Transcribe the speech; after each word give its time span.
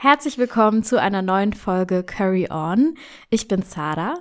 Herzlich 0.00 0.38
willkommen 0.38 0.84
zu 0.84 1.00
einer 1.00 1.22
neuen 1.22 1.52
Folge 1.52 2.04
Curry 2.04 2.46
On. 2.52 2.96
Ich 3.30 3.48
bin 3.48 3.62
Sarah. 3.62 4.14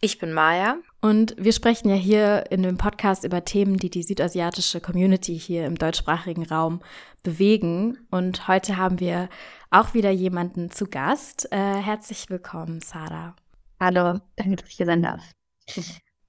Ich 0.00 0.20
bin 0.20 0.32
Maya. 0.32 0.76
Und 1.00 1.34
wir 1.36 1.50
sprechen 1.50 1.88
ja 1.88 1.96
hier 1.96 2.44
in 2.52 2.62
dem 2.62 2.78
Podcast 2.78 3.24
über 3.24 3.44
Themen, 3.44 3.76
die 3.76 3.90
die 3.90 4.04
südasiatische 4.04 4.80
Community 4.80 5.36
hier 5.36 5.66
im 5.66 5.74
deutschsprachigen 5.74 6.46
Raum 6.46 6.80
bewegen. 7.24 7.98
Und 8.12 8.46
heute 8.46 8.76
haben 8.76 9.00
wir 9.00 9.28
auch 9.72 9.94
wieder 9.94 10.10
jemanden 10.10 10.70
zu 10.70 10.86
Gast. 10.86 11.50
Äh, 11.50 11.74
herzlich 11.74 12.30
willkommen, 12.30 12.80
Sarah. 12.80 13.34
Hallo, 13.80 14.20
danke, 14.36 14.54
dass 14.54 14.68
ich 14.68 14.76
hier 14.76 14.86
sein 14.86 15.02
darf. 15.02 15.24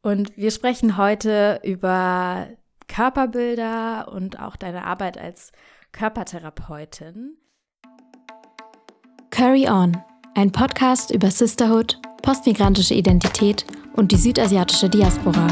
Und 0.01 0.35
wir 0.35 0.49
sprechen 0.49 0.97
heute 0.97 1.61
über 1.63 2.47
Körperbilder 2.87 4.11
und 4.11 4.39
auch 4.39 4.55
deine 4.55 4.85
Arbeit 4.85 5.19
als 5.19 5.51
Körpertherapeutin. 5.91 7.37
Curry 9.37 9.69
On, 9.69 9.95
ein 10.33 10.51
Podcast 10.51 11.11
über 11.11 11.29
Sisterhood, 11.29 11.99
postmigrantische 12.23 12.95
Identität 12.95 13.67
und 13.93 14.11
die 14.11 14.15
südasiatische 14.15 14.89
Diaspora. 14.89 15.45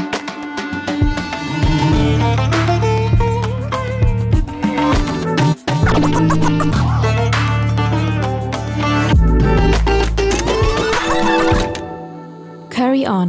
Curry 12.70 13.06
On. 13.06 13.28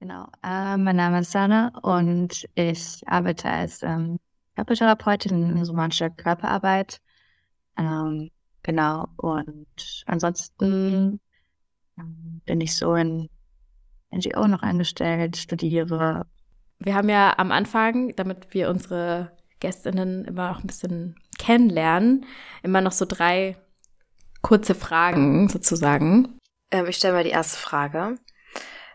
Genau, 0.00 0.26
äh, 0.44 0.76
mein 0.76 0.96
Name 0.96 1.20
ist 1.20 1.32
Sana 1.32 1.72
und 1.80 2.46
ich 2.54 3.00
arbeite 3.06 3.48
als 3.48 3.82
ähm, 3.82 4.18
Körpertherapeutin 4.54 5.56
in 5.56 5.64
somatischer 5.64 6.10
Körperarbeit 6.10 7.00
ähm, 7.78 8.30
genau. 8.62 9.08
Und 9.16 10.04
ansonsten 10.06 11.20
ähm, 11.98 12.40
bin 12.44 12.60
ich 12.60 12.76
so 12.76 12.94
in 12.94 13.28
NGO 14.12 14.46
noch 14.46 14.62
eingestellt, 14.62 15.36
studiere. 15.36 16.26
Wir 16.78 16.94
haben 16.94 17.08
ja 17.08 17.38
am 17.38 17.52
Anfang, 17.52 18.14
damit 18.16 18.52
wir 18.52 18.70
unsere 18.70 19.36
Gästinnen 19.60 20.24
immer 20.24 20.50
auch 20.50 20.60
ein 20.60 20.66
bisschen 20.66 21.16
kennenlernen, 21.38 22.26
immer 22.62 22.80
noch 22.80 22.92
so 22.92 23.04
drei 23.04 23.56
kurze 24.42 24.74
Fragen 24.74 25.48
sozusagen. 25.48 26.38
Ähm, 26.70 26.86
ich 26.86 26.96
stelle 26.96 27.14
mal 27.14 27.24
die 27.24 27.30
erste 27.30 27.58
Frage. 27.58 28.16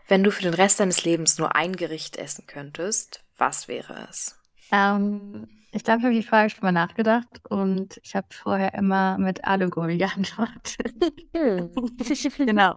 Wenn 0.08 0.22
du 0.22 0.30
für 0.30 0.42
den 0.42 0.54
Rest 0.54 0.80
deines 0.80 1.04
Lebens 1.04 1.38
nur 1.38 1.56
ein 1.56 1.74
Gericht 1.74 2.16
essen 2.16 2.46
könntest, 2.46 3.24
was 3.36 3.68
wäre 3.68 4.06
es? 4.08 4.38
Ähm, 4.72 5.48
ich 5.76 5.84
glaube, 5.84 5.98
ich 5.98 6.04
habe 6.04 6.14
die 6.14 6.22
Frage 6.22 6.50
schon 6.50 6.62
mal 6.62 6.72
nachgedacht 6.72 7.28
und 7.50 8.00
ich 8.02 8.16
habe 8.16 8.26
vorher 8.30 8.72
immer 8.74 9.18
mit 9.18 9.44
Alugobi 9.44 9.98
geantwortet. 9.98 10.78
genau. 12.38 12.76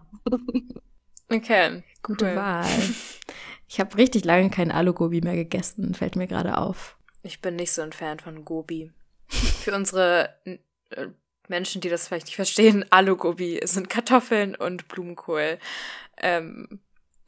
Okay, 1.28 1.82
gute 2.02 2.26
cool. 2.26 2.36
Wahl. 2.36 2.66
Ich 3.68 3.80
habe 3.80 3.96
richtig 3.96 4.24
lange 4.24 4.50
kein 4.50 4.70
Alugobi 4.70 5.22
mehr 5.22 5.36
gegessen, 5.36 5.94
fällt 5.94 6.16
mir 6.16 6.26
gerade 6.26 6.58
auf. 6.58 6.98
Ich 7.22 7.40
bin 7.40 7.56
nicht 7.56 7.72
so 7.72 7.80
ein 7.82 7.92
Fan 7.92 8.18
von 8.18 8.44
Gobi. 8.44 8.92
Für 9.28 9.74
unsere 9.74 10.34
äh, 10.44 10.58
Menschen, 11.48 11.80
die 11.80 11.88
das 11.88 12.06
vielleicht 12.06 12.26
nicht 12.26 12.36
verstehen, 12.36 12.84
Alugobi 12.90 13.60
sind 13.64 13.88
Kartoffeln 13.88 14.54
und 14.54 14.88
Blumenkohl. 14.88 15.58
Ähm, 16.18 16.80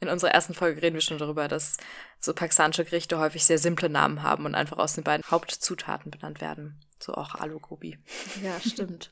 in 0.03 0.09
unserer 0.09 0.31
ersten 0.31 0.53
Folge 0.53 0.81
reden 0.81 0.93
wir 0.93 1.01
schon 1.01 1.17
darüber, 1.17 1.47
dass 1.47 1.77
so 2.19 2.33
pakistanische 2.33 2.85
Gerichte 2.85 3.17
häufig 3.17 3.43
sehr 3.45 3.57
simple 3.57 3.89
Namen 3.89 4.21
haben 4.21 4.45
und 4.45 4.55
einfach 4.55 4.77
aus 4.77 4.93
den 4.93 5.03
beiden 5.03 5.23
Hauptzutaten 5.29 6.11
benannt 6.11 6.41
werden. 6.41 6.79
So 6.99 7.13
auch 7.13 7.35
Alu 7.35 7.59
Gobi. 7.59 7.97
Ja, 8.43 8.59
stimmt. 8.59 9.11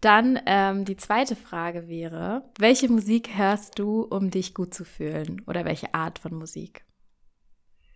Dann 0.00 0.40
ähm, 0.46 0.84
die 0.84 0.96
zweite 0.96 1.36
Frage 1.36 1.86
wäre, 1.86 2.50
welche 2.58 2.88
Musik 2.88 3.36
hörst 3.36 3.78
du, 3.78 4.02
um 4.02 4.30
dich 4.30 4.52
gut 4.52 4.74
zu 4.74 4.84
fühlen? 4.84 5.42
Oder 5.46 5.64
welche 5.64 5.94
Art 5.94 6.18
von 6.18 6.34
Musik? 6.34 6.84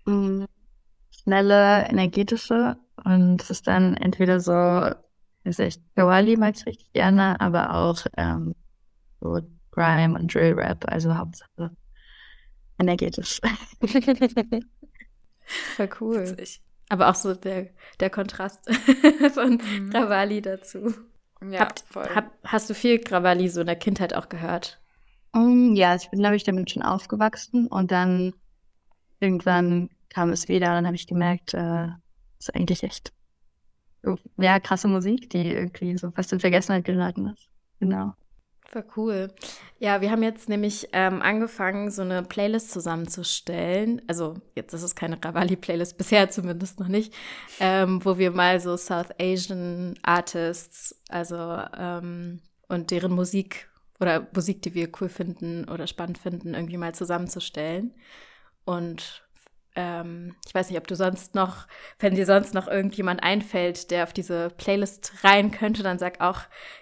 Mm, 0.05 0.45
schnelle, 1.11 1.89
energetische. 1.89 2.77
Und 3.05 3.43
es 3.43 3.51
ist 3.51 3.67
dann 3.67 3.97
entweder 3.97 4.39
so, 4.39 4.53
weiß 4.53 5.59
ich, 5.61 5.81
Kawali 5.97 6.37
mag 6.37 6.55
ich 6.56 6.67
richtig 6.67 6.93
gerne, 6.93 7.41
aber 7.41 7.75
auch 7.75 8.06
ähm, 8.17 8.55
so 9.21 9.41
Grime 9.77 10.19
und 10.19 10.35
Drill 10.35 10.55
Rap, 10.55 10.85
also 10.89 11.17
Hauptsache 11.17 11.71
energetisch. 12.79 13.41
Voll 15.77 15.89
cool. 16.01 16.29
Witzig. 16.29 16.61
Aber 16.89 17.09
auch 17.09 17.15
so 17.15 17.35
der, 17.35 17.69
der 18.01 18.11
Kontrast 18.11 18.69
von 19.35 19.53
mhm. 19.53 19.91
Gravali 19.91 20.43
dazu. 20.43 20.93
Ja, 21.43 21.61
Habt, 21.61 21.85
voll. 21.89 22.09
Hab, 22.15 22.33
hast 22.45 22.71
du 22.71 22.75
viel 22.75 22.99
Gravali 22.99 23.49
so 23.49 23.61
in 23.61 23.67
der 23.67 23.77
Kindheit 23.77 24.15
auch 24.15 24.29
gehört? 24.29 24.81
Um, 25.33 25.75
ja, 25.75 25.95
ich 25.95 26.09
bin, 26.11 26.21
glaube 26.21 26.37
ich, 26.37 26.45
damit 26.45 26.71
schon 26.71 26.83
aufgewachsen 26.83 27.67
und 27.67 27.91
dann 27.91 28.33
irgendwann 29.21 29.91
kam 30.09 30.31
es 30.31 30.49
wieder 30.49 30.69
und 30.69 30.75
dann 30.75 30.87
habe 30.87 30.97
ich 30.97 31.07
gemerkt, 31.07 31.55
äh, 31.55 31.89
ist 32.39 32.55
eigentlich 32.55 32.83
echt 32.83 33.13
ja, 34.39 34.61
krasse 34.61 34.89
Musik, 34.89 35.31
die 35.31 35.51
irgendwie 35.51 35.99
so 35.99 36.11
fast 36.11 36.33
in 36.33 36.41
Vergessenheit 36.41 36.85
geraten 36.85 37.27
ist. 37.27 37.49
Genau. 37.81 38.15
War 38.72 38.84
cool. 38.97 39.28
Ja, 39.78 40.00
wir 40.00 40.10
haben 40.10 40.22
jetzt 40.22 40.49
nämlich 40.49 40.88
ähm, 40.93 41.22
angefangen, 41.22 41.91
so 41.91 42.03
eine 42.03 42.22
Playlist 42.22 42.72
zusammenzustellen. 42.72 44.03
Also 44.09 44.34
jetzt 44.54 44.72
ist 44.72 44.82
es 44.82 44.94
keine 44.94 45.22
Ravali-Playlist, 45.22 45.97
bisher 45.99 46.31
zumindest 46.31 46.81
noch 46.81 46.88
nicht, 46.88 47.15
ähm, 47.60 48.04
wo 48.04 48.19
wir 48.19 48.32
mal 48.32 48.60
so 48.60 48.77
South 48.77 49.10
Asian 49.21 49.94
Artists, 50.03 51.00
also 51.09 51.37
ähm, 51.77 52.41
und 52.69 52.91
deren 52.91 53.12
Musik 53.12 53.69
oder 54.00 54.27
Musik, 54.34 54.62
die 54.62 54.75
wir 54.75 54.91
cool 55.00 55.09
finden 55.09 55.69
oder 55.69 55.87
spannend 55.87 56.19
finden, 56.19 56.54
irgendwie 56.54 56.77
mal 56.77 56.94
zusammenzustellen. 56.94 57.94
Und 58.65 59.26
ähm, 59.77 60.35
ich 60.47 60.55
weiß 60.55 60.71
nicht, 60.71 60.79
ob 60.79 60.87
du 60.87 60.97
sonst 60.97 61.35
noch, 61.35 61.67
wenn 61.99 62.15
dir 62.15 62.27
sonst 62.27 62.55
noch 62.55 62.67
irgendjemand 62.67 63.23
einfällt, 63.23 63.91
der 63.91 64.05
auf 64.05 64.13
diese 64.13 64.51
Playlist 64.57 65.13
rein 65.23 65.51
könnte, 65.51 65.83
dann 65.83 65.99
sag 65.99 66.21
auch 66.21 66.41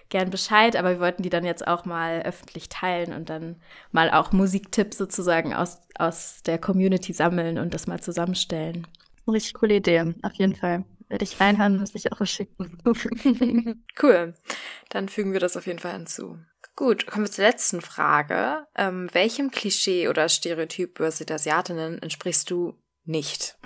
gern 0.09 0.29
Bescheid. 0.29 0.75
Aber 0.75 0.91
wir 0.91 0.99
wollten 0.99 1.21
die 1.21 1.29
dann 1.29 1.45
jetzt 1.45 1.67
auch 1.67 1.85
mal 1.85 2.21
öffentlich 2.21 2.69
teilen 2.69 3.13
und 3.13 3.29
dann 3.29 3.61
mal 3.91 4.09
auch 4.09 4.31
Musiktipps 4.31 4.97
sozusagen 4.97 5.53
aus, 5.53 5.81
aus 5.97 6.41
der 6.43 6.57
Community 6.57 7.13
sammeln 7.13 7.59
und 7.59 7.73
das 7.73 7.85
mal 7.85 8.01
zusammenstellen. 8.01 8.87
Richtig 9.27 9.53
coole 9.55 9.75
Idee, 9.75 10.13
auf 10.21 10.33
jeden 10.33 10.55
Fall. 10.55 10.85
Werde 11.07 11.23
ich 11.23 11.39
reinhören, 11.39 11.77
muss 11.77 11.93
ich 11.93 12.11
auch 12.11 12.25
schicken. 12.25 12.79
cool. 14.01 14.33
Dann 14.89 15.09
fügen 15.09 15.33
wir 15.33 15.39
das 15.39 15.57
auf 15.57 15.67
jeden 15.67 15.79
Fall 15.79 15.93
hinzu. 15.93 16.39
Gut, 16.75 17.07
kommen 17.07 17.25
wir 17.25 17.31
zur 17.31 17.45
letzten 17.45 17.81
Frage. 17.81 18.67
Ähm, 18.75 19.09
welchem 19.13 19.51
Klischee 19.51 20.09
oder 20.09 20.27
Stereotyp 20.27 20.99
über 20.99 21.11
Südasiatinnen 21.11 22.01
entsprichst 22.01 22.49
du 22.49 22.77
nicht. 23.07 23.57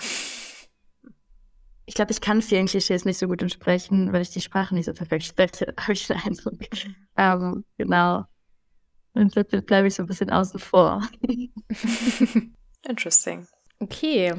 Ich 1.86 1.96
glaube, 1.96 2.12
ich 2.12 2.22
kann 2.22 2.42
vielen 2.42 2.68
Klischees 2.68 3.06
nicht 3.06 3.18
so 3.18 3.28
gut 3.28 3.42
entsprechen, 3.42 4.14
weil 4.14 4.22
ich 4.22 4.30
die 4.30 4.42
Sprache 4.42 4.76
nicht 4.76 4.86
so 4.86 4.94
perfekt 4.94 5.24
spreche, 5.24 5.74
habe 5.80 5.94
ich 5.94 6.08
den 6.08 6.18
Eindruck. 6.18 6.60
Ähm, 7.18 7.66
genau. 7.78 8.26
Und 9.14 9.36
jetzt 9.36 9.66
bleibe 9.66 9.88
ich 9.88 9.96
so 9.96 10.04
ein 10.04 10.08
bisschen 10.08 10.30
außen 10.30 10.60
vor. 10.60 11.02
Interesting. 12.88 13.48
Okay, 13.80 14.36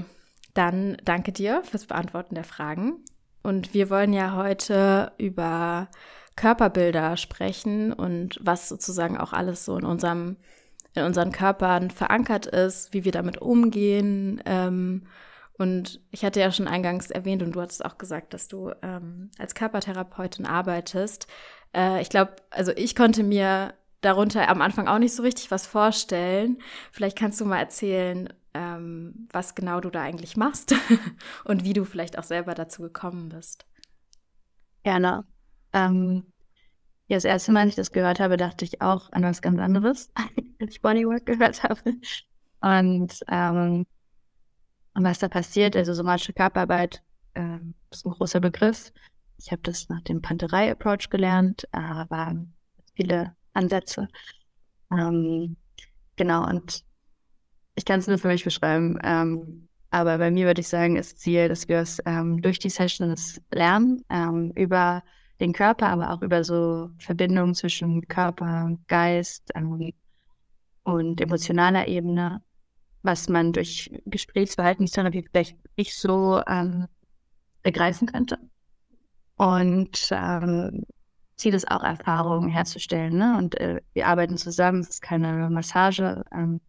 dann 0.55 0.97
danke 1.05 1.33
dir 1.33 1.62
fürs 1.65 1.87
Beantworten 1.87 2.34
der 2.34 2.44
Fragen. 2.44 3.05
Und 3.43 3.75
wir 3.75 3.91
wollen 3.91 4.12
ja 4.12 4.37
heute 4.37 5.12
über 5.19 5.89
Körperbilder 6.37 7.16
sprechen 7.16 7.93
und 7.93 8.39
was 8.43 8.69
sozusagen 8.69 9.19
auch 9.19 9.33
alles 9.33 9.65
so 9.65 9.77
in 9.77 9.84
unserem 9.84 10.37
in 10.94 11.04
unseren 11.04 11.32
Körpern 11.32 11.91
verankert 11.91 12.46
ist, 12.46 12.92
wie 12.92 13.04
wir 13.04 13.12
damit 13.12 13.38
umgehen. 13.38 14.42
Ähm, 14.44 15.06
und 15.54 16.00
ich 16.10 16.24
hatte 16.24 16.41
ja 16.41 16.50
schon 16.52 16.68
eingangs 16.68 17.10
erwähnt 17.10 17.42
und 17.42 17.52
du 17.52 17.60
hattest 17.60 17.84
auch 17.84 17.98
gesagt, 17.98 18.32
dass 18.32 18.48
du 18.48 18.72
ähm, 18.82 19.30
als 19.38 19.54
Körpertherapeutin 19.54 20.46
arbeitest. 20.46 21.27
Äh, 21.74 22.00
ich 22.00 22.09
glaube, 22.09 22.36
also 22.50 22.72
ich 22.72 22.97
konnte 22.97 23.22
mir 23.22 23.74
darunter 24.00 24.48
am 24.48 24.62
Anfang 24.62 24.88
auch 24.88 24.98
nicht 24.98 25.15
so 25.15 25.22
richtig 25.22 25.50
was 25.50 25.66
vorstellen. 25.66 26.59
Vielleicht 26.92 27.18
kannst 27.18 27.41
du 27.41 27.44
mal 27.44 27.59
erzählen, 27.59 28.33
ähm, 28.54 29.28
was 29.33 29.54
genau 29.54 29.80
du 29.80 29.91
da 29.91 30.03
eigentlich 30.03 30.36
machst 30.36 30.74
und 31.44 31.65
wie 31.65 31.72
du 31.72 31.84
vielleicht 31.84 32.18
auch 32.18 32.24
selber 32.24 32.54
dazu 32.54 32.83
gekommen 32.83 33.28
bist. 33.28 33.66
Gerne. 34.83 35.24
Ähm, 35.72 36.24
ja, 37.10 37.16
das 37.16 37.24
erste 37.24 37.51
Mal, 37.51 37.62
als 37.62 37.71
ich 37.71 37.74
das 37.77 37.91
gehört 37.91 38.21
habe, 38.21 38.36
dachte 38.36 38.65
ich 38.65 38.80
auch 38.80 39.10
an 39.10 39.24
was 39.24 39.42
ganz 39.42 39.59
anderes, 39.59 40.12
als 40.60 40.74
ich 40.74 40.80
Bodywork 40.80 41.27
gehört 41.27 41.65
habe. 41.65 41.97
Und, 42.60 43.21
ähm, 43.28 43.84
und 44.95 45.04
was 45.04 45.18
da 45.18 45.28
passiert, 45.28 45.74
also 45.74 45.92
somatische 45.92 46.33
Körperarbeit 46.33 47.03
ähm, 47.34 47.74
ist 47.91 48.07
ein 48.07 48.12
großer 48.12 48.39
Begriff. 48.39 48.92
Ich 49.39 49.51
habe 49.51 49.62
das 49.62 49.89
nach 49.89 50.03
dem 50.03 50.22
Panterei-Approach 50.22 51.10
gelernt, 51.10 51.66
aber 51.72 52.36
viele 52.95 53.34
Ansätze. 53.54 54.07
Ähm, 54.92 55.57
genau, 56.15 56.47
und 56.48 56.84
ich 57.74 57.84
kann 57.84 57.98
es 57.98 58.07
nur 58.07 58.18
für 58.18 58.28
mich 58.28 58.45
beschreiben. 58.45 59.01
Ähm, 59.03 59.68
Aber 59.91 60.18
bei 60.18 60.30
mir 60.30 60.47
würde 60.47 60.60
ich 60.60 60.68
sagen, 60.68 60.95
ist 60.95 61.18
Ziel, 61.18 61.48
dass 61.48 61.66
wir 61.66 61.78
es 61.78 62.01
ähm, 62.07 62.41
durch 62.41 62.60
die 62.60 62.71
Sessions 62.71 63.41
lernen, 63.51 64.04
ähm, 64.10 64.53
über 64.54 65.03
den 65.41 65.53
Körper, 65.53 65.89
aber 65.89 66.13
auch 66.13 66.22
über 66.22 66.45
so 66.45 66.91
Verbindungen 66.98 67.54
zwischen 67.54 68.07
Körper, 68.09 68.77
Geist 68.87 69.51
ähm, 69.54 69.92
und 70.84 71.21
emotionaler 71.21 71.89
Ebene, 71.89 72.42
was 73.03 73.28
man 73.28 73.53
durch 73.53 73.91
Gesprächsverhaltenstherapie 74.07 75.27
vielleicht 75.31 75.57
nicht 75.77 75.97
so 75.97 76.42
ähm, 76.47 76.87
begreifen 77.63 78.07
könnte. 78.07 78.39
Und 79.37 80.10
ähm, 80.13 80.84
Ziel 81.37 81.54
ist 81.54 81.71
auch, 81.71 81.83
Erfahrungen 81.83 82.51
herzustellen. 82.51 83.16
Ne? 83.16 83.39
Und 83.39 83.59
äh, 83.59 83.81
wir 83.95 84.07
arbeiten 84.07 84.36
zusammen, 84.36 84.81
es 84.81 84.91
ist 84.91 85.03
keine 85.03 85.48
Massage. 85.48 86.22
Ähm, 86.33 86.60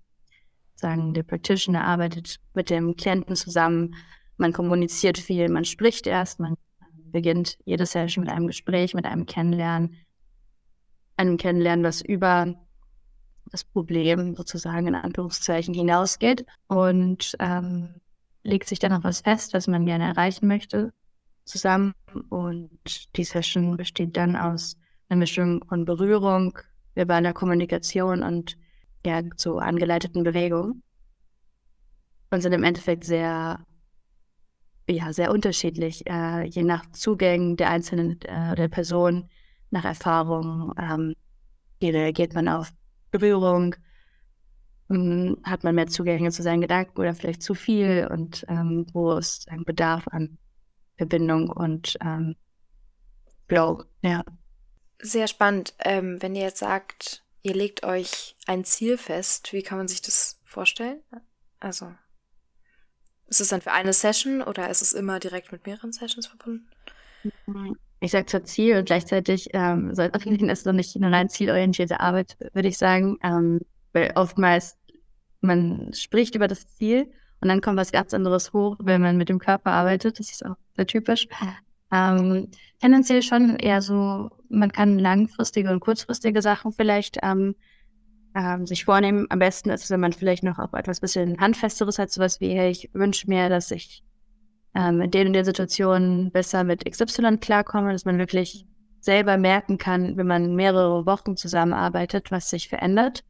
sagen, 0.76 1.14
der 1.14 1.24
Practitioner 1.24 1.84
arbeitet 1.84 2.38
mit 2.54 2.70
dem 2.70 2.96
Klienten 2.96 3.36
zusammen, 3.36 3.96
man 4.38 4.54
kommuniziert 4.54 5.20
viel, 5.20 5.50
man 5.50 5.66
spricht 5.66 6.08
erst, 6.08 6.40
man 6.40 6.56
beginnt 7.12 7.58
jede 7.66 7.86
Session 7.86 8.24
mit 8.24 8.34
einem 8.34 8.48
Gespräch, 8.48 8.94
mit 8.94 9.06
einem 9.06 9.26
Kennenlernen, 9.26 9.98
einem 11.18 11.38
Kennenlernen, 11.38 11.86
was 11.86 12.02
über 12.02 12.56
das 13.52 13.64
Problem 13.64 14.36
sozusagen 14.36 14.88
in 14.88 14.96
Anführungszeichen 14.96 15.74
hinausgeht 15.74 16.46
und 16.68 17.36
ähm, 17.40 17.96
legt 18.44 18.68
sich 18.68 18.80
dann 18.80 18.94
auch 18.94 19.04
was 19.04 19.22
fest, 19.22 19.54
was 19.54 19.68
man 19.68 19.86
gerne 19.86 20.06
erreichen 20.06 20.48
möchte 20.48 20.94
zusammen. 21.46 21.94
Und 22.30 23.16
die 23.16 23.24
Session 23.24 23.78
besteht 23.78 24.18
dann 24.18 24.36
aus 24.36 24.78
einer 25.10 25.20
Mischung 25.20 25.64
von 25.68 25.86
Berührung, 25.86 26.58
verbaler 26.96 27.34
Kommunikation 27.34 28.24
und 28.24 28.58
ja, 29.06 29.22
so 29.36 29.58
angeleiteten 29.58 30.24
Bewegungen. 30.24 30.84
Und 32.30 32.42
sind 32.42 32.54
im 32.54 32.64
Endeffekt 32.64 33.04
sehr, 33.04 33.66
ja, 34.90 35.14
sehr 35.14 35.32
unterschiedlich, 35.32 36.06
äh, 36.08 36.46
je 36.46 36.64
nach 36.64 36.86
Zugängen 36.92 37.56
der 37.58 37.70
einzelnen 37.70 38.22
äh, 38.22 38.56
der 38.56 38.68
Person, 38.68 39.30
nach 39.72 39.86
Erfahrung. 39.86 40.74
Ähm, 40.78 41.16
wie 41.80 41.90
reagiert 41.90 42.34
man 42.34 42.48
auf 42.48 42.72
Berührung? 43.10 43.76
Ähm, 44.90 45.38
hat 45.44 45.64
man 45.64 45.76
mehr 45.76 45.88
Zugänge 45.88 46.32
zu 46.32 46.44
seinen 46.44 46.62
Gedanken 46.62 47.00
oder 47.00 47.16
vielleicht 47.16 47.42
zu 47.42 47.56
viel? 47.56 48.08
Und 48.12 48.46
ähm, 48.48 48.86
wo 48.94 49.14
ist 49.14 49.50
ein 49.50 49.64
Bedarf 49.64 50.08
an 50.10 50.38
Verbindung 50.98 51.50
und 51.50 51.98
ähm, 52.02 52.36
Flow? 53.48 53.84
Ja. 54.02 54.24
Sehr 55.02 55.28
spannend. 55.28 55.74
Ähm, 55.80 56.22
wenn 56.22 56.36
ihr 56.36 56.44
jetzt 56.44 56.60
sagt, 56.60 57.24
ihr 57.42 57.56
legt 57.56 57.84
euch 57.84 58.36
ein 58.46 58.64
Ziel 58.66 58.98
fest, 58.98 59.52
wie 59.54 59.64
kann 59.64 59.80
man 59.80 59.88
sich 59.88 60.02
das 60.02 60.40
vorstellen? 60.44 61.02
Also, 61.60 61.92
ist 63.32 63.42
es 63.42 63.48
dann 63.48 63.62
für 63.62 63.72
eine 63.72 63.94
Session 63.94 64.42
oder 64.42 64.70
ist 64.70 64.82
es 64.82 64.94
immer 64.94 65.20
direkt 65.20 65.52
mit 65.52 65.66
mehreren 65.66 65.94
Sessions 65.94 66.28
verbunden? 66.28 66.68
Ich 68.02 68.12
sage 68.12 68.26
zwar 68.26 68.44
Ziel 68.44 68.78
und 68.78 68.86
gleichzeitig 68.86 69.50
ähm, 69.54 69.96
soll 69.96 70.12
es 70.14 70.66
noch 70.66 70.74
nicht 70.74 70.96
eine 70.96 71.12
rein 71.12 71.30
zielorientierte 71.30 72.02
Arbeit, 72.02 72.36
würde 72.54 72.68
ich 72.68 72.78
sagen. 72.78 73.18
Ähm, 73.24 73.62
weil 73.94 74.12
oftmals 74.16 74.78
man 75.40 75.94
spricht 75.94 76.36
über 76.36 76.48
das 76.48 76.68
Ziel 76.76 77.10
und 77.40 77.48
dann 77.48 77.62
kommt 77.62 77.78
was 77.78 77.94
ganz 77.94 78.14
anderes 78.14 78.52
hoch, 78.52 78.76
wenn 78.80 79.02
man 79.02 79.18
mit 79.18 79.30
dem 79.30 79.40
Körper 79.40 79.72
arbeitet. 79.72 80.20
Das 80.20 80.30
ist 80.30 80.46
auch 80.46 80.58
sehr 80.76 80.88
typisch. 80.88 81.28
Ähm, 81.94 82.50
tendenziell 82.82 83.22
schon 83.22 83.56
eher 83.58 83.82
so, 83.82 84.30
man 84.50 84.72
kann 84.72 85.00
langfristige 85.00 85.72
und 85.72 85.80
kurzfristige 85.80 86.42
Sachen 86.42 86.74
vielleicht 86.74 87.18
ähm, 87.24 87.56
ähm, 88.36 88.66
sich 88.66 88.86
vornehmen. 88.86 89.28
Am 89.30 89.40
besten 89.40 89.70
ist 89.70 89.84
es, 89.84 89.90
wenn 89.90 90.00
man 90.00 90.14
vielleicht 90.14 90.44
noch 90.44 90.60
auch 90.60 90.74
etwas 90.74 91.00
bisschen 91.00 91.40
Handfesteres 91.40 92.00
hat, 92.00 92.12
sowas 92.12 92.40
wie, 92.40 92.54
hey, 92.54 92.72
ich 92.72 92.90
wünsche 92.94 93.28
mir, 93.30 93.50
dass 93.50 93.72
ich 93.72 94.04
ähm, 94.76 95.02
in 95.02 95.12
den 95.12 95.28
und 95.28 95.34
den 95.34 95.46
Situationen 95.46 96.32
besser 96.32 96.64
mit 96.64 96.86
XY 96.90 97.38
klarkomme, 97.38 97.92
dass 97.92 98.06
man 98.06 98.18
wirklich 98.18 98.66
selber 99.00 99.38
merken 99.38 99.78
kann, 99.78 100.16
wenn 100.18 100.28
man 100.28 100.56
mehrere 100.56 101.06
Wochen 101.06 101.36
zusammenarbeitet, 101.36 102.32
was 102.32 102.50
sich 102.50 102.70
verändert. 102.70 103.24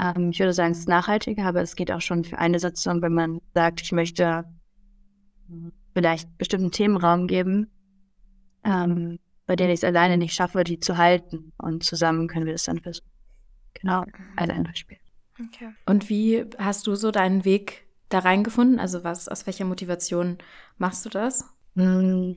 Ähm, 0.00 0.30
ich 0.30 0.40
würde 0.40 0.52
sagen, 0.52 0.72
es 0.72 0.80
ist 0.80 0.88
nachhaltiger, 0.88 1.44
aber 1.44 1.62
es 1.62 1.76
geht 1.76 1.92
auch 1.92 2.00
schon 2.00 2.24
für 2.24 2.38
eine 2.38 2.58
Sitzung, 2.58 3.02
wenn 3.02 3.14
man 3.14 3.40
sagt, 3.54 3.82
ich 3.82 3.92
möchte 3.92 4.44
vielleicht 5.94 6.36
bestimmten 6.38 6.72
Themenraum 6.72 7.26
geben, 7.26 7.70
ähm, 8.64 9.18
bei 9.46 9.56
denen 9.56 9.70
ich 9.70 9.80
es 9.80 9.84
alleine 9.84 10.16
nicht 10.16 10.34
schaffe, 10.34 10.64
die 10.64 10.80
zu 10.80 10.96
halten. 10.96 11.52
Und 11.58 11.84
zusammen 11.84 12.28
können 12.28 12.46
wir 12.46 12.52
das 12.52 12.64
dann 12.64 12.80
versuchen. 12.80 13.13
Genau, 13.80 14.04
als 14.36 14.50
ein 14.50 14.64
Beispiel. 14.64 14.98
Okay. 15.38 15.74
Und 15.86 16.08
wie 16.08 16.44
hast 16.58 16.86
du 16.86 16.94
so 16.94 17.10
deinen 17.10 17.44
Weg 17.44 17.86
da 18.08 18.20
reingefunden? 18.20 18.78
Also 18.78 19.04
was, 19.04 19.28
aus 19.28 19.46
welcher 19.46 19.64
Motivation 19.64 20.38
machst 20.78 21.04
du 21.04 21.08
das? 21.08 21.44
Hm, 21.74 22.36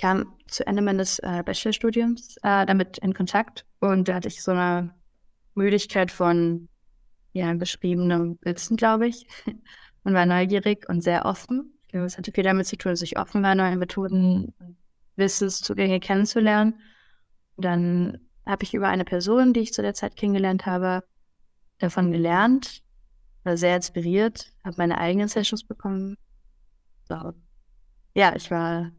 kam 0.00 0.34
zu 0.46 0.66
Ende 0.66 0.82
meines 0.82 1.18
äh, 1.20 1.42
Bachelorstudiums 1.44 2.36
äh, 2.42 2.66
damit 2.66 2.98
in 2.98 3.14
Kontakt 3.14 3.64
und 3.80 4.08
da 4.08 4.14
hatte 4.14 4.28
ich 4.28 4.42
so 4.42 4.52
eine 4.52 4.94
Müdigkeit 5.54 6.10
von 6.10 6.68
ja, 7.32 7.52
beschriebenem 7.54 8.38
Wissen, 8.42 8.76
glaube 8.76 9.08
ich. 9.08 9.26
und 10.04 10.14
war 10.14 10.26
neugierig 10.26 10.88
und 10.88 11.02
sehr 11.02 11.24
offen. 11.24 11.72
Ich 11.84 11.88
glaube, 11.92 12.06
es 12.06 12.18
hatte 12.18 12.32
viel 12.32 12.44
damit 12.44 12.66
zu 12.66 12.76
tun, 12.76 12.92
dass 12.92 13.02
ich 13.02 13.18
offen 13.18 13.42
war, 13.42 13.54
neue 13.54 13.76
Methoden 13.76 14.52
und 14.58 14.76
Wissenszugänge 15.16 16.00
kennenzulernen. 16.00 16.80
Und 17.56 17.64
dann 17.64 18.18
habe 18.46 18.64
ich 18.64 18.74
über 18.74 18.88
eine 18.88 19.04
Person, 19.04 19.52
die 19.52 19.60
ich 19.60 19.72
zu 19.72 19.82
der 19.82 19.94
Zeit 19.94 20.16
kennengelernt 20.16 20.66
habe, 20.66 21.04
davon 21.78 22.12
gelernt, 22.12 22.82
war 23.44 23.56
sehr 23.56 23.76
inspiriert, 23.76 24.52
habe 24.64 24.76
meine 24.78 24.98
eigenen 24.98 25.28
Sessions 25.28 25.64
bekommen. 25.64 26.16
So. 27.08 27.32
Ja, 28.14 28.34
ich 28.36 28.50
war 28.50 28.92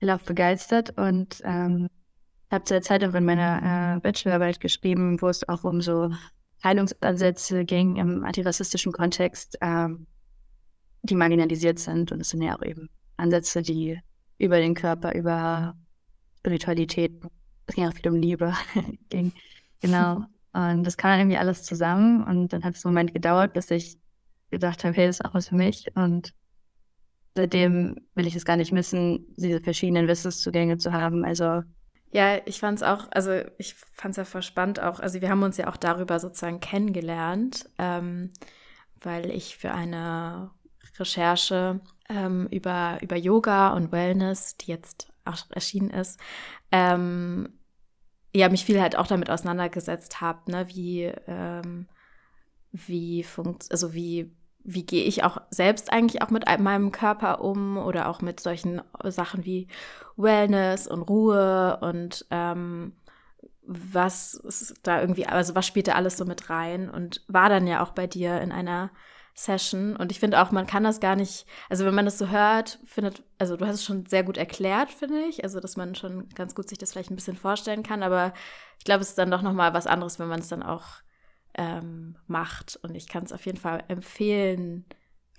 hellauf 0.00 0.22
begeistert 0.24 0.96
und 0.98 1.40
ähm, 1.44 1.88
habe 2.50 2.64
zu 2.64 2.74
der 2.74 2.82
Zeit 2.82 3.04
auch 3.04 3.14
in 3.14 3.24
meiner 3.24 3.96
äh, 3.96 4.00
Bachelorarbeit 4.00 4.60
geschrieben, 4.60 5.20
wo 5.20 5.28
es 5.28 5.48
auch 5.48 5.64
um 5.64 5.80
so 5.80 6.10
Heilungsansätze 6.62 7.64
ging 7.64 7.96
im 7.96 8.24
antirassistischen 8.24 8.92
Kontext, 8.92 9.56
ähm, 9.60 10.06
die 11.02 11.14
marginalisiert 11.14 11.78
sind. 11.78 12.12
Und 12.12 12.20
es 12.20 12.30
sind 12.30 12.42
ja 12.42 12.56
auch 12.56 12.62
eben 12.62 12.88
Ansätze, 13.16 13.62
die 13.62 13.98
über 14.38 14.58
den 14.58 14.74
Körper, 14.74 15.14
über 15.14 15.74
Spiritualität, 16.38 17.12
es 17.70 17.76
ging 17.76 17.88
auch 17.88 17.94
viel 17.94 18.10
um 18.10 18.16
Liebe, 18.16 18.54
ging, 19.08 19.32
genau. 19.80 20.24
Und 20.52 20.84
das 20.84 20.96
kam 20.96 21.12
dann 21.12 21.20
irgendwie 21.20 21.38
alles 21.38 21.62
zusammen 21.62 22.24
und 22.24 22.52
dann 22.52 22.64
hat 22.64 22.74
es 22.74 22.84
einen 22.84 22.92
Moment 22.92 23.14
gedauert, 23.14 23.52
bis 23.52 23.70
ich 23.70 24.00
gedacht 24.50 24.82
habe, 24.82 24.96
hey, 24.96 25.06
das 25.06 25.20
ist 25.20 25.24
auch 25.24 25.32
was 25.32 25.48
für 25.48 25.54
mich 25.54 25.86
und 25.94 26.34
seitdem 27.36 27.96
will 28.16 28.26
ich 28.26 28.34
es 28.34 28.44
gar 28.44 28.56
nicht 28.56 28.72
missen, 28.72 29.26
diese 29.36 29.60
verschiedenen 29.60 30.08
Wissenszugänge 30.08 30.78
zu 30.78 30.92
haben. 30.92 31.24
Also 31.24 31.62
ja, 32.12 32.38
ich 32.44 32.58
fand 32.58 32.78
es 32.78 32.82
auch, 32.82 33.06
also 33.12 33.40
ich 33.58 33.74
fand 33.92 34.12
es 34.12 34.16
ja 34.16 34.24
voll 34.24 34.42
spannend 34.42 34.82
auch, 34.82 34.98
also 34.98 35.20
wir 35.20 35.30
haben 35.30 35.44
uns 35.44 35.56
ja 35.56 35.68
auch 35.68 35.76
darüber 35.76 36.18
sozusagen 36.18 36.58
kennengelernt, 36.58 37.70
ähm, 37.78 38.32
weil 39.00 39.30
ich 39.30 39.56
für 39.56 39.72
eine 39.72 40.50
Recherche 40.98 41.80
ähm, 42.08 42.48
über, 42.50 42.98
über 43.00 43.16
Yoga 43.16 43.74
und 43.74 43.92
Wellness, 43.92 44.56
die 44.56 44.72
jetzt 44.72 45.12
auch 45.24 45.38
erschienen 45.50 45.90
ist, 45.90 46.18
ähm, 46.72 47.59
ja, 48.34 48.48
mich 48.48 48.64
viel 48.64 48.80
halt 48.80 48.96
auch 48.96 49.06
damit 49.06 49.30
auseinandergesetzt 49.30 50.20
habe, 50.20 50.50
ne, 50.50 50.66
wie, 50.68 51.12
ähm, 51.26 51.88
wie 52.72 53.22
funkt, 53.22 53.70
also 53.70 53.94
wie 53.94 54.32
wie 54.62 54.84
gehe 54.84 55.04
ich 55.04 55.24
auch 55.24 55.40
selbst 55.50 55.92
eigentlich 55.92 56.22
auch 56.22 56.30
mit 56.30 56.44
meinem 56.58 56.92
Körper 56.92 57.40
um 57.40 57.78
oder 57.78 58.08
auch 58.08 58.20
mit 58.20 58.40
solchen 58.40 58.82
Sachen 59.04 59.44
wie 59.44 59.68
Wellness 60.16 60.86
und 60.86 61.02
Ruhe 61.02 61.78
und 61.80 62.26
ähm, 62.30 62.92
was 63.62 64.34
ist 64.34 64.74
da 64.82 65.00
irgendwie, 65.00 65.26
also 65.26 65.54
was 65.54 65.66
spielt 65.66 65.88
da 65.88 65.92
alles 65.92 66.16
so 66.16 66.24
mit 66.24 66.50
rein? 66.50 66.90
Und 66.90 67.22
war 67.28 67.48
dann 67.48 67.66
ja 67.66 67.82
auch 67.82 67.92
bei 67.92 68.06
dir 68.06 68.40
in 68.40 68.52
einer 68.52 68.90
Session 69.44 69.96
und 69.96 70.12
ich 70.12 70.20
finde 70.20 70.40
auch, 70.40 70.50
man 70.50 70.66
kann 70.66 70.84
das 70.84 71.00
gar 71.00 71.16
nicht, 71.16 71.46
also 71.68 71.84
wenn 71.84 71.94
man 71.94 72.04
das 72.04 72.18
so 72.18 72.28
hört, 72.28 72.78
findet, 72.84 73.22
also 73.38 73.56
du 73.56 73.66
hast 73.66 73.76
es 73.76 73.84
schon 73.84 74.06
sehr 74.06 74.22
gut 74.22 74.36
erklärt, 74.36 74.90
finde 74.90 75.20
ich, 75.24 75.44
also 75.44 75.60
dass 75.60 75.76
man 75.76 75.94
schon 75.94 76.28
ganz 76.30 76.54
gut 76.54 76.68
sich 76.68 76.78
das 76.78 76.92
vielleicht 76.92 77.10
ein 77.10 77.16
bisschen 77.16 77.36
vorstellen 77.36 77.82
kann, 77.82 78.02
aber 78.02 78.32
ich 78.78 78.84
glaube, 78.84 79.02
es 79.02 79.10
ist 79.10 79.18
dann 79.18 79.30
doch 79.30 79.42
nochmal 79.42 79.74
was 79.74 79.86
anderes, 79.86 80.18
wenn 80.18 80.28
man 80.28 80.40
es 80.40 80.48
dann 80.48 80.62
auch 80.62 81.02
ähm, 81.54 82.16
macht. 82.26 82.78
Und 82.82 82.94
ich 82.94 83.08
kann 83.08 83.24
es 83.24 83.32
auf 83.32 83.44
jeden 83.46 83.58
Fall 83.58 83.84
empfehlen, 83.88 84.86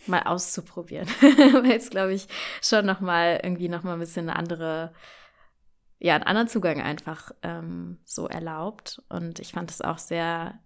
mal 0.08 0.24
auszuprobieren, 0.24 1.08
weil 1.22 1.72
es, 1.72 1.90
glaube 1.90 2.14
ich, 2.14 2.28
schon 2.62 2.86
noch 2.86 3.02
mal 3.02 3.40
irgendwie 3.44 3.70
noch 3.70 3.84
mal 3.84 3.94
ein 3.94 4.00
bisschen 4.00 4.30
eine 4.30 4.38
andere, 4.38 4.94
ja, 6.00 6.16
einen 6.16 6.24
anderen 6.24 6.48
Zugang 6.48 6.82
einfach 6.82 7.32
ähm, 7.44 8.00
so 8.06 8.28
erlaubt. 8.28 9.02
Und 9.10 9.40
ich 9.40 9.52
fand 9.52 9.72
es 9.72 9.82
auch 9.82 9.98
sehr, 9.98 10.60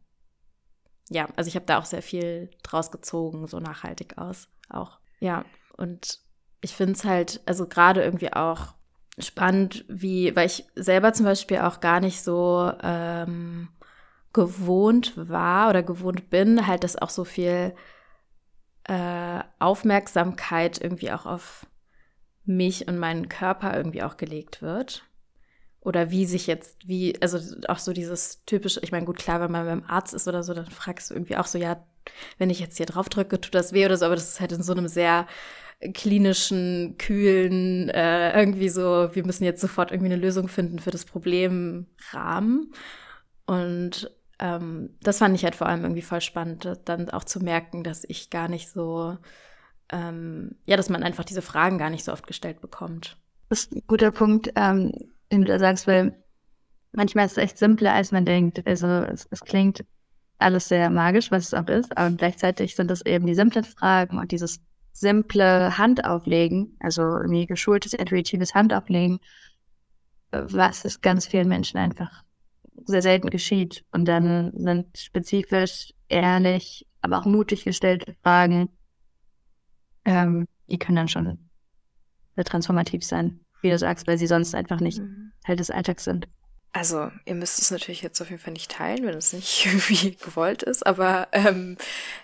ja, 1.10 1.28
also 1.36 1.48
ich 1.48 1.56
habe 1.56 1.66
da 1.66 1.78
auch 1.80 1.86
sehr 1.86 2.02
viel 2.02 2.50
draus 2.64 2.92
gezogen, 2.92 3.48
so 3.48 3.60
nachhaltig 3.60 4.18
aus, 4.18 4.48
auch. 4.70 5.00
Ja, 5.20 5.46
und 5.78 6.20
ich 6.62 6.76
finde 6.76 6.94
es 6.94 7.06
halt, 7.06 7.42
also 7.46 7.68
gerade 7.68 8.04
irgendwie 8.04 8.34
auch 8.34 8.74
spannend, 9.20 9.86
wie, 9.88 10.36
weil 10.36 10.48
ich 10.48 10.66
selber 10.76 11.14
zum 11.14 11.26
Beispiel 11.26 11.60
auch 11.60 11.80
gar 11.80 12.00
nicht 12.00 12.22
so 12.22 12.72
ähm, 12.82 13.70
gewohnt 14.34 15.14
war 15.16 15.70
oder 15.70 15.84
gewohnt 15.84 16.30
bin, 16.30 16.68
halt, 16.68 16.84
dass 16.84 17.02
auch 17.02 17.10
so 17.10 17.24
viel 17.24 17.76
äh, 18.84 19.40
Aufmerksamkeit 19.60 20.82
irgendwie 20.82 21.12
auch 21.12 21.26
auf 21.26 21.66
mich 22.44 22.88
und 22.88 22.98
meinen 22.98 23.30
Körper 23.30 23.76
irgendwie 23.76 24.04
auch 24.04 24.18
gelegt 24.18 24.62
wird. 24.62 25.04
Oder 25.86 26.10
wie 26.10 26.26
sich 26.26 26.48
jetzt, 26.48 26.88
wie, 26.88 27.16
also 27.22 27.38
auch 27.68 27.78
so 27.78 27.94
dieses 27.94 28.44
typische, 28.46 28.80
ich 28.82 28.92
meine, 28.92 29.06
gut, 29.06 29.20
klar, 29.20 29.40
wenn 29.40 29.52
man 29.52 29.68
beim 29.68 29.84
Arzt 29.88 30.16
ist 30.16 30.28
oder 30.28 30.42
so, 30.42 30.56
dann 30.56 30.66
fragst 30.66 31.12
du 31.12 31.14
irgendwie 31.14 31.38
auch 31.38 31.46
so, 31.46 31.60
ja, 31.60 31.86
wenn 32.40 32.50
ich 32.50 32.60
jetzt 32.60 32.78
hier 32.78 32.88
drauf 32.88 33.08
drücke, 33.08 33.40
tut 33.40 33.54
das 33.54 33.72
weh 33.72 33.86
oder 33.86 33.96
so, 33.96 34.06
aber 34.06 34.16
das 34.16 34.30
ist 34.30 34.40
halt 34.40 34.52
in 34.52 34.64
so 34.64 34.74
einem 34.74 34.88
sehr 34.88 35.28
klinischen, 35.94 36.96
kühlen, 36.98 37.90
äh, 37.90 38.36
irgendwie 38.36 38.70
so, 38.70 39.10
wir 39.14 39.24
müssen 39.28 39.44
jetzt 39.44 39.62
sofort 39.62 39.92
irgendwie 39.92 40.12
eine 40.12 40.22
Lösung 40.22 40.48
finden 40.48 40.80
für 40.80 40.90
das 40.90 41.06
Problem 41.06 41.86
Rahmen. 42.12 42.74
Und 43.46 44.10
ähm, 44.40 44.98
das 45.04 45.20
fand 45.20 45.36
ich 45.36 45.44
halt 45.44 45.54
vor 45.54 45.68
allem 45.68 45.84
irgendwie 45.84 46.02
voll 46.02 46.22
spannend, 46.22 46.68
dann 46.86 47.12
auch 47.12 47.26
zu 47.26 47.42
merken, 47.42 47.84
dass 47.84 48.06
ich 48.06 48.32
gar 48.32 48.48
nicht 48.48 48.72
so, 48.72 49.20
ähm, 49.92 50.56
ja, 50.66 50.78
dass 50.78 50.90
man 50.90 51.04
einfach 51.04 51.26
diese 51.26 51.44
Fragen 51.44 51.78
gar 51.78 51.92
nicht 51.92 52.04
so 52.04 52.12
oft 52.12 52.26
gestellt 52.26 52.60
bekommt. 52.60 53.18
Das 53.50 53.66
ist 53.66 53.74
ein 53.74 53.84
guter 53.86 54.10
Punkt, 54.10 54.52
ähm, 54.56 54.92
den 55.32 55.42
du 55.42 55.48
da 55.48 55.60
sagst, 55.60 55.88
weil 55.88 56.24
manchmal 56.92 57.26
ist 57.26 57.34
es 57.34 57.38
echt 57.38 57.58
simpler, 57.58 57.94
als 57.94 58.12
man 58.12 58.26
denkt. 58.26 58.66
Also 58.66 58.88
es, 58.88 59.28
es 59.30 59.42
klingt 59.42 59.86
alles 60.38 60.68
sehr 60.68 60.90
magisch, 60.90 61.32
was 61.32 61.46
es 61.46 61.54
auch 61.54 61.68
ist, 61.68 61.98
aber 61.98 62.16
gleichzeitig 62.16 62.76
sind 62.76 62.92
es 62.92 63.06
eben 63.06 63.26
die 63.26 63.36
simplen 63.36 63.64
Fragen 63.64 64.18
und 64.18 64.32
dieses 64.32 64.60
simple 64.92 65.78
Handauflegen, 65.78 66.78
also 66.80 67.02
irgendwie 67.02 67.46
geschultes, 67.46 67.94
intuitives 67.94 68.56
Handauflegen, 68.56 69.20
was 70.32 70.86
es 70.86 71.02
ganz 71.02 71.28
vielen 71.28 71.48
Menschen 71.48 71.78
einfach 71.78 72.24
sehr 72.86 73.02
selten 73.02 73.30
geschieht. 73.30 73.86
Und 73.92 74.06
dann 74.06 74.52
sind 74.56 74.98
spezifisch, 74.98 75.94
ehrlich, 76.08 76.88
aber 77.02 77.20
auch 77.20 77.26
mutig 77.26 77.64
gestellte 77.64 78.16
Fragen, 78.22 78.70
ähm, 80.06 80.48
die 80.68 80.78
können 80.78 80.98
dann 80.98 81.08
schon 81.08 81.50
sehr 82.36 82.46
transformativ 82.46 83.04
sein, 83.04 83.45
wie 83.66 83.72
du 83.72 83.78
sagst, 83.78 84.08
weil 84.08 84.18
sie 84.18 84.28
sonst 84.28 84.56
einfach 84.56 84.80
nicht 84.80 85.00
mhm. 85.00 85.32
Teil 85.44 85.56
des 85.58 85.72
Alltags 85.72 86.06
sind. 86.06 86.28
Also, 86.72 87.10
ihr 87.24 87.36
müsst 87.36 87.62
es 87.62 87.72
natürlich 87.72 88.02
jetzt 88.02 88.20
auf 88.20 88.30
jeden 88.30 88.42
Fall 88.42 88.52
nicht 88.52 88.70
teilen, 88.70 89.06
wenn 89.06 89.16
es 89.16 89.32
nicht 89.32 89.66
irgendwie 89.66 90.18
gewollt 90.18 90.62
ist, 90.62 90.86
aber 90.86 91.30
ähm, 91.32 91.78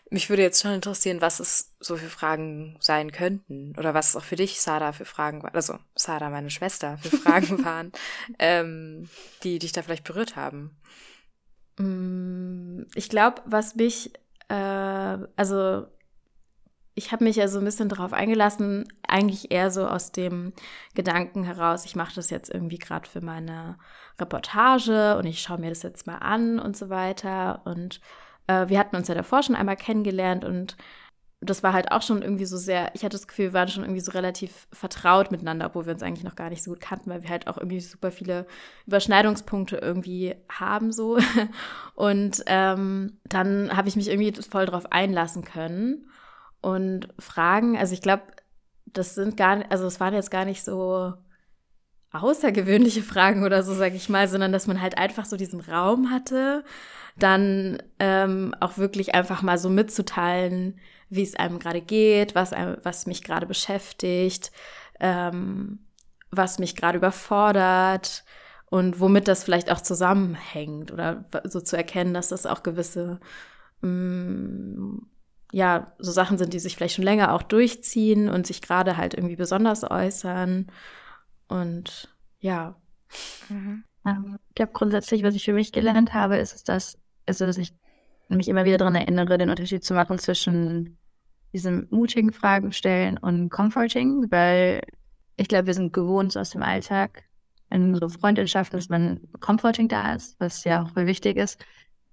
mich 0.09 0.29
würde 0.29 0.41
jetzt 0.41 0.61
schon 0.61 0.73
interessieren, 0.73 1.21
was 1.21 1.39
es 1.39 1.73
so 1.79 1.95
für 1.95 2.09
Fragen 2.09 2.75
sein 2.81 3.13
könnten 3.13 3.73
oder 3.77 3.93
was 3.93 4.09
es 4.09 4.15
auch 4.17 4.25
für 4.25 4.35
dich, 4.35 4.61
Sada, 4.61 4.91
für 4.91 5.05
Fragen 5.05 5.41
waren, 5.41 5.55
also 5.55 5.79
Sada, 5.95 6.29
meine 6.29 6.49
Schwester, 6.49 6.97
für 6.97 7.15
Fragen 7.15 7.63
waren, 7.65 7.93
ähm, 8.39 9.07
die 9.43 9.57
dich 9.57 9.71
da 9.71 9.83
vielleicht 9.83 10.03
berührt 10.03 10.35
haben. 10.35 10.77
Mm, 11.77 12.83
ich 12.93 13.07
glaube, 13.07 13.41
was 13.45 13.75
mich, 13.75 14.11
äh, 14.49 14.53
also 14.53 15.87
ich 16.95 17.11
habe 17.11 17.23
mich 17.23 17.37
ja 17.37 17.47
so 17.47 17.59
ein 17.59 17.65
bisschen 17.65 17.89
darauf 17.89 18.13
eingelassen, 18.13 18.87
eigentlich 19.07 19.51
eher 19.51 19.71
so 19.71 19.87
aus 19.87 20.11
dem 20.11 20.53
Gedanken 20.93 21.43
heraus, 21.43 21.85
ich 21.85 21.95
mache 21.95 22.15
das 22.15 22.29
jetzt 22.29 22.53
irgendwie 22.53 22.77
gerade 22.77 23.09
für 23.09 23.21
meine 23.21 23.77
Reportage 24.19 25.17
und 25.17 25.25
ich 25.25 25.41
schaue 25.41 25.59
mir 25.59 25.69
das 25.69 25.83
jetzt 25.83 26.05
mal 26.05 26.17
an 26.17 26.59
und 26.59 26.75
so 26.75 26.89
weiter. 26.89 27.61
Und 27.65 28.01
äh, 28.47 28.67
wir 28.67 28.77
hatten 28.77 28.95
uns 28.95 29.07
ja 29.07 29.15
davor 29.15 29.41
schon 29.41 29.55
einmal 29.55 29.77
kennengelernt 29.77 30.43
und 30.43 30.75
das 31.43 31.63
war 31.63 31.73
halt 31.73 31.91
auch 31.91 32.03
schon 32.03 32.21
irgendwie 32.21 32.45
so 32.45 32.57
sehr, 32.57 32.91
ich 32.93 33.03
hatte 33.03 33.17
das 33.17 33.27
Gefühl, 33.27 33.45
wir 33.45 33.53
waren 33.53 33.67
schon 33.67 33.83
irgendwie 33.83 34.01
so 34.01 34.11
relativ 34.11 34.67
vertraut 34.71 35.31
miteinander, 35.31 35.65
obwohl 35.65 35.87
wir 35.87 35.93
uns 35.93 36.03
eigentlich 36.03 36.23
noch 36.23 36.35
gar 36.35 36.49
nicht 36.49 36.61
so 36.61 36.69
gut 36.69 36.81
kannten, 36.81 37.09
weil 37.09 37.23
wir 37.23 37.31
halt 37.31 37.47
auch 37.47 37.57
irgendwie 37.57 37.79
super 37.79 38.11
viele 38.11 38.45
Überschneidungspunkte 38.85 39.77
irgendwie 39.77 40.35
haben 40.49 40.91
so. 40.91 41.17
Und 41.95 42.43
ähm, 42.45 43.17
dann 43.23 43.75
habe 43.75 43.87
ich 43.87 43.95
mich 43.95 44.09
irgendwie 44.09 44.39
voll 44.43 44.67
drauf 44.67 44.91
einlassen 44.91 45.43
können 45.43 46.10
und 46.61 47.09
Fragen, 47.19 47.77
also 47.77 47.93
ich 47.93 48.01
glaube, 48.01 48.23
das 48.85 49.15
sind 49.15 49.37
gar 49.37 49.57
nicht, 49.57 49.71
also 49.71 49.85
es 49.85 49.99
waren 49.99 50.13
jetzt 50.13 50.31
gar 50.31 50.45
nicht 50.45 50.63
so 50.63 51.13
außergewöhnliche 52.11 53.03
Fragen 53.03 53.43
oder 53.43 53.63
so, 53.63 53.73
sage 53.73 53.95
ich 53.95 54.09
mal, 54.09 54.27
sondern 54.27 54.51
dass 54.51 54.67
man 54.67 54.81
halt 54.81 54.97
einfach 54.97 55.25
so 55.25 55.37
diesen 55.37 55.61
Raum 55.61 56.11
hatte, 56.11 56.63
dann 57.17 57.81
ähm, 57.99 58.53
auch 58.59 58.77
wirklich 58.77 59.15
einfach 59.15 59.41
mal 59.41 59.57
so 59.57 59.69
mitzuteilen, 59.69 60.79
wie 61.09 61.23
es 61.23 61.35
einem 61.35 61.59
gerade 61.59 61.81
geht, 61.81 62.35
was, 62.35 62.53
einem, 62.53 62.77
was 62.83 63.05
mich 63.05 63.23
gerade 63.23 63.45
beschäftigt, 63.45 64.51
ähm, 64.99 65.79
was 66.31 66.59
mich 66.59 66.75
gerade 66.75 66.97
überfordert 66.97 68.23
und 68.69 68.99
womit 68.99 69.27
das 69.27 69.43
vielleicht 69.43 69.71
auch 69.71 69.81
zusammenhängt 69.81 70.91
oder 70.91 71.25
so 71.45 71.59
zu 71.59 71.75
erkennen, 71.75 72.13
dass 72.13 72.29
das 72.29 72.45
auch 72.45 72.63
gewisse 72.63 73.19
ähm, 73.83 75.07
ja, 75.51 75.93
so 75.99 76.11
Sachen 76.11 76.37
sind, 76.37 76.53
die 76.53 76.59
sich 76.59 76.75
vielleicht 76.75 76.95
schon 76.95 77.05
länger 77.05 77.33
auch 77.33 77.43
durchziehen 77.43 78.29
und 78.29 78.47
sich 78.47 78.61
gerade 78.61 78.97
halt 78.97 79.13
irgendwie 79.13 79.35
besonders 79.35 79.89
äußern. 79.89 80.67
Und 81.47 82.09
ja. 82.39 82.75
Mhm. 83.49 83.83
Ähm, 84.05 84.39
ich 84.49 84.55
glaube, 84.55 84.71
grundsätzlich, 84.73 85.23
was 85.23 85.35
ich 85.35 85.45
für 85.45 85.53
mich 85.53 85.71
gelernt 85.71 86.13
habe, 86.13 86.37
ist, 86.37 86.69
dass, 86.69 86.97
also, 87.25 87.45
dass 87.45 87.57
ich 87.57 87.73
mich 88.29 88.47
immer 88.47 88.65
wieder 88.65 88.77
daran 88.77 88.95
erinnere, 88.95 89.37
den 89.37 89.49
Unterschied 89.49 89.83
zu 89.83 89.93
machen 89.93 90.17
zwischen 90.17 90.97
diesem 91.53 91.87
mutigen 91.91 92.31
Fragen 92.31 92.71
stellen 92.71 93.17
und 93.17 93.49
Comforting, 93.49 94.31
weil 94.31 94.81
ich 95.35 95.49
glaube, 95.49 95.67
wir 95.67 95.73
sind 95.73 95.91
gewohnt 95.91 96.35
aus 96.37 96.51
dem 96.51 96.63
Alltag, 96.63 97.23
in 97.69 97.95
so 97.95 98.09
Freundschaften, 98.09 98.77
dass 98.77 98.89
man 98.89 99.21
Comforting 99.39 99.87
da 99.87 100.13
ist, 100.13 100.39
was 100.39 100.63
ja 100.63 100.83
auch 100.83 100.89
voll 100.89 101.07
wichtig 101.07 101.37
ist, 101.37 101.59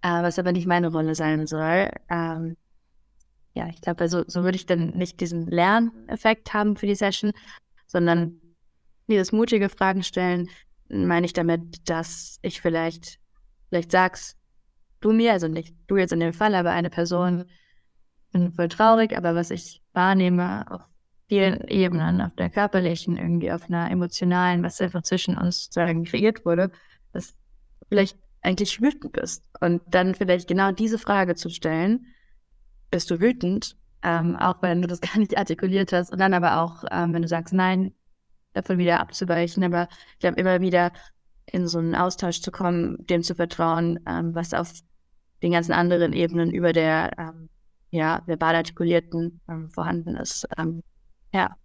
äh, 0.03 0.23
was 0.23 0.39
aber 0.39 0.53
nicht 0.53 0.67
meine 0.67 0.89
Rolle 0.89 1.15
sein 1.15 1.47
soll. 1.47 1.91
Ähm, 2.09 2.57
ja, 3.55 3.69
ich 3.69 3.81
glaube, 3.81 4.01
also, 4.01 4.25
so 4.27 4.45
würde 4.45 4.57
ich 4.57 4.67
dann 4.67 4.91
nicht 4.91 5.21
diesen 5.21 5.47
Lerneffekt 5.47 6.53
haben 6.55 6.77
für 6.77 6.87
die 6.87 6.95
Session, 6.95 7.33
sondern 7.87 8.41
dieses 9.09 9.33
mutige 9.33 9.69
Fragen 9.69 10.03
stellen, 10.03 10.49
meine 10.89 11.27
ich 11.27 11.33
damit, 11.33 11.89
dass 11.89 12.39
ich 12.43 12.61
vielleicht, 12.61 13.19
vielleicht 13.69 13.91
sagst 13.91 14.37
du 15.01 15.13
mir, 15.13 15.33
also 15.33 15.49
nicht 15.49 15.75
du 15.87 15.97
jetzt 15.97 16.13
in 16.13 16.21
dem 16.21 16.33
Fall, 16.33 16.55
aber 16.55 16.71
eine 16.71 16.91
Person, 16.91 17.45
bin 18.33 18.53
voll 18.53 18.69
traurig, 18.69 19.17
aber 19.17 19.35
was 19.35 19.51
ich 19.51 19.83
wahrnehme 19.93 20.71
auf 20.71 20.83
vielen 21.29 21.67
Ebenen, 21.69 22.21
auf 22.21 22.35
der 22.37 22.51
körperlichen, 22.51 23.17
irgendwie 23.17 23.53
auf 23.53 23.69
einer 23.69 23.91
emotionalen, 23.91 24.63
was 24.63 24.81
einfach 24.81 25.03
zwischen 25.03 25.37
uns 25.37 25.65
sozusagen 25.65 26.05
kreiert 26.05 26.45
wurde, 26.45 26.71
dass 27.13 27.35
vielleicht 27.89 28.19
eigentlich 28.41 28.81
wütend 28.81 29.13
bist. 29.13 29.45
Und 29.61 29.83
dann 29.89 30.15
vielleicht 30.15 30.49
genau 30.49 30.73
diese 30.73 30.99
Frage 30.99 31.35
zu 31.35 31.51
stellen, 31.51 32.07
bist 32.91 33.11
du 33.11 33.21
wütend, 33.21 33.77
ähm, 34.03 34.37
auch 34.37 34.63
wenn 34.63 34.83
du 34.83 34.89
das 34.89 35.01
gar 35.01 35.19
nicht 35.19 35.37
artikuliert 35.37 35.93
hast. 35.93 36.13
Und 36.13 36.19
dann 36.19 36.35
aber 36.35 36.63
auch, 36.63 36.85
ähm, 36.91 37.13
wenn 37.13 37.23
du 37.23 37.29
sagst, 37.29 37.55
nein, 37.55 37.93
davon 38.53 38.79
wieder 38.79 39.01
abzuweichen. 39.01 39.65
Aber 39.65 39.89
ich 40.13 40.19
glaube, 40.21 40.41
immer 40.41 40.61
wieder 40.61 40.93
in 41.47 41.67
so 41.67 41.79
einen 41.79 41.95
Austausch 41.95 42.41
zu 42.41 42.51
kommen, 42.51 43.07
dem 43.07 43.23
zu 43.23 43.35
vertrauen, 43.35 44.01
ähm, 44.07 44.35
was 44.35 44.55
auf 44.55 44.73
den 45.43 45.53
ganzen 45.53 45.73
anderen 45.73 46.13
Ebenen 46.13 46.53
über 46.53 46.73
der 46.73 47.17
ähm, 47.19 47.49
ja, 47.91 48.23
verbal 48.27 48.57
artikulierten 48.57 49.41
ähm, 49.49 49.71
vorhanden 49.71 50.17
ist. 50.17 50.47
Ähm, 50.59 50.83
ja. 51.33 51.57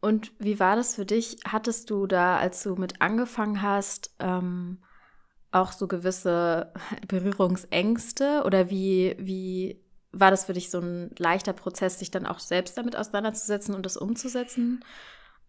Und 0.00 0.32
wie 0.38 0.60
war 0.60 0.76
das 0.76 0.94
für 0.94 1.06
dich? 1.06 1.38
Hattest 1.44 1.90
du 1.90 2.06
da, 2.06 2.36
als 2.36 2.62
du 2.62 2.76
mit 2.76 3.00
angefangen 3.00 3.62
hast, 3.62 4.14
auch 5.50 5.72
so 5.72 5.88
gewisse 5.88 6.72
Berührungsängste 7.08 8.42
oder 8.44 8.70
wie, 8.70 9.16
wie 9.18 9.80
war 10.20 10.30
das 10.30 10.44
für 10.44 10.52
dich 10.52 10.70
so 10.70 10.80
ein 10.80 11.10
leichter 11.18 11.52
Prozess, 11.52 11.98
sich 11.98 12.10
dann 12.10 12.26
auch 12.26 12.38
selbst 12.38 12.76
damit 12.78 12.96
auseinanderzusetzen 12.96 13.74
und 13.74 13.84
das 13.84 13.96
umzusetzen? 13.96 14.84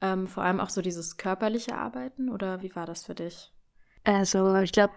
Ähm, 0.01 0.27
vor 0.27 0.43
allem 0.43 0.59
auch 0.59 0.69
so 0.69 0.81
dieses 0.81 1.17
körperliche 1.17 1.75
Arbeiten 1.75 2.29
oder 2.29 2.61
wie 2.61 2.75
war 2.75 2.85
das 2.85 3.03
für 3.05 3.15
dich? 3.15 3.51
Also 4.03 4.55
ich 4.55 4.71
glaube, 4.71 4.93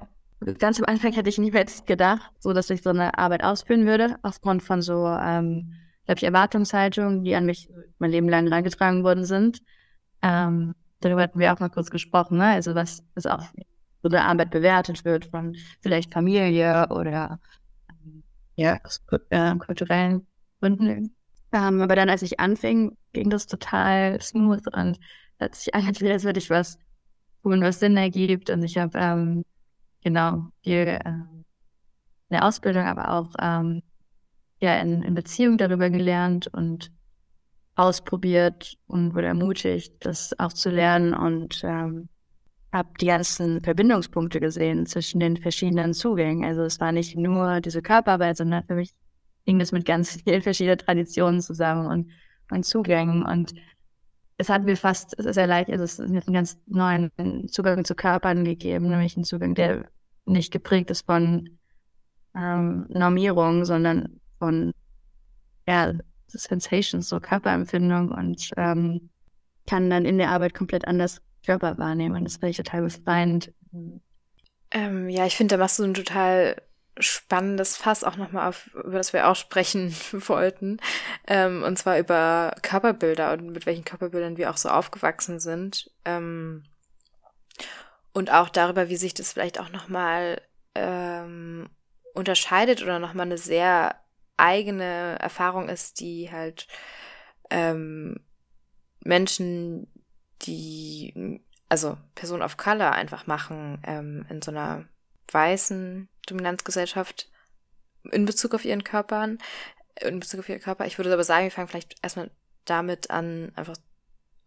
ganz 0.58 0.78
am 0.78 0.86
Anfang 0.86 1.12
hätte 1.12 1.28
ich 1.28 1.38
niemals 1.38 1.84
gedacht, 1.84 2.30
so 2.38 2.52
dass 2.52 2.70
ich 2.70 2.82
so 2.82 2.90
eine 2.90 3.18
Arbeit 3.18 3.42
ausführen 3.42 3.86
würde, 3.86 4.16
aufgrund 4.22 4.62
von 4.62 4.82
so, 4.82 5.06
ähm, 5.06 5.74
glaube 6.06 6.18
ich, 6.18 6.24
Erwartungshaltungen, 6.24 7.24
die 7.24 7.34
an 7.34 7.46
mich 7.46 7.68
mein 7.98 8.10
Leben 8.10 8.28
lang 8.28 8.48
reingetragen 8.48 9.02
worden 9.02 9.24
sind. 9.24 9.60
Ähm, 10.22 10.74
darüber 11.00 11.22
hatten 11.22 11.38
wir 11.38 11.52
auch 11.52 11.60
mal 11.60 11.68
kurz 11.68 11.90
gesprochen, 11.90 12.38
ne? 12.38 12.46
Also 12.46 12.74
was, 12.74 13.02
was 13.14 13.26
auch 13.26 13.42
so 14.02 14.08
eine 14.08 14.22
Arbeit 14.22 14.50
bewertet 14.50 15.04
wird 15.04 15.26
von 15.26 15.56
vielleicht 15.80 16.12
Familie 16.12 16.88
oder 16.90 17.40
ja, 18.62 18.80
aus 18.84 19.02
äh, 19.30 19.54
kulturellen 19.56 20.26
Gründen. 20.60 21.14
Ähm, 21.52 21.82
aber 21.82 21.96
dann, 21.96 22.08
als 22.08 22.22
ich 22.22 22.40
anfing, 22.40 22.96
ging 23.12 23.28
das 23.28 23.46
total 23.46 24.20
smooth 24.20 24.66
und 24.74 24.98
hat 25.38 25.54
sich 25.54 25.74
angefühlt, 25.74 26.12
als 26.12 26.24
würde 26.24 26.38
ich 26.38 26.48
was 26.48 26.78
tun, 27.42 27.60
was 27.60 27.80
Sinn 27.80 27.96
ergibt. 27.96 28.48
Und 28.50 28.62
ich 28.62 28.78
habe 28.78 28.98
ähm, 28.98 29.44
genau 30.02 30.46
viel 30.62 30.86
äh, 30.86 30.98
in 31.04 31.44
der 32.30 32.46
Ausbildung, 32.46 32.84
aber 32.84 33.10
auch 33.10 33.34
ähm, 33.40 33.82
ja 34.60 34.80
in, 34.80 35.02
in 35.02 35.14
Beziehung 35.14 35.58
darüber 35.58 35.90
gelernt 35.90 36.46
und 36.46 36.90
ausprobiert 37.74 38.78
und 38.86 39.14
wurde 39.14 39.26
ermutigt, 39.26 39.94
das 40.00 40.38
auch 40.38 40.52
zu 40.52 40.70
lernen 40.70 41.14
und 41.14 41.62
ähm, 41.64 42.08
habe 42.72 42.88
die 43.00 43.06
ganzen 43.06 43.60
Verbindungspunkte 43.60 44.40
gesehen 44.40 44.86
zwischen 44.86 45.20
den 45.20 45.36
verschiedenen 45.36 45.92
Zugängen. 45.92 46.44
Also 46.44 46.62
es 46.62 46.80
war 46.80 46.90
nicht 46.90 47.16
nur 47.16 47.60
diese 47.60 47.82
Körperarbeit, 47.82 48.38
sondern 48.38 48.64
für 48.64 48.74
mich 48.74 48.92
hing 49.44 49.58
das 49.58 49.72
mit 49.72 49.84
ganz 49.84 50.22
vielen 50.22 50.42
verschiedenen 50.42 50.78
Traditionen 50.78 51.40
zusammen 51.40 51.86
und, 51.86 52.10
und 52.50 52.64
Zugängen. 52.64 53.22
Und 53.24 53.52
es 54.38 54.48
hat 54.48 54.64
mir 54.64 54.76
fast 54.76 55.14
sehr 55.18 55.46
leicht, 55.46 55.70
also 55.70 55.84
es 55.84 55.98
hat 55.98 56.08
einen 56.08 56.34
ganz 56.34 56.58
neuen 56.66 57.10
Zugang 57.48 57.84
zu 57.84 57.94
Körpern 57.94 58.44
gegeben, 58.44 58.88
nämlich 58.88 59.16
einen 59.16 59.24
Zugang, 59.24 59.54
der 59.54 59.84
nicht 60.24 60.52
geprägt 60.52 60.90
ist 60.90 61.04
von 61.04 61.58
ähm, 62.34 62.86
Normierung, 62.88 63.64
sondern 63.64 64.20
von 64.38 64.72
ja, 65.68 65.92
Sensations, 66.28 67.08
so 67.08 67.20
Körperempfindung 67.20 68.10
und 68.10 68.50
ähm, 68.56 69.10
kann 69.68 69.90
dann 69.90 70.06
in 70.06 70.18
der 70.18 70.30
Arbeit 70.30 70.54
komplett 70.54 70.86
anders 70.88 71.20
Körper 71.44 71.78
wahrnehmen. 71.78 72.24
Das 72.24 72.34
finde 72.34 72.50
ich 72.50 72.56
total 72.56 72.82
befreiend. 72.82 73.52
Ähm, 74.70 75.08
ja, 75.08 75.26
ich 75.26 75.36
finde, 75.36 75.56
da 75.56 75.62
machst 75.62 75.78
du 75.78 75.84
ein 75.84 75.94
total 75.94 76.56
spannendes 76.98 77.76
Fass 77.76 78.04
auch 78.04 78.16
nochmal 78.16 78.48
auf, 78.48 78.66
über 78.74 78.98
das 78.98 79.12
wir 79.12 79.28
auch 79.28 79.36
sprechen 79.36 79.94
wollten. 80.12 80.78
Ähm, 81.26 81.62
und 81.62 81.78
zwar 81.78 81.98
über 81.98 82.54
Körperbilder 82.62 83.32
und 83.32 83.50
mit 83.50 83.66
welchen 83.66 83.84
Körperbildern 83.84 84.36
wir 84.36 84.50
auch 84.50 84.56
so 84.56 84.68
aufgewachsen 84.68 85.40
sind. 85.40 85.90
Ähm, 86.04 86.64
und 88.12 88.30
auch 88.30 88.48
darüber, 88.48 88.88
wie 88.88 88.96
sich 88.96 89.14
das 89.14 89.32
vielleicht 89.32 89.58
auch 89.58 89.70
nochmal 89.70 90.40
ähm, 90.74 91.70
unterscheidet 92.14 92.82
oder 92.82 92.98
nochmal 92.98 93.26
eine 93.26 93.38
sehr 93.38 93.96
eigene 94.36 95.18
Erfahrung 95.18 95.68
ist, 95.68 96.00
die 96.00 96.30
halt 96.30 96.66
ähm, 97.50 98.16
Menschen, 99.04 99.91
die, 100.44 101.40
also 101.68 101.96
Personen 102.14 102.42
of 102.42 102.56
Color 102.56 102.92
einfach 102.92 103.26
machen, 103.26 103.82
ähm, 103.86 104.26
in 104.28 104.42
so 104.42 104.50
einer 104.50 104.84
weißen 105.30 106.08
Dominanzgesellschaft 106.26 107.30
in 108.10 108.24
Bezug 108.24 108.54
auf 108.54 108.64
ihren 108.64 108.84
Körpern, 108.84 109.38
in 110.00 110.20
Bezug 110.20 110.40
auf 110.40 110.48
ihren 110.48 110.60
Körper. 110.60 110.86
Ich 110.86 110.98
würde 110.98 111.12
aber 111.12 111.24
sagen, 111.24 111.44
wir 111.44 111.50
fangen 111.50 111.68
vielleicht 111.68 111.96
erstmal 112.02 112.30
damit 112.64 113.10
an, 113.10 113.52
einfach 113.56 113.76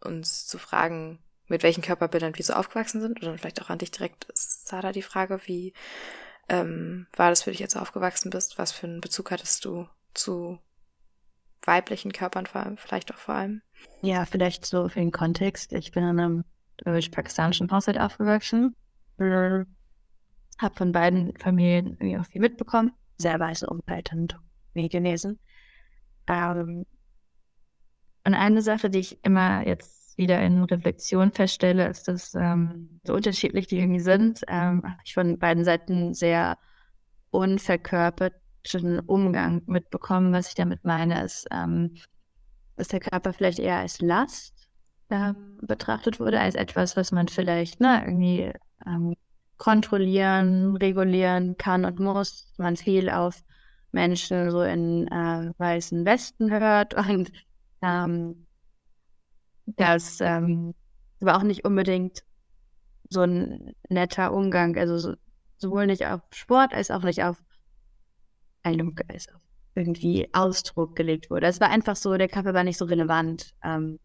uns 0.01 0.45
zu 0.47 0.57
fragen, 0.57 1.19
mit 1.47 1.63
welchen 1.63 1.81
Körperbildern 1.81 2.35
wir 2.37 2.45
so 2.45 2.53
aufgewachsen 2.53 3.01
sind. 3.01 3.21
Oder 3.21 3.37
vielleicht 3.37 3.61
auch 3.61 3.69
an 3.69 3.79
dich 3.79 3.91
direkt, 3.91 4.27
Sada, 4.33 4.91
die 4.91 5.01
Frage, 5.01 5.39
wie 5.45 5.73
ähm, 6.49 7.07
war 7.15 7.29
das 7.29 7.43
für 7.43 7.51
dich, 7.51 7.61
als 7.61 7.73
du 7.73 7.79
aufgewachsen 7.79 8.29
bist? 8.29 8.57
Was 8.57 8.71
für 8.71 8.87
einen 8.87 9.01
Bezug 9.01 9.31
hattest 9.31 9.65
du 9.65 9.87
zu 10.13 10.59
weiblichen 11.67 12.11
Körpern 12.11 12.45
vor 12.45 12.61
allem, 12.61 12.77
vielleicht 12.77 13.13
auch 13.13 13.17
vor 13.17 13.35
allem? 13.35 13.61
Ja, 14.01 14.25
vielleicht 14.25 14.65
so 14.65 14.89
für 14.89 14.99
den 14.99 15.11
Kontext. 15.11 15.73
Ich 15.73 15.91
bin 15.91 16.03
in 16.03 16.19
einem 16.19 16.43
deutsch-pakistanischen 16.77 17.71
Haushalt 17.71 17.99
aufgewachsen. 17.99 18.75
Hab 19.19 20.77
von 20.77 20.91
beiden 20.91 21.35
Familien 21.37 21.93
irgendwie 21.99 22.17
auch 22.17 22.25
viel 22.25 22.41
mitbekommen. 22.41 22.91
Sehr 23.17 23.39
weiße 23.39 23.67
Umwelt 23.67 24.11
und 24.11 24.37
genesen. 24.73 25.39
Ähm, 26.27 26.85
und 28.25 28.33
eine 28.33 28.61
Sache, 28.61 28.89
die 28.89 28.99
ich 28.99 29.23
immer 29.23 29.65
jetzt 29.65 30.17
wieder 30.17 30.41
in 30.41 30.63
Reflexion 30.63 31.31
feststelle, 31.31 31.87
ist, 31.87 32.07
dass 32.07 32.33
ähm, 32.35 32.99
so 33.03 33.13
unterschiedlich 33.13 33.67
die 33.67 33.79
irgendwie 33.79 33.99
sind, 33.99 34.41
ähm, 34.47 34.83
ich 35.03 35.13
von 35.13 35.37
beiden 35.37 35.63
Seiten 35.63 36.13
sehr 36.13 36.57
unverkörperten 38.65 38.99
Umgang 39.07 39.61
mitbekommen. 39.67 40.33
Was 40.33 40.49
ich 40.49 40.55
damit 40.55 40.83
meine, 40.83 41.23
ist, 41.23 41.47
ähm, 41.51 41.95
dass 42.75 42.87
der 42.89 42.99
Körper 42.99 43.33
vielleicht 43.33 43.59
eher 43.59 43.77
als 43.77 44.01
Last 44.01 44.67
ähm, 45.09 45.59
betrachtet 45.61 46.19
wurde, 46.19 46.39
als 46.39 46.55
etwas, 46.55 46.97
was 46.97 47.11
man 47.11 47.27
vielleicht 47.27 47.79
ne, 47.79 48.03
irgendwie 48.05 48.51
ähm, 48.85 49.15
kontrollieren, 49.57 50.75
regulieren 50.77 51.57
kann 51.57 51.85
und 51.85 51.99
muss. 51.99 52.51
Man 52.57 52.75
viel 52.75 53.09
auf 53.09 53.43
Menschen 53.91 54.51
so 54.51 54.61
in 54.63 55.07
äh, 55.07 55.51
weißen 55.57 56.05
Westen 56.05 56.51
hört 56.51 56.93
und 57.09 57.31
ähm, 57.81 58.45
das 59.67 60.19
ähm, 60.21 60.75
war 61.19 61.37
auch 61.37 61.43
nicht 61.43 61.65
unbedingt 61.65 62.23
so 63.09 63.21
ein 63.21 63.73
netter 63.89 64.33
Umgang, 64.33 64.77
also 64.77 64.97
so, 64.97 65.13
sowohl 65.57 65.87
nicht 65.87 66.05
auf 66.05 66.21
Sport 66.31 66.73
als 66.73 66.91
auch 66.91 67.03
nicht 67.03 67.23
auf 67.23 67.44
Eindruck, 68.65 69.01
als 69.07 69.27
auf 69.33 69.41
irgendwie 69.75 70.29
Ausdruck 70.33 70.95
gelegt 70.95 71.29
wurde. 71.29 71.47
Es 71.47 71.59
war 71.59 71.69
einfach 71.69 71.95
so, 71.95 72.17
der 72.17 72.29
Kaffee 72.29 72.53
war 72.53 72.63
nicht 72.63 72.77
so 72.77 72.85
relevant. 72.85 73.53
Ähm, 73.63 73.99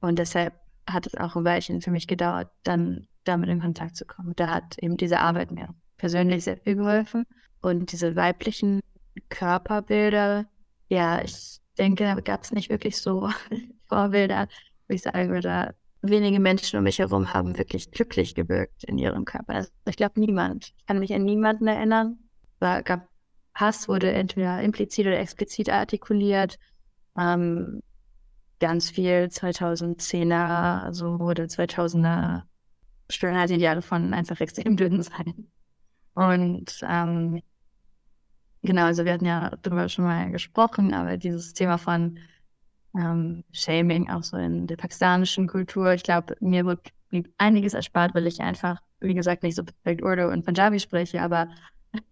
und 0.00 0.18
deshalb 0.18 0.54
hat 0.88 1.06
es 1.06 1.14
auch 1.14 1.36
ein 1.36 1.44
Weilchen 1.44 1.82
für 1.82 1.90
mich 1.90 2.06
gedauert, 2.06 2.50
dann 2.64 3.06
damit 3.24 3.50
in 3.50 3.60
Kontakt 3.60 3.96
zu 3.96 4.06
kommen. 4.06 4.32
Da 4.36 4.48
hat 4.48 4.78
eben 4.78 4.96
diese 4.96 5.20
Arbeit 5.20 5.50
mir 5.52 5.74
persönlich 5.98 6.44
sehr 6.44 6.56
viel 6.56 6.76
geholfen. 6.76 7.24
Und 7.60 7.92
diese 7.92 8.16
weiblichen 8.16 8.80
Körperbilder, 9.28 10.46
ja, 10.88 11.22
ich 11.22 11.60
denke, 11.76 12.04
da 12.04 12.14
gab 12.20 12.42
es 12.44 12.52
nicht 12.52 12.70
wirklich 12.70 12.96
so 12.96 13.28
Vorbilder, 13.88 14.48
wo 14.88 14.94
ich 14.94 15.02
sagen 15.02 15.28
würde, 15.28 15.74
wenige 16.00 16.40
Menschen 16.40 16.78
um 16.78 16.84
mich 16.84 16.98
herum 16.98 17.34
haben 17.34 17.58
wirklich 17.58 17.90
glücklich 17.90 18.34
gewirkt 18.34 18.84
in 18.84 18.96
ihrem 18.96 19.24
Körper. 19.24 19.54
Also 19.54 19.70
ich 19.86 19.96
glaube 19.96 20.20
niemand. 20.20 20.72
Ich 20.78 20.86
kann 20.86 21.00
mich 21.00 21.12
an 21.12 21.24
niemanden 21.24 21.66
erinnern. 21.66 22.18
Es 22.60 22.84
gab 22.84 23.08
Hass 23.58 23.88
wurde 23.88 24.12
entweder 24.12 24.62
implizit 24.62 25.06
oder 25.06 25.18
explizit 25.18 25.68
artikuliert. 25.68 26.58
Ähm, 27.18 27.82
ganz 28.60 28.90
viel 28.90 29.28
2010er, 29.30 30.82
also 30.82 31.18
wurde 31.18 31.44
2000er 31.44 32.42
Schönheitsideale 33.10 33.82
von 33.82 34.14
einfach 34.14 34.40
extrem 34.40 34.76
dünn 34.76 35.02
sein. 35.02 35.50
Und 36.14 36.80
ähm, 36.88 37.42
genau, 38.62 38.84
also 38.84 39.04
wir 39.04 39.12
hatten 39.12 39.24
ja 39.24 39.52
darüber 39.62 39.88
schon 39.88 40.04
mal 40.04 40.30
gesprochen, 40.30 40.94
aber 40.94 41.16
dieses 41.16 41.52
Thema 41.52 41.78
von 41.78 42.18
ähm, 42.96 43.44
Shaming, 43.52 44.10
auch 44.10 44.22
so 44.22 44.36
in 44.36 44.66
der 44.66 44.76
pakistanischen 44.76 45.46
Kultur. 45.46 45.92
Ich 45.92 46.02
glaube, 46.02 46.36
mir 46.40 46.64
wird 46.64 46.92
einiges 47.38 47.74
erspart, 47.74 48.14
weil 48.14 48.26
ich 48.26 48.40
einfach, 48.40 48.80
wie 49.00 49.14
gesagt, 49.14 49.42
nicht 49.42 49.56
so 49.56 49.64
perfekt 49.64 50.02
Urdu 50.02 50.28
und 50.28 50.44
Punjabi 50.44 50.80
spreche, 50.80 51.22
aber 51.22 51.48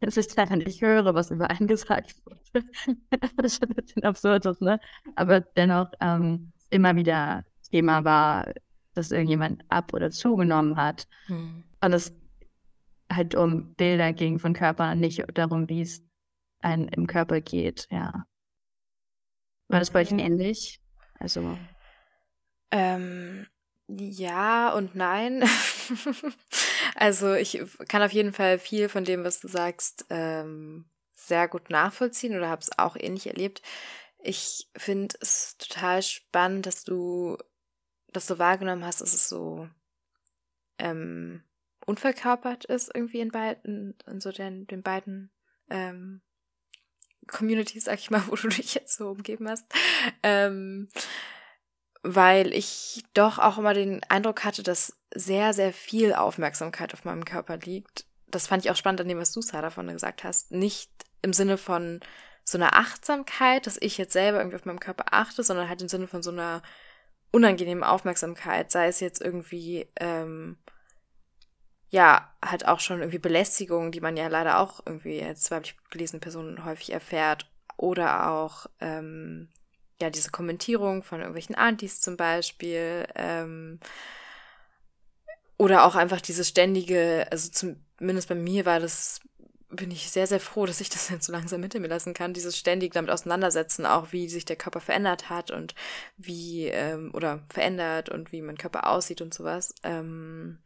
es 0.01 0.17
ist 0.17 0.39
einfach 0.39 0.57
nicht 0.57 0.81
höre, 0.81 1.15
was 1.15 1.31
über 1.31 1.51
einen 1.51 1.67
gesagt 1.67 2.15
wird. 2.25 2.41
das 3.37 3.55
ist 3.55 3.63
ein 3.63 3.75
bisschen 3.75 4.05
absurd, 4.05 4.61
ne? 4.61 4.81
Aber 5.15 5.41
dennoch 5.41 5.91
ähm, 6.01 6.53
immer 6.71 6.97
wieder 6.97 7.45
Thema 7.71 8.05
war, 8.05 8.53
dass 8.95 9.11
irgendjemand 9.11 9.65
ab- 9.69 9.93
oder 9.93 10.11
zugenommen 10.11 10.77
hat. 10.77 11.07
Hm. 11.27 11.65
Und 11.81 11.93
es 11.93 12.15
halt 13.13 13.35
um 13.35 13.75
Bilder 13.75 14.13
ging 14.13 14.39
von 14.39 14.53
Körpern, 14.53 14.99
nicht 14.99 15.25
darum, 15.35 15.69
wie 15.69 15.83
es 15.83 16.03
einem 16.61 16.89
im 16.89 17.07
Körper 17.07 17.41
geht, 17.41 17.87
ja. 17.91 18.27
War 19.69 19.81
das 19.81 19.91
bei 19.91 20.01
euch 20.01 20.13
ähnlich? 20.13 20.81
Also. 21.19 21.59
Ähm, 22.71 23.47
ja 23.89 24.73
und 24.73 24.95
nein. 24.95 25.49
also 26.95 27.35
ich 27.35 27.63
kann 27.89 28.03
auf 28.03 28.13
jeden 28.13 28.33
Fall 28.33 28.59
viel 28.59 28.89
von 28.89 29.05
dem, 29.05 29.25
was 29.25 29.41
du 29.41 29.49
sagst, 29.49 30.07
ähm, 30.11 30.87
sehr 31.15 31.49
gut 31.49 31.71
nachvollziehen 31.71 32.37
oder 32.37 32.49
habe 32.49 32.63
es 32.63 32.79
auch 32.79 32.97
ähnlich 32.97 33.27
erlebt. 33.27 33.63
Ich 34.19 34.69
finde 34.77 35.17
es 35.21 35.57
total 35.59 36.03
spannend, 36.03 36.67
dass 36.67 36.85
du 36.85 37.37
dass 38.17 38.27
du 38.27 38.39
wahrgenommen 38.39 38.85
hast, 38.85 39.03
dass 39.03 39.13
es 39.13 39.29
so 39.29 39.69
ähm, 40.79 41.43
unverkörpert 41.85 42.65
ist 42.65 42.91
irgendwie 42.95 43.21
in 43.21 43.31
beiden, 43.31 43.95
in 44.07 44.21
so 44.21 44.33
den, 44.33 44.67
den 44.67 44.83
beiden 44.83 45.31
ähm, 45.69 46.23
Community, 47.27 47.79
sag 47.79 47.99
ich 47.99 48.11
mal, 48.11 48.23
wo 48.29 48.37
du 48.37 48.49
dich 48.49 48.75
jetzt 48.75 48.97
so 48.97 49.11
umgeben 49.11 49.49
hast. 49.49 49.67
Ähm, 50.23 50.89
weil 52.15 52.53
ich 52.53 53.05
doch 53.15 53.39
auch 53.39 53.59
immer 53.59 53.75
den 53.75 54.03
Eindruck 54.09 54.45
hatte, 54.45 54.63
dass 54.63 54.97
sehr, 55.15 55.53
sehr 55.53 55.73
viel 55.73 56.15
Aufmerksamkeit 56.15 56.95
auf 56.95 57.05
meinem 57.05 57.25
Körper 57.25 57.57
liegt. 57.57 58.05
Das 58.29 58.47
fand 58.47 58.65
ich 58.65 58.71
auch 58.71 58.77
spannend 58.77 59.01
an 59.01 59.09
dem, 59.09 59.19
was 59.19 59.33
du, 59.33 59.41
Sarah, 59.41 59.63
davon 59.63 59.89
gesagt 59.89 60.25
hast. 60.25 60.53
Nicht 60.53 60.91
im 61.23 61.33
Sinne 61.33 61.59
von 61.59 62.01
so 62.45 62.59
einer 62.59 62.75
Achtsamkeit, 62.77 63.67
dass 63.67 63.77
ich 63.81 63.99
jetzt 63.99 64.13
selber 64.13 64.39
irgendwie 64.39 64.57
auf 64.57 64.65
meinem 64.65 64.81
Körper 64.81 65.07
achte, 65.11 65.43
sondern 65.43 65.69
halt 65.69 65.83
im 65.83 65.89
Sinne 65.89 66.07
von 66.07 66.23
so 66.23 66.31
einer 66.31 66.63
unangenehmen 67.33 67.85
Aufmerksamkeit, 67.85 68.71
sei 68.71 68.87
es 68.87 69.01
jetzt 69.01 69.21
irgendwie 69.21 69.89
ähm, 69.99 70.59
ja, 71.91 72.33
halt 72.45 72.67
auch 72.67 72.81
schon 72.81 73.01
irgendwie 73.01 73.19
Belästigung, 73.19 73.93
die 73.93 74.01
man 74.01 74.17
ja 74.17 74.29
leider 74.29 74.59
auch 74.59 74.81
irgendwie 74.85 75.23
als 75.23 75.51
weiblich 75.51 75.77
gelesene 75.91 76.21
Personen 76.21 76.65
häufig 76.65 76.93
erfährt. 76.93 77.51
Oder 77.77 78.31
auch, 78.31 78.67
ähm, 78.81 79.49
ja, 80.01 80.11
diese 80.11 80.31
Kommentierung 80.31 81.03
von 81.03 81.21
irgendwelchen 81.21 81.55
Antis 81.55 82.01
zum 82.01 82.17
Beispiel. 82.17 83.07
Ähm, 83.15 83.81
oder 85.59 85.85
auch 85.85 85.95
einfach 85.95 86.21
dieses 86.21 86.49
ständige, 86.49 87.27
also 87.31 87.51
zumindest 87.51 88.29
bei 88.29 88.35
mir 88.35 88.67
war 88.67 88.79
das, 88.79 89.21
bin 89.71 89.91
ich 89.91 90.11
sehr, 90.11 90.27
sehr 90.27 90.41
froh, 90.41 90.67
dass 90.67 90.81
ich 90.81 90.91
das 90.91 91.09
jetzt 91.11 91.27
so 91.27 91.33
langsam 91.33 91.63
hinter 91.63 91.81
mir 91.81 91.89
lassen 91.89 92.15
kann, 92.15 92.35
dieses 92.35 92.57
ständig 92.57 92.93
damit 92.93 93.11
auseinandersetzen, 93.11 93.87
auch 93.87 94.13
wie 94.13 94.29
sich 94.29 94.45
der 94.45 94.57
Körper 94.57 94.81
verändert 94.81 95.31
hat 95.31 95.51
und 95.51 95.75
wie, 96.17 96.67
ähm, 96.67 97.11
oder 97.15 97.43
verändert 97.49 98.09
und 98.09 98.33
wie 98.33 98.43
mein 98.43 98.59
Körper 98.59 98.89
aussieht 98.89 99.23
und 99.23 99.33
sowas. 99.33 99.75
Ähm, 99.83 100.59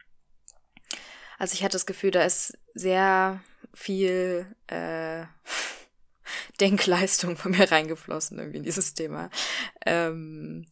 also 1.39 1.55
ich 1.55 1.63
hatte 1.63 1.73
das 1.73 1.87
Gefühl, 1.87 2.11
da 2.11 2.23
ist 2.23 2.59
sehr 2.75 3.41
viel 3.73 4.47
äh, 4.67 5.23
Denkleistung 6.61 7.37
von 7.37 7.53
mir 7.53 7.71
reingeflossen 7.71 8.39
irgendwie 8.39 8.59
in 8.59 8.65
dieses 8.65 8.95
Thema. 8.95 9.31
Ähm, 9.85 10.67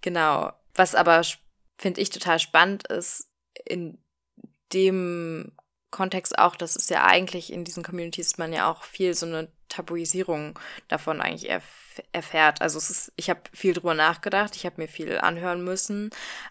genau. 0.00 0.52
Was 0.74 0.94
aber 0.94 1.22
finde 1.78 2.00
ich 2.00 2.10
total 2.10 2.38
spannend 2.38 2.86
ist, 2.88 3.28
in 3.64 3.98
dem 4.72 5.52
Kontext 5.90 6.38
auch, 6.38 6.56
dass 6.56 6.76
es 6.76 6.88
ja 6.88 7.04
eigentlich 7.04 7.52
in 7.52 7.64
diesen 7.64 7.82
Communities 7.82 8.38
man 8.38 8.52
ja 8.52 8.70
auch 8.70 8.82
viel 8.84 9.14
so 9.14 9.26
eine 9.26 9.50
Tabuisierung 9.68 10.58
davon 10.88 11.20
eigentlich 11.20 11.48
erf 11.48 12.02
erfährt. 12.12 12.60
Also 12.60 12.76
es 12.76 12.90
ist, 12.90 13.12
ich 13.16 13.30
habe 13.30 13.40
viel 13.54 13.72
drüber 13.72 13.94
nachgedacht, 13.94 14.54
ich 14.54 14.66
habe 14.66 14.82
mir 14.82 14.88
viel 14.88 15.16
anhören 15.18 15.64
müssen, 15.64 16.10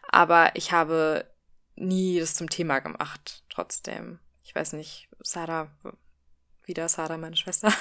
aber 0.10 0.56
ich 0.56 0.72
habe 0.72 1.30
nie 1.76 2.20
das 2.20 2.34
zum 2.34 2.50
Thema 2.50 2.80
gemacht, 2.80 3.44
trotzdem. 3.50 4.20
Ich 4.44 4.56
weiß 4.56 4.74
nicht, 4.74 5.08
Sarah, 5.20 5.72
wieder 6.68 6.88
Sarah, 6.90 7.18
meine 7.18 7.36
Schwester. 7.36 7.72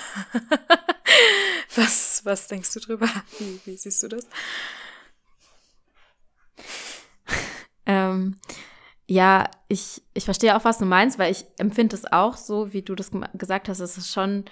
was, 1.74 2.24
was 2.24 2.48
denkst 2.48 2.72
du 2.74 2.80
drüber? 2.80 3.08
Wie, 3.38 3.60
wie 3.64 3.76
siehst 3.76 4.02
du 4.02 4.08
das? 4.08 4.26
Ähm, 7.86 8.36
ja, 9.06 9.50
ich, 9.68 10.02
ich 10.14 10.24
verstehe 10.24 10.56
auch, 10.56 10.64
was 10.64 10.78
du 10.78 10.86
meinst, 10.86 11.18
weil 11.18 11.30
ich 11.30 11.44
empfinde 11.58 11.96
es 11.96 12.10
auch 12.10 12.36
so, 12.36 12.72
wie 12.72 12.82
du 12.82 12.94
das 12.94 13.10
gesagt 13.34 13.68
hast, 13.68 13.80
es 13.80 13.98
ist 13.98 14.12
schon 14.12 14.44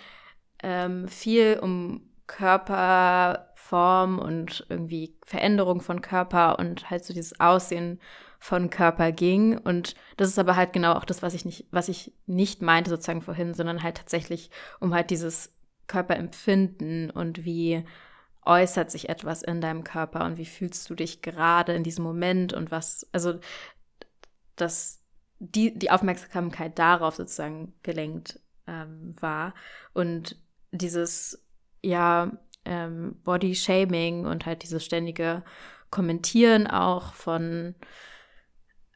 ähm, 0.62 1.08
viel 1.08 1.58
um 1.60 2.08
Körperform 2.26 4.18
und 4.18 4.66
irgendwie 4.68 5.16
Veränderung 5.24 5.80
von 5.80 6.02
Körper 6.02 6.58
und 6.58 6.90
halt 6.90 7.04
so 7.04 7.14
dieses 7.14 7.40
Aussehen 7.40 8.00
von 8.42 8.70
Körper 8.70 9.12
ging. 9.12 9.56
Und 9.56 9.94
das 10.16 10.26
ist 10.26 10.38
aber 10.38 10.56
halt 10.56 10.72
genau 10.72 10.94
auch 10.94 11.04
das, 11.04 11.22
was 11.22 11.32
ich 11.32 11.44
nicht, 11.44 11.68
was 11.70 11.88
ich 11.88 12.12
nicht 12.26 12.60
meinte 12.60 12.90
sozusagen 12.90 13.22
vorhin, 13.22 13.54
sondern 13.54 13.84
halt 13.84 13.98
tatsächlich 13.98 14.50
um 14.80 14.92
halt 14.92 15.10
dieses 15.10 15.54
Körperempfinden 15.86 17.12
und 17.12 17.44
wie 17.44 17.84
äußert 18.44 18.90
sich 18.90 19.08
etwas 19.08 19.44
in 19.44 19.60
deinem 19.60 19.84
Körper 19.84 20.24
und 20.24 20.38
wie 20.38 20.44
fühlst 20.44 20.90
du 20.90 20.96
dich 20.96 21.22
gerade 21.22 21.72
in 21.74 21.84
diesem 21.84 22.02
Moment 22.02 22.52
und 22.52 22.72
was, 22.72 23.08
also 23.12 23.38
dass 24.56 25.04
die, 25.38 25.78
die 25.78 25.92
Aufmerksamkeit 25.92 26.80
darauf 26.80 27.14
sozusagen 27.14 27.74
gelenkt 27.84 28.40
ähm, 28.66 29.14
war 29.20 29.54
und 29.92 30.36
dieses, 30.72 31.46
ja, 31.80 32.32
ähm, 32.64 33.20
Body-Shaming 33.22 34.26
und 34.26 34.46
halt 34.46 34.64
dieses 34.64 34.84
ständige 34.84 35.44
Kommentieren 35.90 36.66
auch 36.66 37.14
von, 37.14 37.76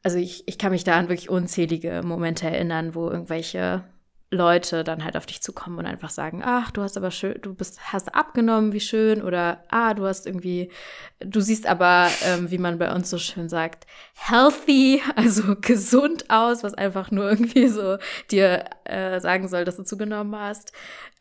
also 0.07 0.19
ich, 0.19 0.47
ich 0.47 0.57
kann 0.57 0.71
mich 0.71 0.85
da 0.85 0.95
an 0.97 1.09
wirklich 1.09 1.29
unzählige 1.29 2.01
Momente 2.01 2.47
erinnern, 2.47 2.95
wo 2.95 3.09
irgendwelche 3.09 3.83
Leute 4.31 4.85
dann 4.85 5.03
halt 5.03 5.17
auf 5.17 5.25
dich 5.25 5.41
zukommen 5.41 5.79
und 5.79 5.85
einfach 5.85 6.11
sagen, 6.11 6.41
ach, 6.45 6.71
du 6.71 6.81
hast 6.81 6.95
aber 6.95 7.11
schön, 7.11 7.37
du 7.41 7.53
bist, 7.53 7.91
hast 7.91 8.15
abgenommen, 8.15 8.71
wie 8.71 8.79
schön, 8.79 9.21
oder 9.21 9.65
ah, 9.67 9.93
du 9.93 10.05
hast 10.05 10.25
irgendwie, 10.25 10.71
du 11.19 11.41
siehst 11.41 11.67
aber, 11.67 12.07
ähm, 12.23 12.49
wie 12.49 12.57
man 12.57 12.77
bei 12.77 12.95
uns 12.95 13.09
so 13.09 13.17
schön 13.17 13.49
sagt, 13.49 13.85
healthy, 14.13 15.01
also 15.17 15.57
gesund 15.59 16.29
aus, 16.29 16.63
was 16.63 16.73
einfach 16.73 17.11
nur 17.11 17.29
irgendwie 17.29 17.67
so 17.67 17.97
dir 18.31 18.63
äh, 18.85 19.19
sagen 19.19 19.49
soll, 19.49 19.65
dass 19.65 19.75
du 19.75 19.83
zugenommen 19.83 20.39
hast. 20.39 20.71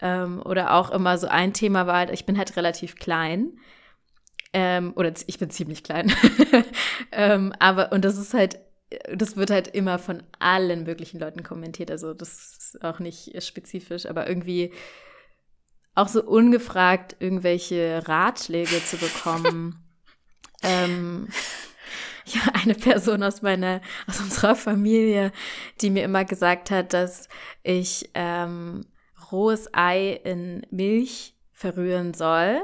Ähm, 0.00 0.40
oder 0.44 0.74
auch 0.74 0.92
immer 0.92 1.18
so 1.18 1.26
ein 1.26 1.52
Thema 1.52 1.88
war 1.88 1.96
halt, 1.96 2.10
ich 2.12 2.24
bin 2.24 2.38
halt 2.38 2.56
relativ 2.56 2.94
klein. 2.94 3.58
Ähm, 4.52 4.92
oder 4.96 5.12
ich 5.26 5.38
bin 5.38 5.50
ziemlich 5.50 5.82
klein. 5.82 6.12
ähm, 7.12 7.52
aber, 7.58 7.92
und 7.92 8.06
das 8.06 8.16
ist 8.16 8.32
halt 8.32 8.58
das 9.12 9.36
wird 9.36 9.50
halt 9.50 9.68
immer 9.68 9.98
von 9.98 10.22
allen 10.38 10.84
möglichen 10.84 11.18
Leuten 11.18 11.42
kommentiert. 11.42 11.90
Also 11.90 12.14
das 12.14 12.56
ist 12.56 12.84
auch 12.84 12.98
nicht 12.98 13.42
spezifisch, 13.42 14.06
aber 14.06 14.28
irgendwie 14.28 14.72
auch 15.94 16.08
so 16.08 16.22
ungefragt 16.22 17.16
irgendwelche 17.18 18.06
Ratschläge 18.06 18.84
zu 18.84 18.96
bekommen. 18.98 19.82
ähm, 20.62 21.28
ja, 22.26 22.42
eine 22.52 22.74
Person 22.74 23.22
aus 23.22 23.42
meiner, 23.42 23.80
aus 24.06 24.20
unserer 24.20 24.54
Familie, 24.54 25.32
die 25.80 25.90
mir 25.90 26.04
immer 26.04 26.24
gesagt 26.24 26.70
hat, 26.70 26.92
dass 26.92 27.28
ich 27.62 28.10
ähm, 28.14 28.86
rohes 29.32 29.68
Ei 29.72 30.20
in 30.24 30.66
Milch 30.70 31.34
verrühren 31.52 32.14
soll 32.14 32.60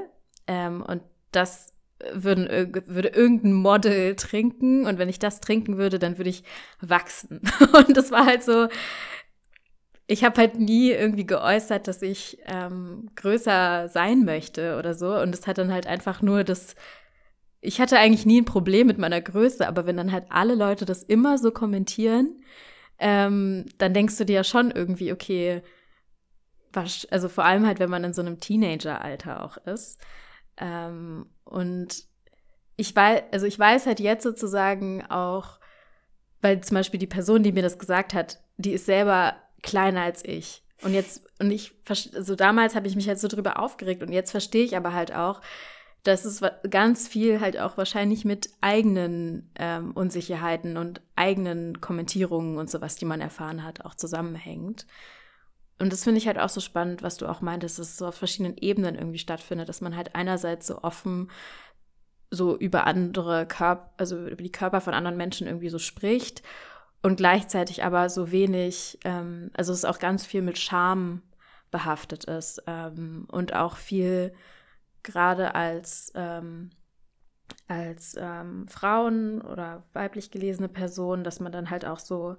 ähm, 0.47 0.83
und 0.83 1.03
das 1.31 1.72
würden, 2.13 2.49
würde 2.87 3.09
irgendein 3.09 3.53
Model 3.53 4.17
trinken 4.17 4.87
und 4.87 4.99
wenn 4.99 5.09
ich 5.09 5.19
das 5.19 5.41
trinken 5.41 5.79
würde, 5.79 5.99
dann 5.99 6.19
würde 6.19 6.31
ich 6.31 6.45
wachsen. 6.81 7.41
Und 7.73 7.97
das 7.97 8.11
war 8.11 8.27
halt 8.27 8.43
so, 8.43 8.69
ich 10.07 10.25
habe 10.25 10.41
halt 10.41 10.59
nie 10.59 10.91
irgendwie 10.91 11.27
geäußert, 11.27 11.89
dass 11.89 12.03
ich 12.03 12.39
ähm, 12.47 13.09
größer 13.17 13.89
sein 13.89 14.25
möchte 14.25 14.77
oder 14.79 14.95
so. 14.95 15.15
Und 15.15 15.35
es 15.35 15.47
hat 15.47 15.59
dann 15.59 15.73
halt 15.73 15.87
einfach 15.87 16.23
nur 16.23 16.45
das, 16.45 16.75
ich 17.61 17.81
hatte 17.81 17.99
eigentlich 17.99 18.27
nie 18.27 18.41
ein 18.41 18.45
Problem 18.45 18.87
mit 18.89 18.99
meiner 18.99 19.21
Größe, 19.21 19.67
aber 19.67 19.87
wenn 19.87 19.97
dann 19.97 20.13
halt 20.13 20.27
alle 20.29 20.55
Leute 20.55 20.85
das 20.85 21.03
immer 21.03 21.39
so 21.39 21.51
kommentieren, 21.51 22.43
ähm, 22.99 23.67
dann 23.79 23.95
denkst 23.95 24.19
du 24.19 24.25
dir 24.25 24.37
ja 24.37 24.45
schon 24.45 24.71
irgendwie, 24.71 25.13
okay, 25.13 25.63
was, 26.73 27.07
also 27.11 27.29
vor 27.29 27.45
allem 27.45 27.67
halt, 27.67 27.79
wenn 27.79 27.91
man 27.91 28.05
in 28.05 28.13
so 28.13 28.23
einem 28.23 28.41
Teenager-Alter 28.41 29.45
auch 29.45 29.57
ist. 29.59 30.01
Ähm, 30.57 31.27
und 31.53 32.05
ich 32.77 32.97
weiß, 32.97 33.23
also 33.31 33.47
ich 33.47 33.59
weiß 33.59 33.87
halt 33.87 34.01
jetzt 34.01 34.23
sozusagen 34.23 35.05
auch, 35.07 35.61
weil 36.41 36.61
zum 36.63 36.77
Beispiel 36.77 36.99
die 36.99 37.07
Person, 37.07 37.43
die 37.43 37.53
mir 37.53 37.63
das 37.63 37.79
gesagt 37.79 38.15
hat, 38.15 38.41
die 38.57 38.73
ist 38.73 38.87
selber 38.87 39.37
kleiner 39.63 40.01
als 40.01 40.25
ich. 40.25 40.65
Und 40.83 40.95
jetzt, 40.95 41.23
und 41.39 41.51
ich, 41.51 41.75
also 42.15 42.35
damals 42.35 42.75
habe 42.75 42.89
ich 42.89 42.97
mich 42.97 43.07
halt 43.07 43.21
so 43.21 43.29
drüber 43.29 43.61
aufgeregt 43.61 44.03
und 44.03 44.11
jetzt 44.13 44.33
verstehe 44.33 44.65
ich 44.65 44.77
aber 44.77 44.95
halt 44.95 45.15
auch, 45.15 45.41
dass 46.03 46.25
es 46.25 46.41
ganz 46.69 47.07
viel 47.07 47.41
halt 47.41 47.61
auch 47.61 47.77
wahrscheinlich 47.77 48.25
mit 48.25 48.51
eigenen 48.61 49.51
ähm, 49.57 49.93
Unsicherheiten 49.93 50.77
und 50.77 51.01
eigenen 51.15 51.81
Kommentierungen 51.81 52.59
und 52.59 52.69
sowas, 52.69 52.97
die 52.97 53.05
man 53.05 53.21
erfahren 53.21 53.63
hat, 53.63 53.85
auch 53.85 53.95
zusammenhängt. 53.95 54.87
Und 55.83 55.93
das 55.93 56.05
finde 56.05 56.19
ich 56.19 56.29
halt 56.29 56.39
auch 56.39 56.49
so 56.49 56.61
spannend, 56.61 57.03
was 57.03 57.17
du 57.17 57.27
auch 57.27 57.41
meintest, 57.41 57.81
dass 57.81 57.89
es 57.89 57.97
so 57.97 58.07
auf 58.07 58.15
verschiedenen 58.15 58.57
Ebenen 58.57 58.95
irgendwie 58.95 59.19
stattfindet, 59.19 59.69
dass 59.69 59.81
man 59.81 59.97
halt 59.97 60.15
einerseits 60.15 60.69
so 60.69 60.81
offen 60.85 61.29
so 62.31 62.57
über 62.57 62.87
andere 62.87 63.47
Körper, 63.47 63.93
also 63.97 64.29
über 64.29 64.45
die 64.45 64.53
Körper 64.53 64.81
von 64.81 64.95
anderen 64.95 65.17
Menschen 65.17 65.49
irgendwie 65.49 65.71
so 65.71 65.81
spricht 65.81 66.45
und 67.03 67.17
gleichzeitig 67.17 67.83
aber 67.83 68.11
so 68.11 68.31
wenig, 68.31 69.01
ähm, 69.03 69.51
also 69.55 69.73
es 69.73 69.85
auch 69.85 69.99
ganz 69.99 70.25
viel 70.25 70.41
mit 70.43 70.57
Scham 70.57 71.23
behaftet 71.73 72.27
ist 72.27 72.63
ähm, 72.69 73.27
und 73.29 73.53
auch 73.53 73.75
viel 73.77 74.33
gerade 75.03 75.57
als 75.57 76.13
ähm, 76.15 76.71
als 77.67 78.17
ähm, 78.17 78.69
Frauen 78.69 79.43
oder 79.43 79.83
weiblich 79.95 80.31
gelesene 80.31 80.69
Personen, 80.69 81.25
dass 81.25 81.41
man 81.41 81.51
dann 81.51 81.71
halt 81.71 81.85
auch 81.85 81.99
so 81.99 82.37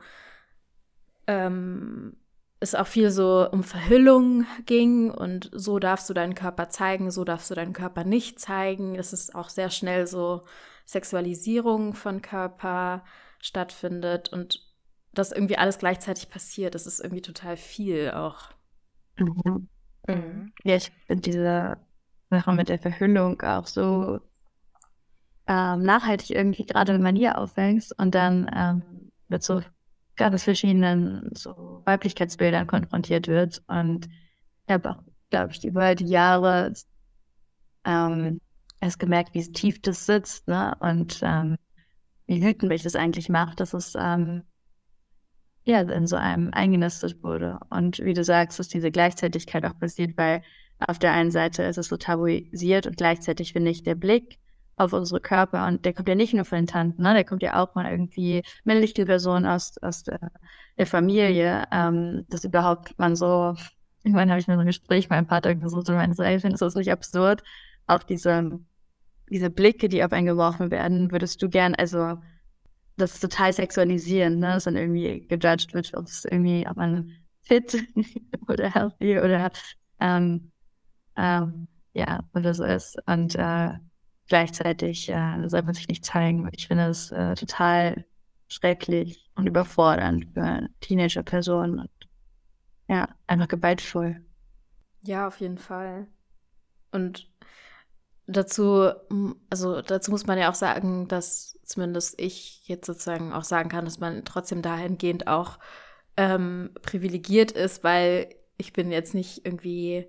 ähm, 1.28 2.16
es 2.64 2.76
auch 2.76 2.88
viel 2.88 3.12
so 3.12 3.48
um 3.52 3.64
Verhüllung 3.64 4.46
ging 4.66 5.12
und 5.12 5.50
so 5.54 5.80
darfst 5.80 6.10
du 6.10 6.14
deinen 6.14 6.34
Körper 6.34 6.70
zeigen, 6.70 7.12
so 7.12 7.24
darfst 7.24 7.52
du 7.52 7.56
deinen 7.56 7.74
Körper 7.74 8.04
nicht 8.04 8.40
zeigen. 8.40 8.96
Es 8.96 9.14
ist 9.14 9.36
auch 9.36 9.50
sehr 9.50 9.70
schnell 9.70 10.08
so 10.08 10.46
Sexualisierung 10.86 11.94
von 11.94 12.22
Körper 12.22 13.04
stattfindet 13.40 14.30
und 14.30 14.66
das 15.14 15.32
irgendwie 15.32 15.58
alles 15.58 15.78
gleichzeitig 15.78 16.30
passiert. 16.30 16.74
Das 16.74 16.88
ist 16.88 17.00
irgendwie 17.00 17.22
total 17.22 17.58
viel 17.58 18.12
auch. 18.12 18.50
Mhm. 20.08 20.54
Ja, 20.64 20.76
ich 20.76 20.92
finde 21.06 21.22
diese 21.22 21.78
Sache 22.30 22.54
mit 22.54 22.70
der 22.70 22.80
Verhüllung 22.80 23.42
auch 23.42 23.68
so 23.68 24.20
ähm, 25.48 25.84
nachhaltig 25.84 26.32
irgendwie, 26.32 26.66
gerade 26.66 26.94
wenn 26.94 27.04
man 27.04 27.16
hier 27.16 27.38
aufwächst 27.38 27.98
und 28.00 28.16
dann 28.16 28.50
ähm, 28.56 29.12
wird 29.28 29.44
so 29.44 29.62
ganz 30.16 30.44
verschiedenen 30.44 31.30
so 31.34 31.82
Weiblichkeitsbildern 31.86 32.68
konfrontiert 32.68 33.28
wird. 33.28 33.64
Und 33.68 34.08
ich 34.68 34.74
habe 34.74 34.92
auch, 34.92 35.04
glaube 35.30 35.52
ich, 35.52 35.64
über 35.66 35.96
die 35.96 36.08
Jahre 36.08 36.74
ähm, 37.86 38.40
erst 38.80 39.00
gemerkt, 39.00 39.34
wie 39.34 39.52
tief 39.52 39.82
das 39.82 40.06
sitzt, 40.06 40.48
ne? 40.48 40.76
Und 40.80 41.20
ähm, 41.24 41.58
wie 42.26 42.42
wütend 42.44 42.70
mich 42.70 42.84
das 42.84 42.96
eigentlich 42.96 43.30
macht, 43.30 43.60
dass 43.60 43.74
es 43.74 43.96
ähm, 44.00 44.44
ja 45.66 45.82
in 45.82 46.08
so 46.08 46.16
einem 46.16 46.54
eingenistet 46.54 47.24
wurde. 47.24 47.60
Und 47.70 48.00
wie 48.00 48.14
du 48.14 48.24
sagst, 48.24 48.60
dass 48.60 48.68
diese 48.68 48.92
Gleichzeitigkeit 48.92 49.66
auch 49.66 49.78
passiert, 49.78 50.18
weil 50.18 50.42
auf 50.80 51.00
der 51.00 51.14
einen 51.14 51.32
Seite 51.32 51.64
ist 51.64 51.78
es 51.78 51.88
so 51.88 51.98
tabuisiert 51.98 52.88
und 52.88 52.98
gleichzeitig 52.98 53.54
finde 53.54 53.72
ich 53.72 53.84
der 53.84 53.96
Blick 53.96 54.40
auf 54.76 54.94
unsere 54.94 55.20
Körper. 55.20 55.68
Und 55.68 55.86
der 55.86 55.94
kommt 55.94 56.08
ja 56.08 56.16
nicht 56.16 56.34
nur 56.34 56.46
von 56.46 56.60
den 56.60 56.68
Tanten, 56.68 57.02
ne? 57.02 57.14
der 57.14 57.24
kommt 57.24 57.44
ja 57.44 57.62
auch 57.62 57.76
mal 57.76 57.90
irgendwie 57.90 58.44
männliche 58.64 59.06
Person 59.06 59.46
aus, 59.46 59.78
aus 59.80 60.04
der, 60.04 60.32
der 60.78 60.88
Familie, 60.88 61.66
ähm, 61.72 62.26
dass 62.30 62.44
überhaupt 62.44 62.98
man 62.98 63.16
so, 63.16 63.56
irgendwann 64.04 64.30
habe 64.30 64.40
ich 64.40 64.48
mir 64.48 64.56
so 64.56 64.62
ein 64.62 64.68
Gespräch 64.68 65.06
mit 65.06 65.12
meinem 65.12 65.28
Vater 65.28 65.56
gesucht 65.56 65.90
und 65.90 65.96
meinte 65.96 66.24
findest 66.40 66.62
du 66.62 66.66
das 66.66 66.76
nicht 66.76 66.92
absurd? 66.92 67.44
Auch 67.88 68.04
diese, 68.04 68.60
diese 69.30 69.50
Blicke, 69.50 69.90
die 69.90 70.04
auf 70.04 70.12
einen 70.12 70.28
geworfen 70.28 70.72
werden, 70.72 71.12
würdest 71.12 71.42
du 71.42 71.50
gern, 71.50 71.76
also 71.76 72.18
das 72.98 73.16
ist 73.16 73.22
total 73.22 73.54
sexualisieren, 73.54 74.40
ne? 74.40 74.48
dass 74.48 74.66
dann 74.66 74.76
irgendwie 74.76 75.26
gejudged 75.28 75.74
wird, 75.74 75.94
ob 75.96 76.06
es 76.06 76.26
irgendwie, 76.26 76.66
ob 76.68 76.78
man 76.78 77.12
fit 77.42 77.76
oder 78.48 78.70
healthy 78.70 79.20
oder 79.20 79.52
ähm, 80.00 80.52
ähm, 81.16 81.68
ja, 81.94 82.22
oder 82.34 82.54
so 82.54 82.64
ist. 82.64 82.98
Und 83.06 83.36
äh, 83.36 83.72
gleichzeitig 84.28 85.10
äh, 85.10 85.48
soll 85.48 85.64
man 85.64 85.74
sich 85.74 85.88
nicht 85.88 86.06
zeigen. 86.06 86.50
Ich 86.54 86.68
finde 86.68 86.88
es 86.88 87.12
äh, 87.12 87.36
total 87.36 88.06
schrecklich 88.48 89.30
und 89.36 89.48
überfordernd 89.48 90.28
für 90.34 90.68
Teenager-Personen 90.82 91.80
und 91.80 91.90
ja, 92.88 93.10
einfach 93.28 93.48
gewaltvoll. 93.48 94.24
Ja, 95.02 95.28
auf 95.28 95.40
jeden 95.40 95.58
Fall. 95.58 96.08
Und 96.92 97.30
dazu, 98.28 98.92
also 99.50 99.82
dazu 99.82 100.12
muss 100.12 100.28
man 100.28 100.38
ja 100.38 100.50
auch 100.50 100.56
sagen, 100.56 101.08
dass 101.08 101.60
zumindest 101.64 102.20
ich 102.20 102.68
jetzt 102.68 102.86
sozusagen 102.86 103.34
auch 103.34 103.44
sagen 103.44 103.70
kann, 103.70 103.86
dass 103.86 104.00
man 104.00 104.26
trotzdem 104.26 104.62
dahingehend 104.62 105.28
auch 105.28 105.60
ähm, 106.18 106.72
privilegiert 106.82 107.52
ist, 107.52 107.84
weil 107.84 108.36
ich 108.58 108.74
bin 108.74 108.92
jetzt 108.92 109.14
nicht 109.14 109.46
irgendwie 109.46 110.08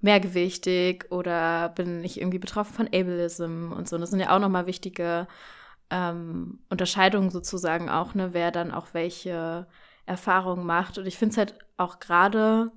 mehrgewichtig 0.00 1.06
oder 1.10 1.70
bin 1.70 2.00
nicht 2.00 2.20
irgendwie 2.20 2.38
betroffen 2.38 2.74
von 2.74 2.86
Ableism 2.86 3.72
und 3.72 3.88
so. 3.88 3.96
Und 3.96 4.00
das 4.02 4.10
sind 4.10 4.20
ja 4.20 4.34
auch 4.34 4.38
nochmal 4.38 4.66
wichtige 4.66 5.26
ähm, 5.90 6.60
Unterscheidungen 6.68 7.30
sozusagen 7.30 7.88
auch, 7.88 8.14
ne, 8.14 8.30
wer 8.32 8.50
dann 8.50 8.72
auch 8.72 8.88
welche 8.92 9.66
Erfahrungen 10.06 10.66
macht. 10.66 10.98
Und 10.98 11.06
ich 11.06 11.18
finde 11.18 11.32
es 11.32 11.38
halt 11.38 11.54
auch 11.76 11.98
gerade 11.98 12.72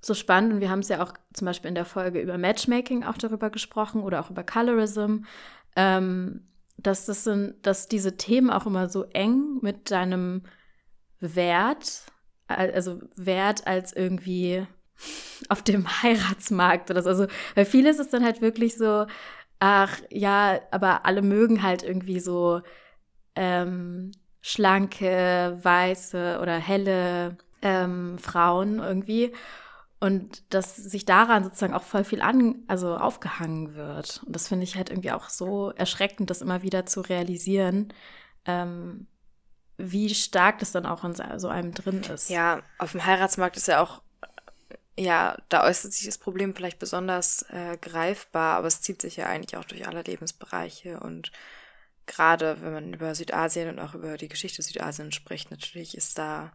so 0.00 0.14
spannend, 0.14 0.54
und 0.54 0.60
wir 0.60 0.70
haben 0.70 0.80
es 0.80 0.88
ja 0.88 1.02
auch 1.02 1.12
zum 1.32 1.46
Beispiel 1.46 1.68
in 1.68 1.74
der 1.74 1.86
Folge 1.86 2.20
über 2.20 2.36
Matchmaking 2.38 3.04
auch 3.04 3.16
darüber 3.16 3.50
gesprochen 3.50 4.02
oder 4.02 4.20
auch 4.20 4.30
über 4.30 4.44
Colorism, 4.44 5.24
ähm, 5.76 6.46
dass 6.76 7.06
das 7.06 7.24
sind, 7.24 7.54
dass 7.66 7.88
diese 7.88 8.16
Themen 8.16 8.50
auch 8.50 8.66
immer 8.66 8.88
so 8.88 9.04
eng 9.04 9.58
mit 9.62 9.90
deinem 9.90 10.42
Wert, 11.20 12.02
also 12.46 13.00
Wert 13.16 13.66
als 13.66 13.92
irgendwie 13.94 14.66
auf 15.48 15.62
dem 15.62 15.86
Heiratsmarkt 16.02 16.90
oder 16.90 17.02
so. 17.02 17.08
Also, 17.08 17.26
weil 17.54 17.64
vieles 17.64 17.98
ist 17.98 18.12
dann 18.12 18.24
halt 18.24 18.40
wirklich 18.40 18.76
so, 18.76 19.06
ach 19.60 19.98
ja, 20.10 20.60
aber 20.70 21.06
alle 21.06 21.22
mögen 21.22 21.62
halt 21.62 21.82
irgendwie 21.82 22.20
so 22.20 22.62
ähm, 23.36 24.12
schlanke, 24.40 25.58
weiße 25.62 26.38
oder 26.40 26.56
helle 26.56 27.38
ähm, 27.62 28.18
Frauen 28.18 28.78
irgendwie. 28.78 29.32
Und 30.00 30.52
dass 30.52 30.76
sich 30.76 31.06
daran 31.06 31.44
sozusagen 31.44 31.72
auch 31.72 31.82
voll 31.82 32.04
viel 32.04 32.20
an, 32.20 32.56
also 32.66 32.94
aufgehangen 32.94 33.74
wird. 33.74 34.22
Und 34.26 34.36
das 34.36 34.48
finde 34.48 34.64
ich 34.64 34.76
halt 34.76 34.90
irgendwie 34.90 35.12
auch 35.12 35.30
so 35.30 35.70
erschreckend, 35.70 36.28
das 36.28 36.42
immer 36.42 36.62
wieder 36.62 36.84
zu 36.84 37.00
realisieren, 37.00 37.88
ähm, 38.44 39.06
wie 39.78 40.14
stark 40.14 40.58
das 40.58 40.72
dann 40.72 40.84
auch 40.84 41.04
in 41.04 41.14
so 41.38 41.48
einem 41.48 41.72
drin 41.72 42.02
ist. 42.02 42.28
Ja, 42.28 42.60
auf 42.78 42.92
dem 42.92 43.06
Heiratsmarkt 43.06 43.56
ist 43.56 43.66
ja 43.66 43.82
auch 43.82 44.02
ja, 44.96 45.36
da 45.48 45.64
äußert 45.64 45.92
sich 45.92 46.06
das 46.06 46.18
Problem 46.18 46.54
vielleicht 46.54 46.78
besonders 46.78 47.42
äh, 47.50 47.76
greifbar, 47.80 48.58
aber 48.58 48.68
es 48.68 48.80
zieht 48.80 49.02
sich 49.02 49.16
ja 49.16 49.26
eigentlich 49.26 49.56
auch 49.56 49.64
durch 49.64 49.86
alle 49.86 50.02
Lebensbereiche 50.02 51.00
und 51.00 51.32
gerade 52.06 52.60
wenn 52.60 52.72
man 52.72 52.94
über 52.94 53.14
Südasien 53.14 53.68
und 53.68 53.80
auch 53.80 53.94
über 53.94 54.16
die 54.16 54.28
Geschichte 54.28 54.62
Südasiens 54.62 55.14
spricht, 55.14 55.50
natürlich 55.50 55.96
ist 55.96 56.18
da 56.18 56.52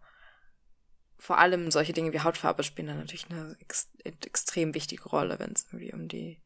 vor 1.17 1.37
allem 1.37 1.69
solche 1.69 1.91
Dinge 1.91 2.13
wie 2.13 2.21
Hautfarbe 2.21 2.63
spielen 2.63 2.87
da 2.87 2.93
natürlich 2.93 3.29
eine 3.29 3.57
ex 3.59 3.89
extrem 4.03 4.73
wichtige 4.73 5.03
Rolle, 5.03 5.37
wenn 5.39 5.51
es 5.51 5.65
irgendwie 5.65 5.93
um 5.93 6.07
die 6.07 6.41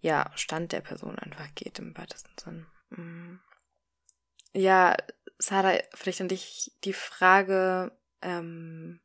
ja, 0.00 0.30
Stand 0.34 0.72
der 0.72 0.80
Person 0.80 1.18
einfach 1.18 1.54
geht 1.54 1.78
im 1.78 1.96
weitesten 1.96 2.30
Sinn. 2.38 2.66
Mhm. 2.90 3.40
Ja, 4.52 4.96
Sarah, 5.38 5.78
vielleicht 5.94 6.20
an 6.20 6.28
dich 6.28 6.72
die 6.84 6.92
Frage, 6.92 7.92
ähm, 8.20 9.00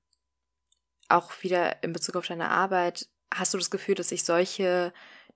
auch 1.10 1.32
wieder 1.42 1.84
in 1.84 1.94
Bezug 1.94 2.16
auf 2.16 2.28
deine 2.28 2.50
Arbeit, 2.50 3.08
hast 3.34 3.54
du 3.54 3.58
das 3.58 3.72
Gefühl, 3.72 3.96
dass 3.96 4.10
sich 4.10 4.24
solche 4.24 4.94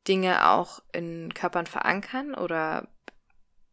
Dinge 0.08 0.50
auch 0.50 0.82
in 0.94 1.34
Körpern 1.34 1.66
verankern 1.66 2.34
oder 2.34 2.88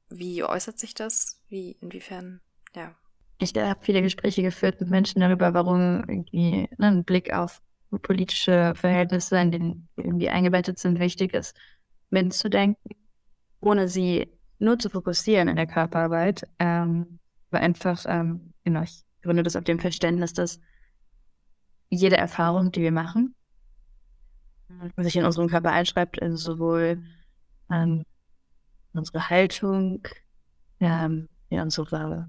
wie 0.08 0.44
äußert 0.44 0.78
sich 0.78 0.94
das? 0.94 1.42
Wie, 1.48 1.72
inwiefern, 1.80 2.40
ja. 2.74 2.94
Ich 3.38 3.54
habe 3.54 3.80
viele 3.82 4.02
Gespräche 4.02 4.42
geführt 4.42 4.80
mit 4.80 4.90
Menschen 4.90 5.20
darüber, 5.20 5.52
warum 5.52 6.04
irgendwie 6.08 6.68
ne, 6.78 6.86
ein 6.86 7.04
Blick 7.04 7.32
auf 7.32 7.60
politische 8.02 8.72
Verhältnisse, 8.74 9.38
in 9.38 9.50
denen 9.50 9.88
irgendwie 9.96 10.28
eingebettet 10.28 10.78
sind, 10.78 10.98
wichtig 10.98 11.34
ist, 11.34 11.56
mitzudenken, 12.10 12.96
ohne 13.60 13.88
sie 13.88 14.32
nur 14.58 14.78
zu 14.78 14.88
fokussieren 14.88 15.48
in 15.48 15.56
der 15.56 15.66
Körperarbeit. 15.66 16.48
Ähm, 16.58 17.18
aber 17.50 17.60
einfach, 17.60 18.04
ähm, 18.08 18.54
genau, 18.64 18.82
ich 18.82 19.04
gründe 19.22 19.42
das 19.42 19.56
auf 19.56 19.64
dem 19.64 19.78
Verständnis, 19.78 20.32
dass 20.32 20.60
jede 21.88 22.16
Erfahrung, 22.16 22.72
die 22.72 22.82
wir 22.82 22.92
machen, 22.92 23.34
was 24.96 25.06
sich 25.06 25.16
in 25.16 25.24
unserem 25.24 25.48
Körper 25.48 25.72
einschreibt, 25.72 26.20
also 26.20 26.36
sowohl 26.36 27.02
ähm, 27.70 28.04
unsere 28.92 29.30
Haltung, 29.30 30.06
ähm, 30.80 31.28
in 31.48 31.60
unsere 31.60 32.28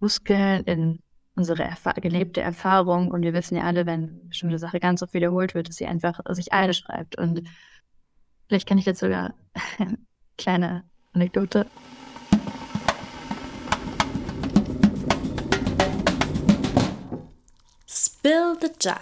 Muskeln, 0.00 0.64
in 0.64 1.00
unsere 1.34 1.64
Erfa 1.64 1.92
gelebte 1.92 2.40
Erfahrung. 2.40 3.10
Und 3.10 3.22
wir 3.22 3.32
wissen 3.32 3.56
ja 3.56 3.62
alle, 3.62 3.86
wenn 3.86 4.02
eine 4.04 4.24
bestimmte 4.28 4.58
Sache 4.58 4.80
ganz 4.80 5.02
oft 5.02 5.14
wiederholt 5.14 5.54
wird, 5.54 5.68
dass 5.68 5.76
sie 5.76 5.86
einfach 5.86 6.20
sich 6.30 6.52
einschreibt. 6.52 7.16
Und 7.16 7.42
vielleicht 8.48 8.68
kann 8.68 8.78
ich 8.78 8.86
jetzt 8.86 9.00
sogar 9.00 9.34
eine 9.78 9.98
kleine 10.36 10.84
Anekdote 11.12 11.66
Spill 18.20 18.54
the 18.60 18.68
Jai. 18.78 19.00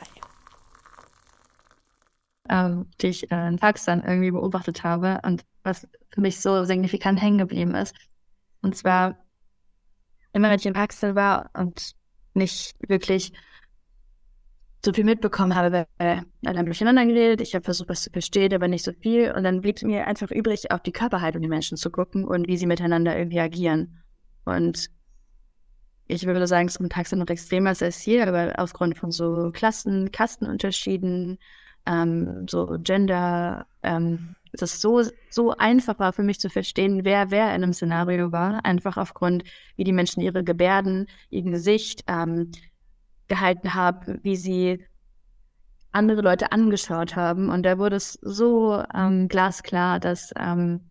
Ähm, 2.48 2.86
die 3.00 3.08
ich 3.08 3.32
äh, 3.32 3.48
in 3.48 3.58
Pakistan 3.58 4.04
irgendwie 4.06 4.30
beobachtet 4.30 4.84
habe 4.84 5.20
und 5.24 5.44
was 5.64 5.88
für 6.10 6.20
mich 6.20 6.40
so 6.40 6.62
signifikant 6.62 7.20
hängen 7.20 7.38
geblieben 7.38 7.74
ist. 7.74 7.96
Und 8.62 8.76
zwar, 8.76 9.18
immer 10.32 10.50
wenn 10.50 10.58
ich 10.60 10.66
in 10.66 10.72
Pakistan 10.72 11.16
war 11.16 11.50
und 11.52 11.96
nicht 12.34 12.76
wirklich 12.88 13.32
so 14.84 14.92
viel 14.92 15.04
mitbekommen 15.04 15.56
habe, 15.56 15.88
weil 15.98 16.22
alle 16.44 16.58
haben 16.58 16.66
durcheinander 16.66 17.04
geredet, 17.04 17.40
ich 17.40 17.56
habe 17.56 17.64
versucht, 17.64 17.88
was 17.88 18.04
zu 18.04 18.10
verstehen, 18.10 18.54
aber 18.54 18.68
nicht 18.68 18.84
so 18.84 18.92
viel. 18.92 19.32
Und 19.32 19.42
dann 19.42 19.62
blieb 19.62 19.82
mir 19.82 20.06
einfach 20.06 20.30
übrig, 20.30 20.70
auf 20.70 20.80
die 20.80 20.92
Körperhaltung 20.92 21.42
der 21.42 21.50
Menschen 21.50 21.76
zu 21.76 21.90
gucken 21.90 22.24
und 22.24 22.46
wie 22.46 22.56
sie 22.56 22.66
miteinander 22.66 23.18
irgendwie 23.18 23.40
agieren. 23.40 23.98
Und 24.44 24.90
ich 26.08 26.26
würde 26.26 26.46
sagen, 26.46 26.66
es 26.66 26.76
ist 26.76 26.80
im 26.80 26.88
Taxi 26.88 27.16
noch 27.16 27.28
extremer 27.28 27.74
als 27.80 28.00
hier, 28.00 28.26
aber 28.26 28.54
aufgrund 28.58 28.96
von 28.98 29.12
so 29.12 29.50
Klassen, 29.52 30.10
Kastenunterschieden, 30.10 31.38
ähm, 31.86 32.46
so 32.48 32.78
Gender, 32.80 33.66
ähm, 33.82 34.34
das 34.52 34.80
so, 34.80 35.02
so 35.28 35.54
einfach 35.56 35.98
war 35.98 36.14
für 36.14 36.22
mich 36.22 36.40
zu 36.40 36.48
verstehen, 36.48 37.04
wer 37.04 37.30
wer 37.30 37.48
in 37.48 37.62
einem 37.62 37.74
Szenario 37.74 38.32
war, 38.32 38.64
einfach 38.64 38.96
aufgrund, 38.96 39.44
wie 39.76 39.84
die 39.84 39.92
Menschen 39.92 40.22
ihre 40.22 40.42
Gebärden, 40.42 41.06
ihr 41.28 41.42
Gesicht 41.42 42.04
ähm, 42.08 42.50
gehalten 43.28 43.74
haben, 43.74 44.20
wie 44.22 44.36
sie 44.36 44.84
andere 45.92 46.22
Leute 46.22 46.52
angeschaut 46.52 47.16
haben. 47.16 47.50
Und 47.50 47.64
da 47.64 47.78
wurde 47.78 47.96
es 47.96 48.14
so 48.22 48.82
ähm, 48.94 49.28
glasklar, 49.28 50.00
dass 50.00 50.32
ähm, 50.38 50.88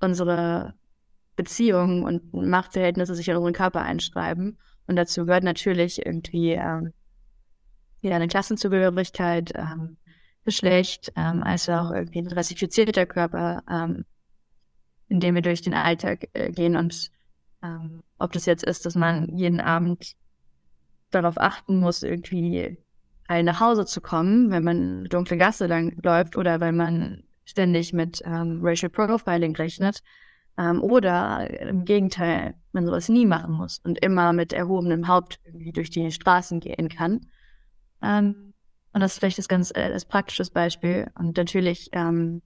unsere 0.00 0.74
Beziehungen 1.42 2.04
und 2.04 2.32
Machtverhältnisse 2.34 3.14
sich 3.14 3.28
in 3.28 3.36
unseren 3.36 3.54
Körper 3.54 3.80
einschreiben. 3.80 4.58
Und 4.86 4.96
dazu 4.96 5.24
gehört 5.24 5.44
natürlich 5.44 6.04
irgendwie 6.04 6.52
ähm, 6.52 6.92
ja, 8.02 8.16
eine 8.16 8.28
Klassenzugehörigkeit, 8.28 9.52
ähm, 9.54 9.96
Geschlecht, 10.44 11.12
ähm, 11.16 11.42
als 11.42 11.68
auch 11.68 11.90
irgendwie 11.92 12.20
ein 12.20 12.26
rassifizierter 12.26 13.06
Körper, 13.06 13.62
ähm, 13.70 14.04
in 15.08 15.20
dem 15.20 15.34
wir 15.34 15.42
durch 15.42 15.62
den 15.62 15.74
Alltag 15.74 16.28
äh, 16.34 16.50
gehen 16.50 16.76
und 16.76 17.10
ähm, 17.62 18.02
ob 18.18 18.32
das 18.32 18.46
jetzt 18.46 18.64
ist, 18.64 18.84
dass 18.84 18.94
man 18.94 19.36
jeden 19.36 19.60
Abend 19.60 20.14
darauf 21.10 21.38
achten 21.38 21.78
muss, 21.78 22.02
irgendwie 22.02 22.78
nach 23.28 23.60
Hause 23.60 23.86
zu 23.86 24.00
kommen, 24.00 24.50
wenn 24.50 24.64
man 24.64 24.98
eine 24.98 25.08
dunkle 25.08 25.36
Gasse 25.36 25.66
lang 25.68 25.96
läuft 26.02 26.36
oder 26.36 26.58
wenn 26.58 26.76
man 26.76 27.22
ständig 27.44 27.92
mit 27.92 28.20
ähm, 28.24 28.58
Racial 28.60 28.90
Profiling 28.90 29.54
rechnet, 29.54 30.02
ähm, 30.58 30.82
oder 30.82 31.48
im 31.60 31.84
Gegenteil, 31.84 32.54
man 32.72 32.86
sowas 32.86 33.08
nie 33.08 33.26
machen 33.26 33.52
muss 33.52 33.78
und 33.84 33.98
immer 34.04 34.32
mit 34.32 34.52
erhobenem 34.52 35.08
Haupt 35.08 35.40
irgendwie 35.44 35.72
durch 35.72 35.90
die 35.90 36.10
Straßen 36.10 36.60
gehen 36.60 36.88
kann. 36.88 37.26
Ähm, 38.02 38.54
und 38.92 39.00
das 39.00 39.12
ist 39.12 39.18
vielleicht 39.18 39.38
das 39.38 39.48
ganz 39.48 39.70
äh, 39.70 39.90
das 39.90 40.04
praktisches 40.04 40.50
Beispiel. 40.50 41.10
Und 41.18 41.36
natürlich 41.36 41.90
ähm, 41.92 42.42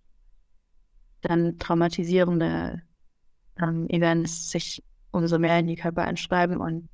dann 1.23 1.59
traumatisierende 1.59 2.83
ähm, 3.61 3.89
Events 3.89 4.51
sich 4.51 4.85
umso 5.11 5.39
mehr 5.39 5.59
in 5.59 5.67
die 5.67 5.77
Körper 5.77 6.03
einschreiben 6.03 6.59
und 6.59 6.89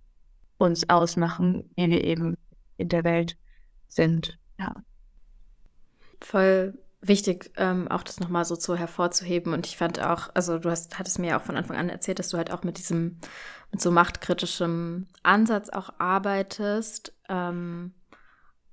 uns 0.59 0.89
ausmachen, 0.89 1.71
wie 1.75 1.91
wir 1.91 2.05
eben 2.05 2.37
in 2.77 2.89
der 2.89 3.03
Welt 3.05 3.37
sind. 3.89 4.39
Ja. 4.59 4.75
Voll 6.21 6.79
wichtig, 7.03 7.51
ähm, 7.57 7.89
auch 7.89 8.03
das 8.03 8.21
nochmal 8.21 8.45
so 8.45 8.57
zu 8.57 8.77
hervorzuheben. 8.77 9.53
Und 9.53 9.67
ich 9.67 9.77
fand 9.77 10.01
auch, 10.01 10.29
also 10.35 10.59
du 10.59 10.71
hast, 10.71 10.99
hattest 10.99 11.19
mir 11.19 11.29
ja 11.29 11.39
auch 11.39 11.45
von 11.45 11.57
Anfang 11.57 11.77
an 11.77 11.89
erzählt, 11.89 12.19
dass 12.19 12.29
du 12.29 12.37
halt 12.37 12.53
auch 12.53 12.63
mit 12.63 12.79
diesem, 12.79 13.19
mit 13.73 13.81
so 13.81 13.91
machtkritischem 13.91 15.07
Ansatz 15.23 15.71
auch 15.71 15.95
arbeitest. 15.99 17.15
Ähm, 17.29 17.95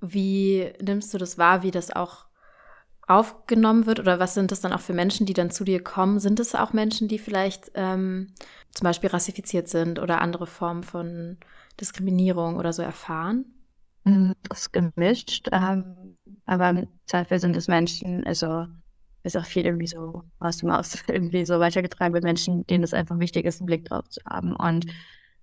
wie 0.00 0.72
nimmst 0.80 1.12
du 1.12 1.18
das 1.18 1.38
wahr, 1.38 1.62
wie 1.62 1.70
das 1.70 1.90
auch 1.94 2.26
aufgenommen 3.08 3.86
wird 3.86 4.00
oder 4.00 4.20
was 4.20 4.34
sind 4.34 4.52
das 4.52 4.60
dann 4.60 4.72
auch 4.74 4.80
für 4.80 4.92
Menschen, 4.92 5.24
die 5.24 5.32
dann 5.32 5.50
zu 5.50 5.64
dir 5.64 5.82
kommen? 5.82 6.20
Sind 6.20 6.38
es 6.40 6.54
auch 6.54 6.74
Menschen, 6.74 7.08
die 7.08 7.18
vielleicht 7.18 7.70
ähm, 7.74 8.34
zum 8.70 8.84
Beispiel 8.84 9.08
rassifiziert 9.08 9.68
sind 9.68 9.98
oder 9.98 10.20
andere 10.20 10.46
Formen 10.46 10.82
von 10.82 11.38
Diskriminierung 11.80 12.56
oder 12.56 12.74
so 12.74 12.82
erfahren? 12.82 13.46
Mm, 14.04 14.32
das 14.48 14.60
ist 14.60 14.72
gemischt, 14.72 15.48
ähm, 15.52 16.17
aber 16.48 16.70
im 16.70 16.88
Zweifel 17.04 17.38
sind 17.38 17.56
es 17.56 17.68
Menschen, 17.68 18.26
also 18.26 18.66
ist 19.22 19.36
auch 19.36 19.44
viel 19.44 19.66
irgendwie 19.66 19.86
so 19.86 20.22
aus 20.38 20.56
dem 20.56 20.72
Haus 20.72 20.96
irgendwie 21.08 21.44
so 21.44 21.60
weitergetragen 21.60 22.14
wird, 22.14 22.24
Menschen, 22.24 22.66
denen 22.66 22.84
es 22.84 22.94
einfach 22.94 23.18
wichtig 23.18 23.44
ist, 23.44 23.60
einen 23.60 23.66
Blick 23.66 23.84
drauf 23.84 24.08
zu 24.08 24.20
haben. 24.24 24.56
Und 24.56 24.86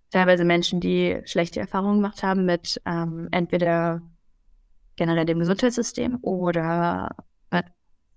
teilweise 0.09 0.45
Menschen, 0.45 0.79
die 0.79 1.21
schlechte 1.25 1.59
Erfahrungen 1.59 1.97
gemacht 1.97 2.23
haben 2.23 2.45
mit 2.45 2.81
ähm, 2.85 3.27
entweder 3.31 4.01
generell 4.95 5.25
dem 5.25 5.39
Gesundheitssystem 5.39 6.17
oder 6.21 7.09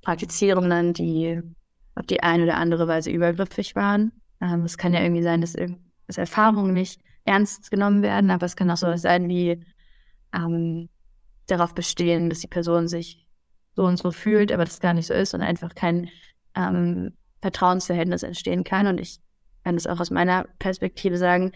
Praktizierenden, 0.03 0.95
die 0.95 1.43
auf 1.95 2.07
die 2.07 2.23
eine 2.23 2.45
oder 2.45 2.57
andere 2.57 2.89
Weise 2.89 3.11
übergriffig 3.11 3.77
waren. 3.77 4.13
Ähm, 4.41 4.63
es 4.63 4.79
kann 4.79 4.95
ja 4.95 5.03
irgendwie 5.03 5.23
sein, 5.23 5.43
dass, 5.43 5.55
dass 6.07 6.17
Erfahrungen 6.17 6.73
nicht 6.73 7.03
ernst 7.25 7.71
genommen 7.71 8.01
werden, 8.01 8.31
aber 8.31 8.47
es 8.47 8.57
kann 8.57 8.71
auch 8.71 8.79
so 8.79 8.97
sein 8.97 9.29
wie 9.29 9.63
ähm, 10.35 10.89
darauf 11.49 11.75
bestehen, 11.75 12.31
dass 12.31 12.41
die 12.41 12.47
Person 12.47 12.89
sich 12.89 13.27
so 13.75 13.85
und 13.85 13.97
so 13.97 14.11
fühlt, 14.11 14.53
aber 14.53 14.65
das 14.65 14.81
gar 14.81 14.95
nicht 14.95 15.07
so 15.07 15.15
ist 15.15 15.35
und 15.35 15.43
einfach 15.43 15.75
kein 15.75 16.09
ähm, 16.55 17.13
Vertrauensverhältnis 17.41 18.23
entstehen 18.23 18.65
kann. 18.65 18.87
Und 18.87 19.01
ich 19.01 19.19
kann 19.65 19.77
das 19.77 19.87
auch 19.87 20.01
aus 20.01 20.11
meiner 20.11 20.45
Perspektive 20.59 21.17
sagen, 21.17 21.53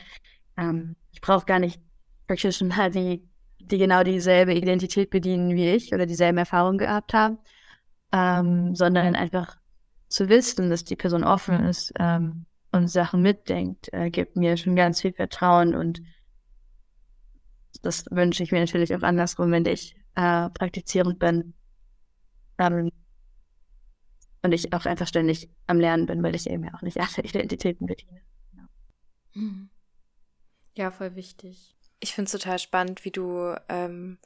ähm, 0.57 0.97
ich 1.13 1.21
brauche 1.21 1.47
gar 1.47 1.59
nicht 1.59 1.81
Practitioner, 2.27 2.91
die, 2.91 3.29
die 3.59 3.79
genau 3.79 4.03
dieselbe 4.03 4.55
Identität 4.55 5.11
bedienen 5.11 5.55
wie 5.55 5.71
ich 5.71 5.93
oder 5.93 6.07
dieselben 6.07 6.39
Erfahrungen 6.39 6.79
gehabt 6.79 7.15
haben, 7.15 7.39
ähm, 8.13 8.75
sondern 8.75 9.17
einfach 9.17 9.57
zu 10.09 10.29
wissen, 10.29 10.71
dass 10.71 10.85
die 10.85 10.97
Person 10.97 11.25
offen 11.25 11.65
ist 11.65 11.93
ähm, 11.99 12.47
und 12.71 12.89
Sachen 12.89 13.23
mitdenkt, 13.23 13.93
äh, 13.93 14.11
gibt 14.11 14.37
mir 14.37 14.57
schon 14.57 14.77
ganz 14.77 15.01
viel 15.01 15.13
Vertrauen 15.13 15.75
und 15.75 16.03
das 17.83 18.05
wünsche 18.11 18.43
ich 18.43 18.53
mir 18.53 18.61
natürlich 18.61 18.95
auch 18.95 19.03
andersrum, 19.03 19.51
wenn 19.51 19.67
ich 19.67 19.97
äh, 20.15 20.49
praktizierend 20.51 21.19
bin. 21.19 21.55
Ähm, 22.59 22.91
und 24.43 24.53
ich 24.53 24.73
auch 24.73 24.87
einfach 24.87 25.07
ständig 25.07 25.49
am 25.67 25.79
Lernen 25.79 26.07
bin, 26.07 26.23
weil 26.23 26.35
ich 26.35 26.49
eben 26.49 26.65
ja 26.65 26.75
auch 26.75 26.83
nicht 26.83 26.99
alle 27.01 27.27
Identitäten 27.27 27.87
bediene. 27.87 28.21
Mhm. 29.35 29.71
Ja, 30.75 30.91
voll 30.91 31.15
wichtig. 31.17 31.77
Ich 32.01 32.15
finde 32.15 32.27
es 32.27 32.33
total 32.33 32.59
spannend, 32.59 33.05
wie 33.05 33.11
du 33.11 33.55
ähm, 33.69 34.19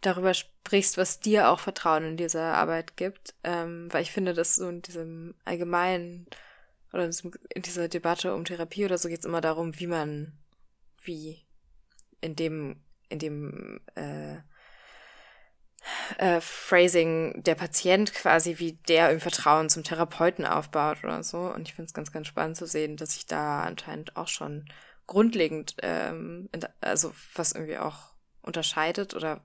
darüber 0.00 0.34
sprichst, 0.34 0.98
was 0.98 1.20
dir 1.20 1.48
auch 1.50 1.60
Vertrauen 1.60 2.04
in 2.04 2.16
dieser 2.16 2.54
Arbeit 2.54 2.96
gibt. 2.96 3.34
Ähm, 3.44 3.88
weil 3.90 4.02
ich 4.02 4.12
finde, 4.12 4.34
dass 4.34 4.56
so 4.56 4.68
in 4.68 4.82
diesem 4.82 5.34
allgemeinen 5.44 6.26
oder 6.92 7.04
in 7.04 7.62
dieser 7.62 7.88
Debatte 7.88 8.34
um 8.34 8.44
Therapie 8.44 8.84
oder 8.84 8.98
so 8.98 9.08
geht 9.08 9.20
es 9.20 9.24
immer 9.24 9.40
darum, 9.40 9.78
wie 9.78 9.86
man, 9.86 10.32
wie 11.02 11.44
in 12.20 12.36
dem, 12.36 12.82
in 13.08 13.18
dem 13.18 13.80
äh, 13.94 14.36
äh, 16.18 16.40
Phrasing 16.40 17.42
der 17.42 17.54
Patient 17.54 18.12
quasi, 18.12 18.58
wie 18.58 18.72
der 18.88 19.10
im 19.10 19.20
Vertrauen 19.20 19.68
zum 19.70 19.84
Therapeuten 19.84 20.44
aufbaut 20.44 21.02
oder 21.04 21.22
so. 21.22 21.38
Und 21.38 21.68
ich 21.68 21.74
finde 21.74 21.86
es 21.86 21.94
ganz, 21.94 22.12
ganz 22.12 22.26
spannend 22.26 22.56
zu 22.56 22.66
sehen, 22.66 22.96
dass 22.96 23.14
sich 23.14 23.26
da 23.26 23.62
anscheinend 23.62 24.16
auch 24.16 24.28
schon 24.28 24.66
grundlegend, 25.06 25.76
ähm, 25.82 26.48
also 26.80 27.12
was 27.34 27.52
irgendwie 27.52 27.78
auch 27.78 28.14
unterscheidet 28.42 29.14
oder 29.14 29.44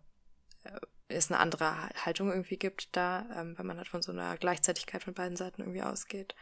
äh, 0.64 0.80
es 1.08 1.32
eine 1.32 1.40
andere 1.40 1.90
Haltung 2.04 2.30
irgendwie 2.30 2.58
gibt 2.58 2.96
da, 2.96 3.26
ähm, 3.36 3.58
wenn 3.58 3.66
man 3.66 3.78
halt 3.78 3.88
von 3.88 4.02
so 4.02 4.12
einer 4.12 4.38
Gleichzeitigkeit 4.38 5.04
von 5.04 5.14
beiden 5.14 5.38
Seiten 5.38 5.62
irgendwie 5.62 5.84
ausgeht. 5.84 6.36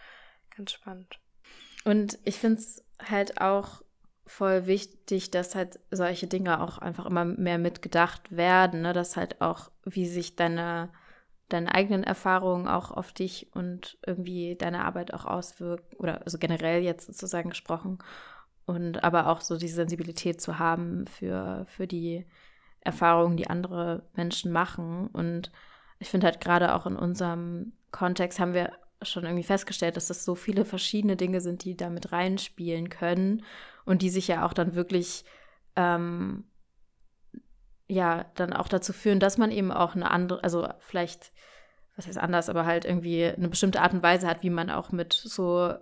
Ganz 0.55 0.71
spannend. 0.71 1.19
Und 1.83 2.17
ich 2.23 2.37
finde 2.37 2.59
es 2.59 2.83
halt 2.99 3.41
auch 3.41 3.81
voll 4.25 4.67
wichtig, 4.67 5.31
dass 5.31 5.55
halt 5.55 5.79
solche 5.91 6.27
Dinge 6.27 6.61
auch 6.61 6.77
einfach 6.77 7.05
immer 7.05 7.25
mehr 7.25 7.57
mitgedacht 7.57 8.35
werden, 8.35 8.81
ne? 8.81 8.93
dass 8.93 9.17
halt 9.17 9.41
auch, 9.41 9.71
wie 9.83 10.07
sich 10.07 10.35
deine, 10.35 10.89
deine 11.49 11.73
eigenen 11.73 12.03
Erfahrungen 12.03 12.67
auch 12.67 12.91
auf 12.91 13.11
dich 13.11 13.53
und 13.53 13.97
irgendwie 14.05 14.55
deine 14.55 14.85
Arbeit 14.85 15.13
auch 15.13 15.25
auswirken, 15.25 15.95
oder 15.97 16.21
also 16.23 16.37
generell 16.37 16.83
jetzt 16.83 17.07
sozusagen 17.07 17.49
gesprochen, 17.49 17.99
und 18.65 19.03
aber 19.03 19.27
auch 19.27 19.41
so 19.41 19.57
diese 19.57 19.75
Sensibilität 19.75 20.39
zu 20.39 20.57
haben 20.57 21.05
für, 21.07 21.65
für 21.67 21.85
die 21.85 22.25
Erfahrungen, 22.79 23.35
die 23.35 23.49
andere 23.49 24.03
Menschen 24.13 24.53
machen. 24.53 25.07
Und 25.07 25.51
ich 25.99 26.09
finde 26.09 26.27
halt 26.27 26.39
gerade 26.39 26.73
auch 26.73 26.85
in 26.85 26.95
unserem 26.95 27.73
Kontext 27.91 28.39
haben 28.39 28.53
wir 28.53 28.71
schon 29.01 29.25
irgendwie 29.25 29.43
festgestellt, 29.43 29.97
dass 29.97 30.07
das 30.07 30.23
so 30.23 30.33
viele 30.33 30.63
verschiedene 30.63 31.17
Dinge 31.17 31.41
sind, 31.41 31.65
die 31.65 31.75
da 31.75 31.89
mit 31.89 32.13
reinspielen 32.13 32.87
können 32.87 33.43
und 33.85 34.01
die 34.01 34.09
sich 34.09 34.27
ja 34.27 34.45
auch 34.45 34.53
dann 34.53 34.75
wirklich 34.75 35.25
ähm, 35.75 36.45
ja 37.87 38.25
dann 38.35 38.53
auch 38.53 38.67
dazu 38.67 38.93
führen, 38.93 39.19
dass 39.19 39.37
man 39.37 39.51
eben 39.51 39.71
auch 39.71 39.95
eine 39.95 40.11
andere, 40.11 40.43
also 40.43 40.67
vielleicht, 40.79 41.31
was 41.95 42.07
heißt 42.07 42.17
anders, 42.17 42.49
aber 42.49 42.65
halt 42.65 42.85
irgendwie 42.85 43.25
eine 43.25 43.49
bestimmte 43.49 43.81
Art 43.81 43.93
und 43.93 44.03
Weise 44.03 44.27
hat, 44.27 44.43
wie 44.43 44.49
man 44.49 44.69
auch 44.69 44.91
mit 44.91 45.13
so 45.13 45.73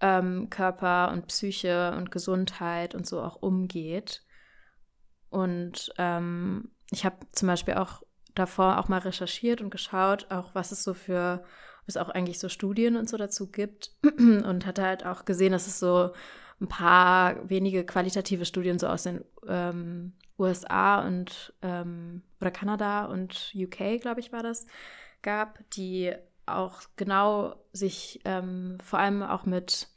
ähm, 0.00 0.50
Körper 0.50 1.10
und 1.12 1.26
Psyche 1.26 1.94
und 1.96 2.10
Gesundheit 2.10 2.94
und 2.94 3.06
so 3.06 3.20
auch 3.20 3.36
umgeht. 3.36 4.22
Und 5.30 5.92
ähm, 5.98 6.70
ich 6.90 7.04
habe 7.04 7.16
zum 7.32 7.48
Beispiel 7.48 7.74
auch 7.74 8.02
davor 8.34 8.78
auch 8.78 8.88
mal 8.88 8.98
recherchiert 8.98 9.60
und 9.60 9.70
geschaut, 9.70 10.30
auch 10.30 10.54
was 10.54 10.72
es 10.72 10.84
so 10.84 10.94
für, 10.94 11.42
was 11.86 11.96
auch 11.96 12.10
eigentlich 12.10 12.38
so 12.38 12.48
Studien 12.48 12.96
und 12.96 13.08
so 13.08 13.16
dazu 13.16 13.50
gibt 13.50 13.90
und 14.18 14.66
hatte 14.66 14.82
halt 14.82 15.04
auch 15.04 15.24
gesehen, 15.24 15.52
dass 15.52 15.66
es 15.66 15.78
so 15.78 16.12
ein 16.60 16.68
paar 16.68 17.48
wenige 17.48 17.84
qualitative 17.84 18.44
Studien 18.44 18.78
so 18.78 18.86
aus 18.86 19.02
den 19.02 19.24
ähm, 19.46 20.12
USA 20.38 21.06
und 21.06 21.54
ähm, 21.62 22.22
oder 22.40 22.50
Kanada 22.50 23.06
und 23.06 23.52
UK, 23.54 24.00
glaube 24.00 24.20
ich, 24.20 24.32
war 24.32 24.42
das, 24.42 24.66
gab, 25.22 25.58
die 25.70 26.14
auch 26.46 26.82
genau 26.96 27.56
sich 27.72 28.20
ähm, 28.24 28.78
vor 28.82 28.98
allem 28.98 29.22
auch 29.22 29.44
mit 29.44 29.88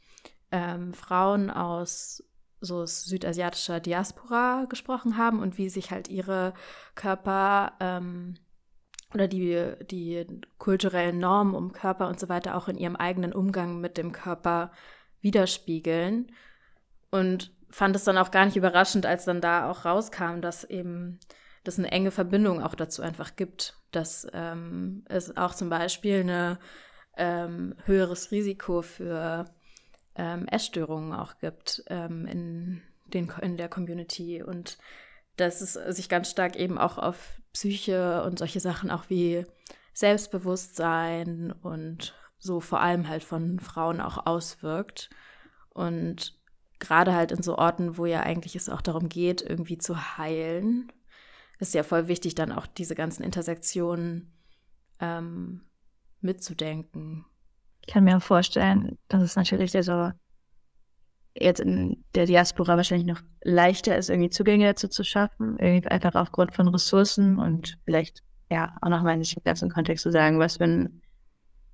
ähm, 0.50 0.94
Frauen 0.94 1.50
aus 1.50 2.24
so 2.60 2.84
südasiatischer 2.84 3.80
Diaspora 3.80 4.66
gesprochen 4.68 5.16
haben 5.16 5.40
und 5.40 5.56
wie 5.56 5.70
sich 5.70 5.90
halt 5.90 6.08
ihre 6.08 6.52
Körper 6.94 7.72
ähm, 7.80 8.34
oder 9.14 9.28
die, 9.28 9.72
die 9.90 10.26
kulturellen 10.58 11.18
Normen 11.18 11.54
um 11.54 11.72
Körper 11.72 12.08
und 12.08 12.20
so 12.20 12.28
weiter 12.28 12.56
auch 12.56 12.68
in 12.68 12.76
ihrem 12.76 12.96
eigenen 12.96 13.32
Umgang 13.32 13.80
mit 13.80 13.96
dem 13.96 14.12
Körper 14.12 14.72
widerspiegeln. 15.20 16.32
Und 17.10 17.52
fand 17.70 17.96
es 17.96 18.04
dann 18.04 18.18
auch 18.18 18.30
gar 18.30 18.44
nicht 18.46 18.56
überraschend, 18.56 19.06
als 19.06 19.24
dann 19.24 19.40
da 19.40 19.70
auch 19.70 19.84
rauskam, 19.84 20.40
dass 20.40 20.64
eben 20.64 21.18
das 21.64 21.78
eine 21.78 21.90
enge 21.90 22.10
Verbindung 22.10 22.62
auch 22.62 22.74
dazu 22.74 23.02
einfach 23.02 23.36
gibt, 23.36 23.76
dass 23.90 24.26
ähm, 24.32 25.04
es 25.08 25.36
auch 25.36 25.54
zum 25.54 25.68
Beispiel 25.68 26.28
ein 26.28 26.58
ähm, 27.16 27.74
höheres 27.84 28.30
Risiko 28.30 28.82
für 28.82 29.44
ähm, 30.14 30.46
Essstörungen 30.48 31.12
auch 31.12 31.38
gibt 31.38 31.82
ähm, 31.88 32.26
in, 32.26 32.82
den, 33.06 33.32
in 33.42 33.56
der 33.56 33.68
Community 33.68 34.42
und 34.42 34.78
dass 35.36 35.60
es 35.60 35.74
sich 35.74 36.08
ganz 36.08 36.30
stark 36.30 36.56
eben 36.56 36.78
auch 36.78 36.98
auf 36.98 37.40
Psyche 37.52 38.22
und 38.24 38.38
solche 38.38 38.60
Sachen 38.60 38.90
auch 38.90 39.04
wie 39.08 39.44
Selbstbewusstsein 39.92 41.52
und 41.62 42.14
so 42.38 42.60
vor 42.60 42.80
allem 42.80 43.08
halt 43.08 43.24
von 43.24 43.58
Frauen 43.58 44.00
auch 44.00 44.26
auswirkt. 44.26 45.10
Und 45.70 46.39
gerade 46.80 47.14
halt 47.14 47.30
in 47.30 47.42
so 47.42 47.56
Orten, 47.56 47.96
wo 47.96 48.06
ja 48.06 48.20
eigentlich 48.20 48.56
es 48.56 48.68
auch 48.68 48.82
darum 48.82 49.08
geht, 49.08 49.42
irgendwie 49.42 49.78
zu 49.78 50.18
heilen, 50.18 50.90
ist 51.58 51.74
ja 51.74 51.82
voll 51.82 52.08
wichtig, 52.08 52.34
dann 52.34 52.52
auch 52.52 52.66
diese 52.66 52.94
ganzen 52.94 53.22
Intersektionen 53.22 54.32
ähm, 54.98 55.62
mitzudenken. 56.20 57.26
Ich 57.82 57.92
kann 57.92 58.04
mir 58.04 58.16
auch 58.16 58.22
vorstellen, 58.22 58.98
dass 59.08 59.22
es 59.22 59.36
natürlich 59.36 59.72
so 59.72 60.10
jetzt 61.34 61.60
in 61.60 62.04
der 62.14 62.26
Diaspora 62.26 62.76
wahrscheinlich 62.76 63.06
noch 63.06 63.22
leichter 63.42 63.96
ist, 63.96 64.10
irgendwie 64.10 64.30
Zugänge 64.30 64.66
dazu 64.66 64.88
zu 64.88 65.04
schaffen, 65.04 65.58
irgendwie 65.58 65.88
einfach 65.88 66.14
aufgrund 66.14 66.54
von 66.54 66.68
Ressourcen 66.68 67.38
und 67.38 67.78
vielleicht 67.84 68.22
ja 68.50 68.76
auch 68.80 68.88
nochmal 68.88 69.14
in 69.14 69.20
diesem 69.20 69.42
ganzen 69.44 69.70
Kontext 69.70 70.02
zu 70.02 70.10
sagen, 70.10 70.38
was 70.38 70.56
für 70.56 70.64
ein 70.64 71.02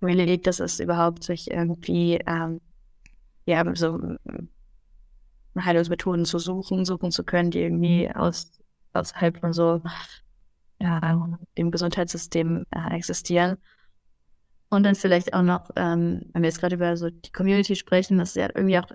Privileg 0.00 0.42
das 0.44 0.60
ist, 0.60 0.78
überhaupt 0.78 1.24
sich 1.24 1.50
irgendwie 1.50 2.20
ähm, 2.26 2.60
ja 3.46 3.64
so 3.74 3.98
Heilungsmethoden 5.64 6.24
zu 6.24 6.38
suchen, 6.38 6.84
suchen 6.84 7.10
zu 7.10 7.24
können, 7.24 7.50
die 7.50 7.60
irgendwie 7.60 8.10
aus, 8.14 8.50
außerhalb 8.92 9.38
von 9.38 9.52
so 9.52 9.82
ja, 10.80 11.28
dem 11.56 11.70
Gesundheitssystem 11.70 12.66
äh, 12.70 12.94
existieren. 12.94 13.56
Und 14.68 14.82
dann 14.82 14.94
vielleicht 14.94 15.32
auch 15.32 15.42
noch, 15.42 15.70
ähm, 15.76 16.22
wenn 16.32 16.42
wir 16.42 16.48
jetzt 16.48 16.60
gerade 16.60 16.76
über 16.76 16.96
so 16.96 17.08
die 17.08 17.32
Community 17.32 17.76
sprechen, 17.76 18.18
dass 18.18 18.30
es 18.30 18.34
ja 18.34 18.48
irgendwie 18.54 18.78
auch 18.78 18.88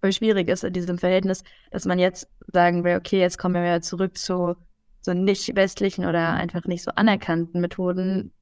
voll 0.00 0.12
schwierig 0.12 0.48
ist 0.48 0.64
in 0.64 0.72
diesem 0.72 0.98
Verhältnis, 0.98 1.42
dass 1.70 1.86
man 1.86 1.98
jetzt 1.98 2.28
sagen 2.52 2.84
will, 2.84 2.96
okay, 2.96 3.20
jetzt 3.20 3.38
kommen 3.38 3.54
wir 3.54 3.62
wieder 3.62 3.80
zurück 3.80 4.18
zu 4.18 4.54
so 5.00 5.12
nicht 5.12 5.54
westlichen 5.54 6.06
oder 6.06 6.32
einfach 6.32 6.64
nicht 6.64 6.82
so 6.82 6.90
anerkannten 6.92 7.60
Methoden, 7.60 8.32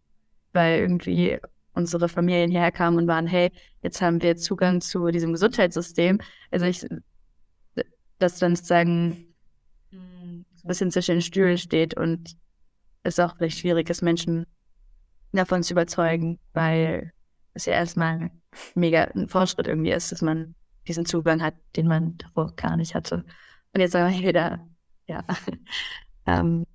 weil 0.53 0.81
irgendwie 0.81 1.39
unsere 1.75 2.09
Familien 2.09 2.51
hierher 2.51 2.73
kamen 2.73 2.99
und 2.99 3.09
waren, 3.09 3.27
hey, 3.27 3.51
jetzt 3.83 4.03
haben 4.03 4.23
wir 4.23 4.37
Zugang 4.37 4.81
zu 4.81 5.09
diesem 5.09 5.33
Gesundheitssystem. 5.33 6.21
Also 6.51 6.67
ich, 6.67 6.87
dass 8.23 8.39
dann 8.39 8.57
sozusagen 8.57 9.35
ein 9.93 10.47
bisschen 10.65 10.91
zwischen 10.91 11.17
den 11.17 11.23
Stühlen 11.23 11.59
steht 11.59 11.95
und 11.95 12.37
es 13.03 13.19
auch 13.19 13.37
vielleicht 13.37 13.59
schwierig 13.59 13.91
ist, 13.91 14.03
Menschen 14.03 14.47
davon 15.33 15.63
zu 15.63 15.75
überzeugen, 15.75 16.39
weil 16.53 17.13
es 17.55 17.67
ja 17.67 17.73
erstmal 17.73 18.31
mega 18.75 19.05
ein 19.05 19.29
Fortschritt 19.29 19.67
irgendwie 19.67 19.93
ist, 19.93 20.13
dass 20.13 20.23
man 20.23 20.55
diesen 20.87 21.07
Zugang 21.07 21.43
hat, 21.43 21.55
den 21.77 21.87
man 21.87 22.17
davor 22.19 22.55
gar 22.55 22.77
nicht 22.77 22.95
hatte. 22.95 23.25
Und 23.73 23.81
jetzt 23.81 23.93
soll 23.93 24.03
man 24.03 24.21
wieder, 24.21 24.67
ja, 25.07 25.25
ähm, 26.27 26.67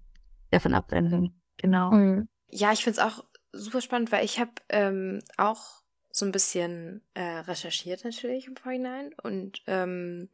davon 0.52 0.74
abwenden. 0.74 1.42
Genau. 1.58 1.92
Mhm. 1.92 2.28
Ja, 2.50 2.72
ich 2.72 2.84
finde 2.84 3.00
es 3.00 3.06
auch 3.06 3.24
super 3.52 3.82
spannend, 3.82 4.12
weil 4.12 4.26
ich 4.26 4.40
habe 4.40 4.52
ähm, 4.70 5.22
auch 5.38 5.84
so 6.12 6.26
ein 6.26 6.32
bisschen 6.32 7.02
äh, 7.14 7.40
recherchiert 7.40 8.04
natürlich 8.04 8.48
im 8.48 8.56
Vorhinein 8.56 9.14
und 9.22 9.62
ähm, 9.68 10.30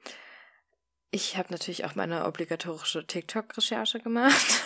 ich 1.14 1.38
habe 1.38 1.52
natürlich 1.52 1.86
auch 1.86 1.94
meine 1.94 2.26
obligatorische 2.26 3.06
TikTok-Recherche 3.06 4.00
gemacht. 4.00 4.64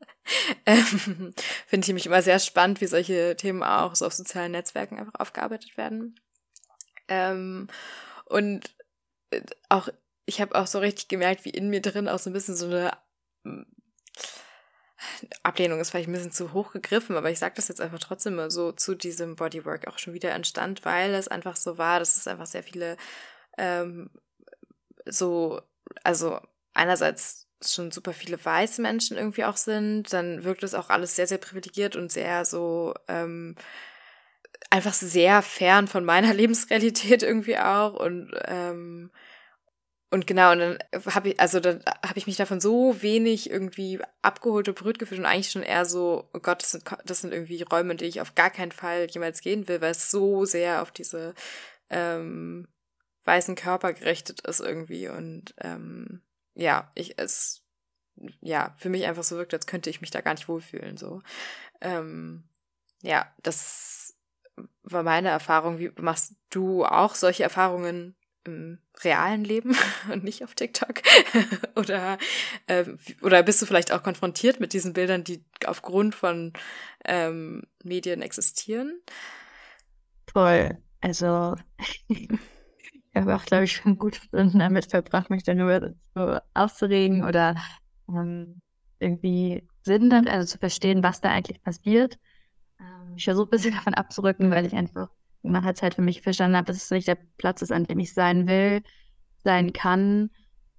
ähm, 0.66 1.34
Finde 1.66 1.84
ich 1.84 1.88
nämlich 1.88 2.06
immer 2.06 2.22
sehr 2.22 2.38
spannend, 2.38 2.80
wie 2.80 2.86
solche 2.86 3.36
Themen 3.36 3.62
auch 3.62 3.94
so 3.94 4.06
auf 4.06 4.14
sozialen 4.14 4.52
Netzwerken 4.52 4.98
einfach 4.98 5.20
aufgearbeitet 5.20 5.76
werden. 5.76 6.18
Ähm, 7.08 7.68
und 8.24 8.74
äh, 9.28 9.42
auch, 9.68 9.90
ich 10.24 10.40
habe 10.40 10.54
auch 10.54 10.66
so 10.66 10.78
richtig 10.78 11.08
gemerkt, 11.08 11.44
wie 11.44 11.50
in 11.50 11.68
mir 11.68 11.82
drin 11.82 12.08
auch 12.08 12.18
so 12.18 12.30
ein 12.30 12.32
bisschen 12.32 12.56
so 12.56 12.64
eine 12.66 12.96
Ablehnung 15.42 15.80
ist 15.80 15.90
vielleicht 15.90 16.08
ein 16.08 16.12
bisschen 16.12 16.32
zu 16.32 16.54
hoch 16.54 16.72
gegriffen, 16.72 17.16
aber 17.16 17.30
ich 17.30 17.38
sage 17.38 17.56
das 17.56 17.68
jetzt 17.68 17.80
einfach 17.82 17.98
trotzdem 17.98 18.36
mal 18.36 18.50
so 18.50 18.72
zu 18.72 18.94
diesem 18.94 19.36
Bodywork 19.36 19.86
auch 19.86 19.98
schon 19.98 20.14
wieder 20.14 20.30
entstand, 20.30 20.86
weil 20.86 21.12
es 21.12 21.28
einfach 21.28 21.56
so 21.56 21.76
war, 21.76 21.98
dass 21.98 22.16
es 22.16 22.26
einfach 22.26 22.46
sehr 22.46 22.62
viele 22.62 22.96
ähm, 23.58 24.08
so, 25.06 25.60
also 26.04 26.40
einerseits 26.74 27.46
schon 27.62 27.90
super 27.90 28.12
viele 28.12 28.42
weiße 28.42 28.80
Menschen 28.80 29.16
irgendwie 29.16 29.44
auch 29.44 29.56
sind, 29.56 30.12
dann 30.12 30.44
wirkt 30.44 30.62
es 30.62 30.74
auch 30.74 30.88
alles 30.88 31.16
sehr, 31.16 31.26
sehr 31.26 31.38
privilegiert 31.38 31.94
und 31.94 32.10
sehr 32.10 32.44
so 32.44 32.94
ähm, 33.06 33.54
einfach 34.70 34.94
sehr 34.94 35.42
fern 35.42 35.88
von 35.88 36.04
meiner 36.04 36.32
Lebensrealität 36.34 37.22
irgendwie 37.22 37.58
auch 37.58 37.94
und 37.94 38.32
ähm, 38.46 39.10
und 40.12 40.26
genau, 40.26 40.50
und 40.50 40.58
dann 40.58 40.78
habe 41.06 41.28
ich, 41.30 41.40
also 41.40 41.60
dann 41.60 41.84
habe 42.04 42.18
ich 42.18 42.26
mich 42.26 42.36
davon 42.36 42.60
so 42.60 43.00
wenig 43.00 43.48
irgendwie 43.48 44.00
abgeholt 44.22 44.68
und 44.68 44.76
berührt 44.76 44.98
gefühlt 44.98 45.20
und 45.20 45.26
eigentlich 45.26 45.52
schon 45.52 45.62
eher 45.62 45.84
so, 45.84 46.28
oh 46.34 46.40
Gott, 46.40 46.62
das 46.62 46.72
sind, 46.72 46.84
das 47.04 47.20
sind 47.20 47.32
irgendwie 47.32 47.62
Räume, 47.62 47.92
in 47.92 47.96
die 47.98 48.06
ich 48.06 48.20
auf 48.20 48.34
gar 48.34 48.50
keinen 48.50 48.72
Fall 48.72 49.06
jemals 49.08 49.40
gehen 49.40 49.68
will, 49.68 49.80
weil 49.80 49.92
es 49.92 50.10
so 50.10 50.44
sehr 50.44 50.82
auf 50.82 50.90
diese 50.90 51.32
ähm, 51.90 52.66
weißen 53.24 53.54
Körper 53.54 53.92
gerichtet 53.92 54.40
ist 54.42 54.60
irgendwie. 54.60 55.08
Und 55.08 55.54
ähm, 55.58 56.22
ja, 56.54 56.90
ich 56.94 57.18
es 57.18 57.64
ja, 58.40 58.74
für 58.76 58.88
mich 58.88 59.06
einfach 59.06 59.22
so 59.22 59.36
wirkt, 59.36 59.54
als 59.54 59.66
könnte 59.66 59.90
ich 59.90 60.00
mich 60.00 60.10
da 60.10 60.20
gar 60.20 60.34
nicht 60.34 60.48
wohlfühlen. 60.48 60.96
So. 60.96 61.22
Ähm, 61.80 62.44
ja, 63.02 63.32
das 63.42 64.14
war 64.82 65.02
meine 65.02 65.28
Erfahrung. 65.28 65.78
Wie 65.78 65.90
machst 66.00 66.34
du 66.50 66.84
auch 66.84 67.14
solche 67.14 67.42
Erfahrungen 67.42 68.16
im 68.44 68.78
realen 69.02 69.44
Leben 69.44 69.76
und 70.12 70.24
nicht 70.24 70.44
auf 70.44 70.54
TikTok? 70.54 71.02
oder, 71.76 72.18
äh, 72.66 72.84
oder 73.22 73.42
bist 73.42 73.62
du 73.62 73.66
vielleicht 73.66 73.92
auch 73.92 74.02
konfrontiert 74.02 74.60
mit 74.60 74.72
diesen 74.72 74.92
Bildern, 74.92 75.24
die 75.24 75.44
aufgrund 75.64 76.14
von 76.14 76.52
ähm, 77.04 77.62
Medien 77.82 78.22
existieren? 78.22 79.00
Voll. 80.30 80.78
Also 81.00 81.56
ich 83.12 83.20
habe 83.20 83.34
auch, 83.34 83.44
glaube 83.44 83.64
ich, 83.64 83.72
schon 83.72 83.98
gut 83.98 84.16
Stunden 84.16 84.58
damit 84.58 84.86
verbracht, 84.86 85.30
mich 85.30 85.42
dann 85.42 85.58
nur 85.58 85.94
so 86.14 86.38
aufzuregen 86.54 87.24
oder 87.24 87.56
ähm, 88.08 88.60
irgendwie 89.00 89.66
Sinn 89.82 90.10
damit, 90.10 90.30
also 90.30 90.52
zu 90.52 90.58
verstehen, 90.58 91.02
was 91.02 91.20
da 91.20 91.30
eigentlich 91.30 91.62
passiert. 91.62 92.18
Ähm, 92.78 93.14
ich 93.16 93.24
versuche 93.24 93.48
ein 93.48 93.50
bisschen 93.50 93.74
davon 93.74 93.94
abzurücken, 93.94 94.50
weil 94.50 94.66
ich 94.66 94.74
einfach 94.74 95.08
nach 95.42 95.64
der 95.64 95.74
Zeit 95.74 95.94
für 95.94 96.02
mich 96.02 96.22
verstanden 96.22 96.56
habe, 96.56 96.66
dass 96.66 96.76
es 96.76 96.90
nicht 96.90 97.08
der 97.08 97.18
Platz 97.38 97.62
ist, 97.62 97.72
an 97.72 97.84
dem 97.84 97.98
ich 97.98 98.14
sein 98.14 98.46
will, 98.46 98.82
sein 99.42 99.72
kann. 99.72 100.30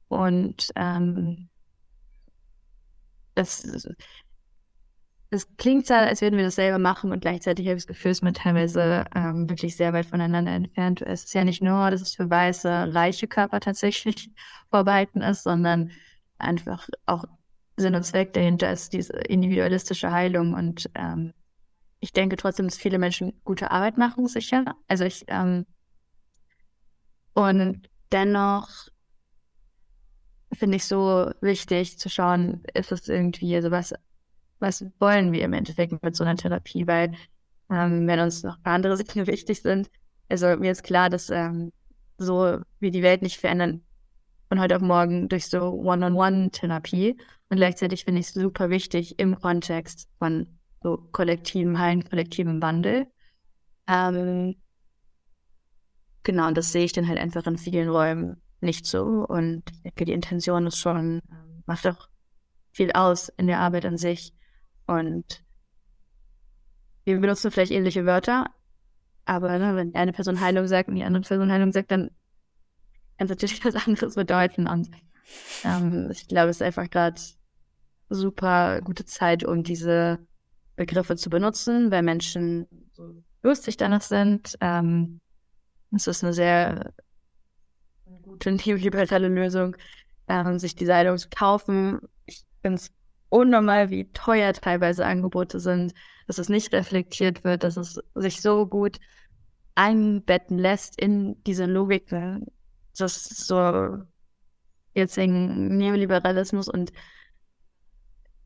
Und 0.07 0.71
ähm, 0.75 1.49
das, 3.35 3.87
das 5.31 5.47
klingt 5.55 5.87
zwar, 5.87 5.99
als 5.99 6.21
würden 6.21 6.35
wir 6.35 6.43
das 6.43 6.55
selber 6.55 6.77
machen 6.77 7.13
und 7.13 7.21
gleichzeitig 7.21 7.65
habe 7.65 7.77
ich 7.77 7.85
das 7.85 7.87
Gefühl, 7.87 8.11
es 8.11 8.21
ist 8.21 8.35
teilweise 8.35 9.05
ähm, 9.15 9.49
wirklich 9.49 9.77
sehr 9.77 9.93
weit 9.93 10.05
voneinander 10.05 10.51
entfernt. 10.51 11.01
Es 11.01 11.23
ist 11.23 11.33
ja 11.33 11.45
nicht 11.45 11.63
nur, 11.63 11.89
dass 11.89 12.01
es 12.01 12.13
für 12.15 12.29
weiße, 12.29 12.93
reiche 12.93 13.29
Körper 13.29 13.61
tatsächlich 13.61 14.29
vorbehalten 14.69 15.21
ist, 15.21 15.43
sondern 15.43 15.91
einfach 16.37 16.89
auch 17.05 17.23
Sinn 17.77 17.95
und 17.95 18.03
Zweck 18.03 18.33
dahinter 18.33 18.73
ist 18.73 18.91
diese 18.91 19.13
individualistische 19.13 20.11
Heilung 20.11 20.53
und 20.53 20.89
ähm, 20.95 21.33
ich 22.01 22.11
denke 22.11 22.35
trotzdem, 22.35 22.67
dass 22.67 22.77
viele 22.77 22.99
Menschen 22.99 23.39
gute 23.45 23.71
Arbeit 23.71 23.97
machen, 23.97 24.27
sicher. 24.27 24.65
Also 24.89 25.05
ich, 25.05 25.23
ähm, 25.27 25.65
und 27.33 27.89
dennoch 28.11 28.67
finde 30.51 30.75
ich 30.75 30.85
so 30.85 31.31
wichtig 31.39 31.99
zu 31.99 32.09
schauen, 32.09 32.63
ist 32.73 32.91
es 32.91 33.07
irgendwie, 33.07 33.55
also 33.55 33.71
was, 34.61 34.85
wollen 34.99 35.31
wir 35.31 35.43
im 35.43 35.53
Endeffekt 35.53 36.01
mit 36.03 36.15
so 36.15 36.23
einer 36.23 36.37
Therapie, 36.37 36.87
weil 36.87 37.13
ähm, 37.69 38.07
wenn 38.07 38.19
uns 38.19 38.43
noch 38.43 38.57
andere 38.63 39.01
Dinge 39.03 39.27
wichtig 39.27 39.61
sind, 39.61 39.89
also 40.29 40.55
mir 40.57 40.71
ist 40.71 40.83
klar, 40.83 41.09
dass 41.09 41.29
ähm, 41.29 41.71
so 42.17 42.59
wir 42.79 42.91
die 42.91 43.03
Welt 43.03 43.21
nicht 43.21 43.37
verändern 43.37 43.83
von 44.47 44.59
heute 44.59 44.75
auf 44.75 44.81
morgen 44.81 45.29
durch 45.29 45.47
so 45.47 45.71
One-on-One-Therapie. 45.71 47.17
Und 47.49 47.57
gleichzeitig 47.57 48.05
finde 48.05 48.21
ich 48.21 48.27
es 48.27 48.33
super 48.33 48.69
wichtig 48.69 49.17
im 49.17 49.39
Kontext 49.39 50.09
von 50.19 50.47
so 50.83 50.97
kollektivem 51.11 51.79
Heilen, 51.79 52.03
kollektivem 52.03 52.61
Wandel. 52.61 53.07
Ähm, 53.87 54.55
genau, 56.23 56.47
und 56.47 56.57
das 56.57 56.71
sehe 56.71 56.85
ich 56.85 56.93
dann 56.93 57.07
halt 57.07 57.19
einfach 57.19 57.45
in 57.45 57.57
vielen 57.57 57.89
Räumen 57.89 58.41
nicht 58.61 58.85
so. 58.85 59.25
Und 59.27 59.63
ich 59.71 59.81
denke, 59.83 60.05
die 60.05 60.13
Intention 60.13 60.67
ist 60.67 60.77
schon, 60.77 61.21
ähm, 61.31 61.63
macht 61.65 61.87
auch 61.87 62.09
viel 62.71 62.91
aus 62.91 63.29
in 63.29 63.47
der 63.47 63.59
Arbeit 63.59 63.85
an 63.85 63.97
sich. 63.97 64.33
Und 64.91 65.43
wir 67.03 67.19
benutzen 67.19 67.51
vielleicht 67.51 67.71
ähnliche 67.71 68.05
Wörter, 68.05 68.49
aber 69.25 69.57
ne, 69.57 69.75
wenn 69.75 69.95
eine 69.95 70.13
Person 70.13 70.39
Heilung 70.41 70.67
sagt 70.67 70.89
und 70.89 70.95
die 70.95 71.03
andere 71.03 71.23
Person 71.23 71.51
Heilung 71.51 71.71
sagt, 71.71 71.91
dann 71.91 72.11
kann 73.17 73.27
es 73.27 73.29
natürlich 73.29 73.63
was 73.65 73.87
anderes 73.87 74.15
bedeuten. 74.15 74.67
Und 74.67 74.89
ähm, 75.63 76.09
ich 76.11 76.27
glaube, 76.27 76.49
es 76.49 76.57
ist 76.57 76.61
einfach 76.61 76.89
gerade 76.89 77.21
super 78.09 78.81
gute 78.81 79.05
Zeit, 79.05 79.43
um 79.43 79.63
diese 79.63 80.19
Begriffe 80.75 81.15
zu 81.15 81.29
benutzen, 81.29 81.91
weil 81.91 82.03
Menschen 82.03 82.67
so 82.93 83.23
lustig 83.41 83.77
danach 83.77 84.01
sind. 84.01 84.57
Ähm, 84.61 85.21
es 85.93 86.07
ist 86.07 86.23
eine 86.23 86.33
sehr 86.33 86.93
gute 88.23 88.51
neoliberale 88.51 89.27
Lösung, 89.29 89.75
ähm, 90.27 90.59
sich 90.59 90.75
die 90.75 90.85
Seilung 90.85 91.17
zu 91.17 91.29
kaufen. 91.29 92.01
Ich 92.25 92.43
finde 92.61 92.75
es 92.75 92.91
unnormal, 93.31 93.89
wie 93.89 94.11
teuer 94.11 94.53
teilweise 94.53 95.05
Angebote 95.05 95.59
sind, 95.59 95.93
dass 96.27 96.37
es 96.37 96.49
nicht 96.49 96.73
reflektiert 96.73 97.43
wird, 97.43 97.63
dass 97.63 97.77
es 97.77 97.99
sich 98.15 98.41
so 98.41 98.67
gut 98.67 98.99
einbetten 99.75 100.57
lässt 100.57 100.99
in 100.99 101.41
diese 101.43 101.65
Logik. 101.65 102.09
Das 102.97 103.17
ist 103.17 103.47
so 103.47 103.99
jetzigen 104.93 105.77
Neoliberalismus 105.77 106.67
und 106.67 106.91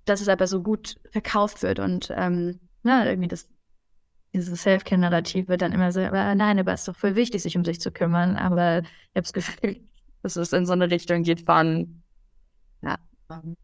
dass 0.06 0.22
es 0.22 0.30
aber 0.30 0.46
so 0.46 0.62
gut 0.62 0.96
verkauft 1.12 1.64
wird 1.64 1.80
und 1.80 2.14
ähm, 2.16 2.60
ja, 2.84 3.04
irgendwie 3.06 3.28
das 3.28 3.50
dieses 4.36 4.62
Self-Care-Narrativ 4.62 5.48
wird 5.48 5.62
dann 5.62 5.72
immer 5.72 5.92
so, 5.92 6.02
aber 6.02 6.36
nein, 6.36 6.60
aber 6.60 6.74
es 6.74 6.82
ist 6.82 6.88
doch 6.90 6.96
voll 6.96 7.16
wichtig, 7.16 7.42
sich 7.42 7.56
um 7.56 7.64
sich 7.64 7.80
zu 7.80 7.92
kümmern. 7.92 8.36
Aber 8.36 8.80
ich 8.80 9.16
habe 9.16 9.22
das 9.22 9.34
Gefühl, 9.34 9.80
dass 10.22 10.36
es 10.36 10.52
in 10.52 10.66
so 10.66 10.74
eine 10.74 10.92
Richtung 10.92 11.24
geht 11.24 11.46
von, 11.46 12.04
ja, 12.82 12.98
ähm, 13.32 13.56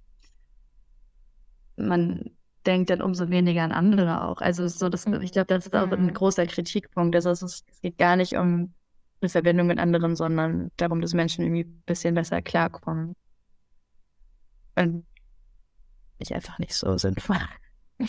man 1.87 2.31
denkt 2.65 2.89
dann 2.89 3.01
umso 3.01 3.29
weniger 3.29 3.63
an 3.63 3.71
andere 3.71 4.23
auch. 4.23 4.41
Also 4.41 4.67
so, 4.67 4.89
dass, 4.89 5.05
ich 5.05 5.31
glaube, 5.31 5.47
das 5.47 5.65
ist 5.65 5.75
auch 5.75 5.91
ein 5.91 6.05
mhm. 6.05 6.13
großer 6.13 6.45
Kritikpunkt. 6.45 7.15
Also 7.15 7.31
es, 7.31 7.63
geht 7.81 7.97
gar 7.97 8.15
nicht 8.15 8.35
um 8.35 8.73
eine 9.21 9.29
Verbindung 9.29 9.67
mit 9.67 9.79
anderen, 9.79 10.15
sondern 10.15 10.71
darum, 10.77 11.01
dass 11.01 11.13
Menschen 11.13 11.43
irgendwie 11.43 11.63
ein 11.63 11.83
bisschen 11.85 12.15
besser 12.15 12.41
klarkommen. 12.41 13.15
Und 14.75 15.05
ich 16.19 16.33
einfach 16.33 16.59
nicht 16.59 16.73
so 16.73 16.97
sinnvoll. 16.97 17.37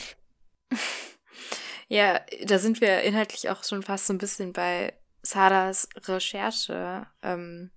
Ja, 1.92 2.22
da 2.46 2.58
sind 2.58 2.80
wir 2.80 3.02
inhaltlich 3.02 3.50
auch 3.50 3.64
schon 3.64 3.82
fast 3.82 4.06
so 4.06 4.14
ein 4.14 4.18
bisschen 4.18 4.54
bei 4.54 4.94
Saras 5.20 5.86
Recherche 6.08 7.06
ähm, 7.22 7.70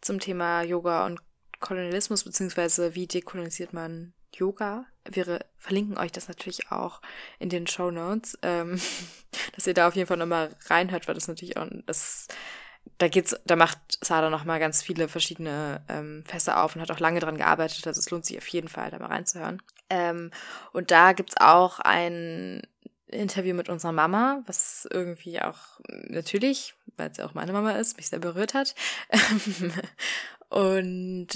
zum 0.00 0.20
Thema 0.20 0.62
Yoga 0.62 1.04
und 1.04 1.20
Kolonialismus, 1.58 2.22
beziehungsweise 2.22 2.94
wie 2.94 3.08
dekolonisiert 3.08 3.72
man 3.72 4.14
Yoga. 4.38 4.86
Wir 5.08 5.40
verlinken 5.56 5.98
euch 5.98 6.12
das 6.12 6.28
natürlich 6.28 6.70
auch 6.70 7.00
in 7.38 7.48
den 7.48 7.66
Show 7.66 7.90
Notes, 7.90 8.38
ähm, 8.42 8.80
dass 9.54 9.66
ihr 9.66 9.74
da 9.74 9.88
auf 9.88 9.96
jeden 9.96 10.06
Fall 10.06 10.16
nochmal 10.16 10.54
reinhört, 10.66 11.08
weil 11.08 11.14
das 11.14 11.28
natürlich 11.28 11.56
auch, 11.56 11.66
das, 11.86 12.28
da 12.98 13.08
geht's, 13.08 13.36
da 13.44 13.56
macht 13.56 13.78
Sada 14.04 14.30
nochmal 14.30 14.60
ganz 14.60 14.82
viele 14.82 15.08
verschiedene 15.08 15.82
ähm, 15.88 16.24
Fässer 16.26 16.62
auf 16.62 16.74
und 16.74 16.82
hat 16.82 16.90
auch 16.90 17.00
lange 17.00 17.20
dran 17.20 17.38
gearbeitet, 17.38 17.86
also 17.86 17.98
es 17.98 18.10
lohnt 18.10 18.24
sich 18.24 18.38
auf 18.38 18.48
jeden 18.48 18.68
Fall, 18.68 18.90
da 18.90 18.98
mal 18.98 19.06
reinzuhören. 19.06 19.62
Ähm, 19.90 20.30
und 20.72 20.90
da 20.90 21.12
gibt's 21.12 21.36
auch 21.38 21.80
ein 21.80 22.62
Interview 23.08 23.54
mit 23.54 23.68
unserer 23.68 23.92
Mama, 23.92 24.42
was 24.46 24.86
irgendwie 24.90 25.40
auch 25.40 25.80
natürlich, 25.88 26.74
weil 26.96 27.10
es 27.10 27.16
ja 27.16 27.24
auch 27.24 27.34
meine 27.34 27.52
Mama 27.52 27.72
ist, 27.72 27.96
mich 27.96 28.08
sehr 28.08 28.18
berührt 28.18 28.54
hat. 28.54 28.74
und 30.50 31.28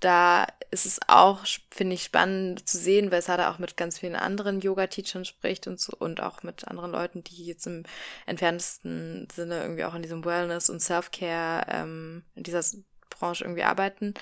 da 0.00 0.46
ist 0.70 0.86
es 0.86 1.00
auch, 1.08 1.44
finde 1.70 1.94
ich, 1.94 2.02
spannend 2.02 2.68
zu 2.68 2.76
sehen, 2.76 3.10
weil 3.10 3.22
Sada 3.22 3.50
auch 3.50 3.58
mit 3.58 3.76
ganz 3.76 3.98
vielen 3.98 4.16
anderen 4.16 4.60
Yoga-Teachern 4.60 5.24
spricht 5.24 5.66
und 5.66 5.80
so 5.80 5.92
und 5.98 6.20
auch 6.20 6.42
mit 6.42 6.66
anderen 6.68 6.90
Leuten, 6.90 7.24
die 7.24 7.46
jetzt 7.46 7.66
im 7.66 7.84
entferntesten 8.26 9.28
Sinne 9.34 9.62
irgendwie 9.62 9.84
auch 9.84 9.94
in 9.94 10.02
diesem 10.02 10.24
Wellness 10.24 10.68
und 10.68 10.80
Self-Care 10.80 11.66
ähm, 11.70 12.24
in 12.34 12.42
dieser 12.42 12.62
Branche 13.10 13.44
irgendwie 13.44 13.62
arbeiten. 13.62 14.14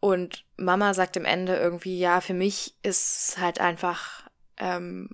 Und 0.00 0.44
Mama 0.56 0.94
sagt 0.94 1.16
am 1.16 1.24
Ende 1.24 1.56
irgendwie, 1.56 1.98
ja, 1.98 2.20
für 2.20 2.34
mich 2.34 2.74
ist 2.82 3.38
halt 3.38 3.60
einfach 3.60 4.28
ähm, 4.56 5.10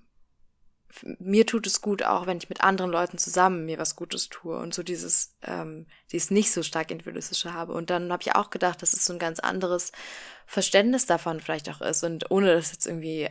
mir 1.19 1.47
tut 1.47 1.67
es 1.67 1.81
gut, 1.81 2.03
auch 2.03 2.27
wenn 2.27 2.37
ich 2.37 2.49
mit 2.49 2.63
anderen 2.63 2.91
Leuten 2.91 3.19
zusammen 3.19 3.65
mir 3.65 3.79
was 3.79 3.97
Gutes 3.97 4.29
tue 4.29 4.59
und 4.59 4.75
so 4.75 4.83
dieses, 4.83 5.35
ähm, 5.43 5.87
dieses 6.11 6.31
nicht 6.31 6.53
so 6.53 6.63
stark 6.63 6.91
individualistische 6.91 7.55
habe. 7.55 7.73
Und 7.73 7.91
dann 7.91 8.13
habe 8.13 8.23
ich 8.23 8.35
auch 8.35 8.51
gedacht, 8.51 8.83
dass 8.83 8.93
es 8.93 9.05
so 9.05 9.13
ein 9.13 9.19
ganz 9.19 9.41
anderes 9.41 9.93
Verständnis 10.47 11.07
davon 11.07 11.41
vielleicht 11.41 11.71
auch 11.71 11.81
ist. 11.81 12.05
Und 12.05 12.31
ohne 12.31 12.55
das 12.55 12.73
jetzt 12.73 12.87
irgendwie, 12.87 13.29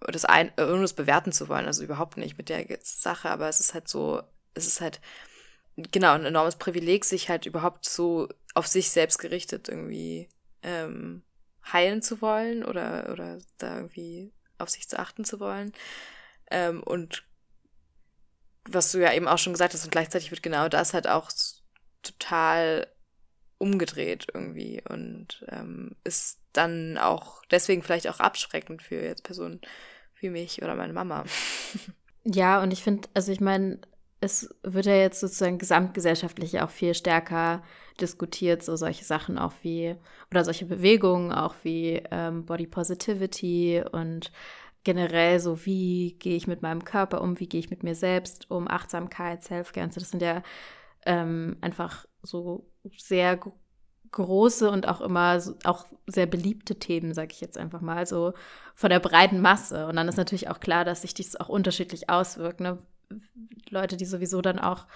das 0.00 0.24
ein, 0.24 0.52
ohne 0.58 0.82
das 0.82 0.92
bewerten 0.92 1.32
zu 1.32 1.48
wollen, 1.48 1.66
also 1.66 1.82
überhaupt 1.82 2.16
nicht 2.16 2.36
mit 2.36 2.48
der 2.50 2.66
Sache, 2.82 3.30
aber 3.30 3.48
es 3.48 3.60
ist 3.60 3.74
halt 3.74 3.88
so, 3.88 4.22
es 4.54 4.66
ist 4.66 4.80
halt, 4.80 5.00
genau, 5.76 6.12
ein 6.12 6.26
enormes 6.26 6.56
Privileg, 6.56 7.04
sich 7.04 7.30
halt 7.30 7.46
überhaupt 7.46 7.88
so 7.88 8.28
auf 8.54 8.66
sich 8.66 8.90
selbst 8.90 9.18
gerichtet 9.18 9.68
irgendwie 9.68 10.28
ähm, 10.62 11.22
heilen 11.72 12.02
zu 12.02 12.20
wollen 12.20 12.64
oder, 12.64 13.10
oder 13.12 13.38
da 13.58 13.76
irgendwie 13.76 14.32
auf 14.58 14.68
sich 14.68 14.88
zu 14.88 14.98
achten 14.98 15.24
zu 15.24 15.40
wollen. 15.40 15.72
Ähm, 16.50 16.82
und 16.82 17.24
was 18.68 18.92
du 18.92 18.98
ja 18.98 19.12
eben 19.12 19.28
auch 19.28 19.38
schon 19.38 19.52
gesagt 19.52 19.74
hast, 19.74 19.84
und 19.84 19.90
gleichzeitig 19.90 20.30
wird 20.30 20.42
genau 20.42 20.68
das 20.68 20.94
halt 20.94 21.08
auch 21.08 21.30
total 22.02 22.86
umgedreht 23.58 24.28
irgendwie 24.32 24.82
und 24.88 25.44
ähm, 25.48 25.96
ist 26.04 26.38
dann 26.52 26.96
auch 26.96 27.42
deswegen 27.50 27.82
vielleicht 27.82 28.08
auch 28.08 28.20
abschreckend 28.20 28.82
für 28.82 29.02
jetzt 29.02 29.24
Personen 29.24 29.60
wie 30.20 30.30
mich 30.30 30.62
oder 30.62 30.74
meine 30.74 30.92
Mama. 30.92 31.24
Ja, 32.30 32.62
und 32.62 32.72
ich 32.72 32.82
finde, 32.82 33.08
also 33.14 33.32
ich 33.32 33.40
meine, 33.40 33.78
es 34.20 34.54
wird 34.62 34.84
ja 34.84 34.96
jetzt 34.96 35.20
sozusagen 35.20 35.56
gesamtgesellschaftlich 35.56 36.60
auch 36.60 36.68
viel 36.68 36.92
stärker 36.92 37.62
diskutiert, 38.00 38.62
so 38.62 38.76
solche 38.76 39.04
Sachen 39.04 39.38
auch 39.38 39.54
wie, 39.62 39.96
oder 40.30 40.44
solche 40.44 40.66
Bewegungen 40.66 41.32
auch 41.32 41.54
wie 41.62 42.02
ähm, 42.10 42.44
Body 42.44 42.66
Positivity 42.66 43.82
und 43.92 44.30
generell 44.88 45.38
so, 45.38 45.66
wie 45.66 46.16
gehe 46.18 46.34
ich 46.34 46.46
mit 46.46 46.62
meinem 46.62 46.82
Körper 46.82 47.20
um, 47.20 47.38
wie 47.38 47.46
gehe 47.46 47.60
ich 47.60 47.68
mit 47.68 47.82
mir 47.82 47.94
selbst 47.94 48.50
um, 48.50 48.66
Achtsamkeit, 48.68 49.44
Selfcare, 49.44 49.86
das 49.86 50.08
sind 50.08 50.22
ja 50.22 50.42
ähm, 51.04 51.58
einfach 51.60 52.06
so 52.22 52.70
sehr 52.96 53.38
große 54.12 54.70
und 54.70 54.88
auch 54.88 55.02
immer 55.02 55.42
auch 55.64 55.84
sehr 56.06 56.24
beliebte 56.24 56.78
Themen, 56.78 57.12
sage 57.12 57.32
ich 57.32 57.42
jetzt 57.42 57.58
einfach 57.58 57.82
mal, 57.82 58.06
so 58.06 58.32
von 58.74 58.88
der 58.88 58.98
breiten 58.98 59.42
Masse. 59.42 59.86
Und 59.88 59.96
dann 59.96 60.08
ist 60.08 60.16
natürlich 60.16 60.48
auch 60.48 60.58
klar, 60.58 60.86
dass 60.86 61.02
sich 61.02 61.12
dies 61.12 61.36
auch 61.36 61.50
unterschiedlich 61.50 62.08
auswirkt. 62.08 62.60
Ne? 62.60 62.78
Leute, 63.68 63.98
die 63.98 64.06
sowieso 64.06 64.40
dann 64.40 64.58
auch 64.58 64.86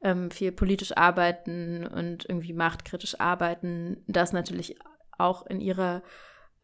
ähm, 0.00 0.30
viel 0.30 0.50
politisch 0.50 0.96
arbeiten 0.96 1.86
und 1.86 2.26
irgendwie 2.26 2.54
machtkritisch 2.54 3.20
arbeiten, 3.20 4.02
das 4.06 4.32
natürlich 4.32 4.78
auch 5.18 5.44
in 5.44 5.60
ihre 5.60 6.02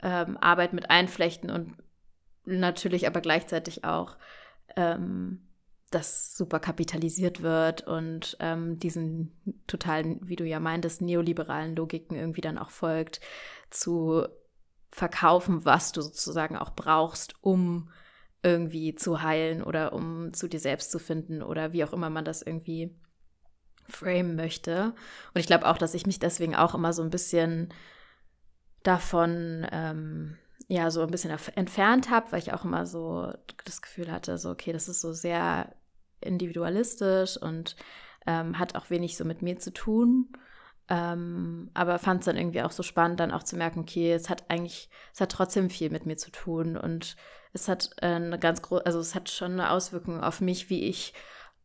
ähm, 0.02 0.38
Arbeit 0.38 0.72
mit 0.72 0.88
einflechten 0.88 1.50
und 1.50 1.76
natürlich 2.48 3.06
aber 3.06 3.20
gleichzeitig 3.20 3.84
auch, 3.84 4.16
ähm, 4.76 5.48
das 5.90 6.36
super 6.36 6.60
kapitalisiert 6.60 7.42
wird 7.42 7.86
und 7.86 8.36
ähm, 8.40 8.78
diesen 8.78 9.32
totalen, 9.66 10.18
wie 10.22 10.36
du 10.36 10.44
ja 10.44 10.60
meintest, 10.60 11.00
neoliberalen 11.00 11.74
Logiken 11.76 12.16
irgendwie 12.16 12.42
dann 12.42 12.58
auch 12.58 12.70
folgt, 12.70 13.20
zu 13.70 14.26
verkaufen, 14.90 15.64
was 15.64 15.92
du 15.92 16.02
sozusagen 16.02 16.56
auch 16.56 16.70
brauchst, 16.74 17.34
um 17.42 17.90
irgendwie 18.42 18.94
zu 18.94 19.22
heilen 19.22 19.62
oder 19.62 19.92
um 19.92 20.32
zu 20.32 20.48
dir 20.48 20.60
selbst 20.60 20.90
zu 20.90 20.98
finden 20.98 21.42
oder 21.42 21.72
wie 21.72 21.84
auch 21.84 21.92
immer 21.92 22.10
man 22.10 22.24
das 22.24 22.42
irgendwie 22.42 22.94
framen 23.88 24.36
möchte. 24.36 24.94
Und 25.34 25.40
ich 25.40 25.46
glaube 25.46 25.66
auch, 25.66 25.78
dass 25.78 25.94
ich 25.94 26.06
mich 26.06 26.18
deswegen 26.18 26.54
auch 26.54 26.74
immer 26.74 26.92
so 26.92 27.02
ein 27.02 27.10
bisschen 27.10 27.72
davon 28.82 29.66
ähm, 29.72 30.36
ja 30.68 30.90
so 30.90 31.02
ein 31.02 31.10
bisschen 31.10 31.36
entfernt 31.54 32.10
habe, 32.10 32.30
weil 32.30 32.40
ich 32.40 32.52
auch 32.52 32.64
immer 32.64 32.86
so 32.86 33.32
das 33.64 33.82
Gefühl 33.82 34.12
hatte, 34.12 34.38
so 34.38 34.50
okay, 34.50 34.72
das 34.72 34.88
ist 34.88 35.00
so 35.00 35.12
sehr 35.12 35.74
individualistisch 36.20 37.36
und 37.36 37.74
ähm, 38.26 38.58
hat 38.58 38.76
auch 38.76 38.90
wenig 38.90 39.16
so 39.16 39.24
mit 39.24 39.42
mir 39.42 39.58
zu 39.58 39.72
tun. 39.72 40.28
Ähm, 40.90 41.70
aber 41.74 41.98
fand 41.98 42.20
es 42.20 42.26
dann 42.26 42.36
irgendwie 42.36 42.62
auch 42.62 42.70
so 42.70 42.82
spannend, 42.82 43.20
dann 43.20 43.30
auch 43.30 43.42
zu 43.42 43.56
merken, 43.56 43.80
okay, 43.80 44.12
es 44.12 44.30
hat 44.30 44.44
eigentlich, 44.48 44.88
es 45.12 45.20
hat 45.20 45.32
trotzdem 45.32 45.68
viel 45.68 45.90
mit 45.90 46.06
mir 46.06 46.16
zu 46.16 46.30
tun 46.30 46.76
und 46.76 47.16
es 47.52 47.68
hat 47.68 47.90
äh, 48.00 48.06
eine 48.06 48.38
ganz 48.38 48.62
große, 48.62 48.86
also 48.86 48.98
es 48.98 49.14
hat 49.14 49.30
schon 49.30 49.52
eine 49.52 49.70
Auswirkung 49.70 50.22
auf 50.22 50.40
mich, 50.40 50.70
wie 50.70 50.84
ich 50.84 51.12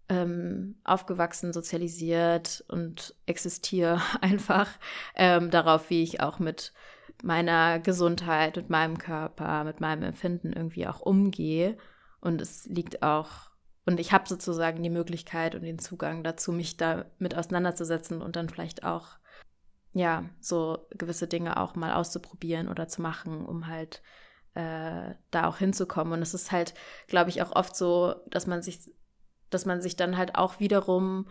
ähm, 0.10 0.76
aufgewachsen, 0.84 1.54
sozialisiert 1.54 2.66
und 2.68 3.16
existiere 3.26 4.02
einfach 4.22 4.70
ähm, 5.16 5.52
darauf, 5.52 5.90
wie 5.90 6.04
ich 6.04 6.22
auch 6.22 6.40
mit 6.40 6.74
meiner 7.22 7.80
Gesundheit, 7.80 8.56
mit 8.56 8.70
meinem 8.70 8.98
Körper, 8.98 9.64
mit 9.64 9.80
meinem 9.80 10.04
Empfinden 10.04 10.54
irgendwie 10.54 10.88
auch 10.88 11.00
umgehe. 11.00 11.78
Und 12.20 12.42
es 12.42 12.66
liegt 12.66 13.04
auch, 13.04 13.52
und 13.86 14.00
ich 14.00 14.14
habe 14.14 14.28
sozusagen 14.28 14.82
die 14.82 14.90
Möglichkeit 14.90 15.56
und 15.56 15.64
den 15.64 15.80
Zugang 15.80 16.24
dazu, 16.24 16.52
mich 16.52 16.78
damit 16.78 17.36
auseinanderzusetzen 17.36 18.22
und 18.22 18.36
dann 18.36 18.50
vielleicht 18.50 18.84
auch, 18.84 19.18
ja, 19.94 20.30
so 20.40 20.88
gewisse 20.92 21.28
Dinge 21.28 21.58
auch 21.58 21.76
mal 21.76 21.94
auszuprobieren 21.94 22.68
oder 22.68 22.88
zu 22.88 23.02
machen, 23.02 23.46
um 23.46 23.68
halt 23.68 24.02
äh, 24.56 25.14
da 25.32 25.48
auch 25.48 25.58
hinzukommen. 25.58 26.14
Und 26.14 26.22
es 26.22 26.34
ist 26.34 26.52
halt, 26.52 26.74
glaube 27.08 27.30
ich, 27.30 27.42
auch 27.42 27.56
oft 27.56 27.76
so, 27.76 28.16
dass 28.30 28.48
man 28.48 28.62
sich, 28.62 28.80
dass 29.50 29.66
man 29.66 29.82
sich 29.82 29.96
dann 29.96 30.18
halt 30.18 30.36
auch 30.36 30.60
wiederum 30.60 31.28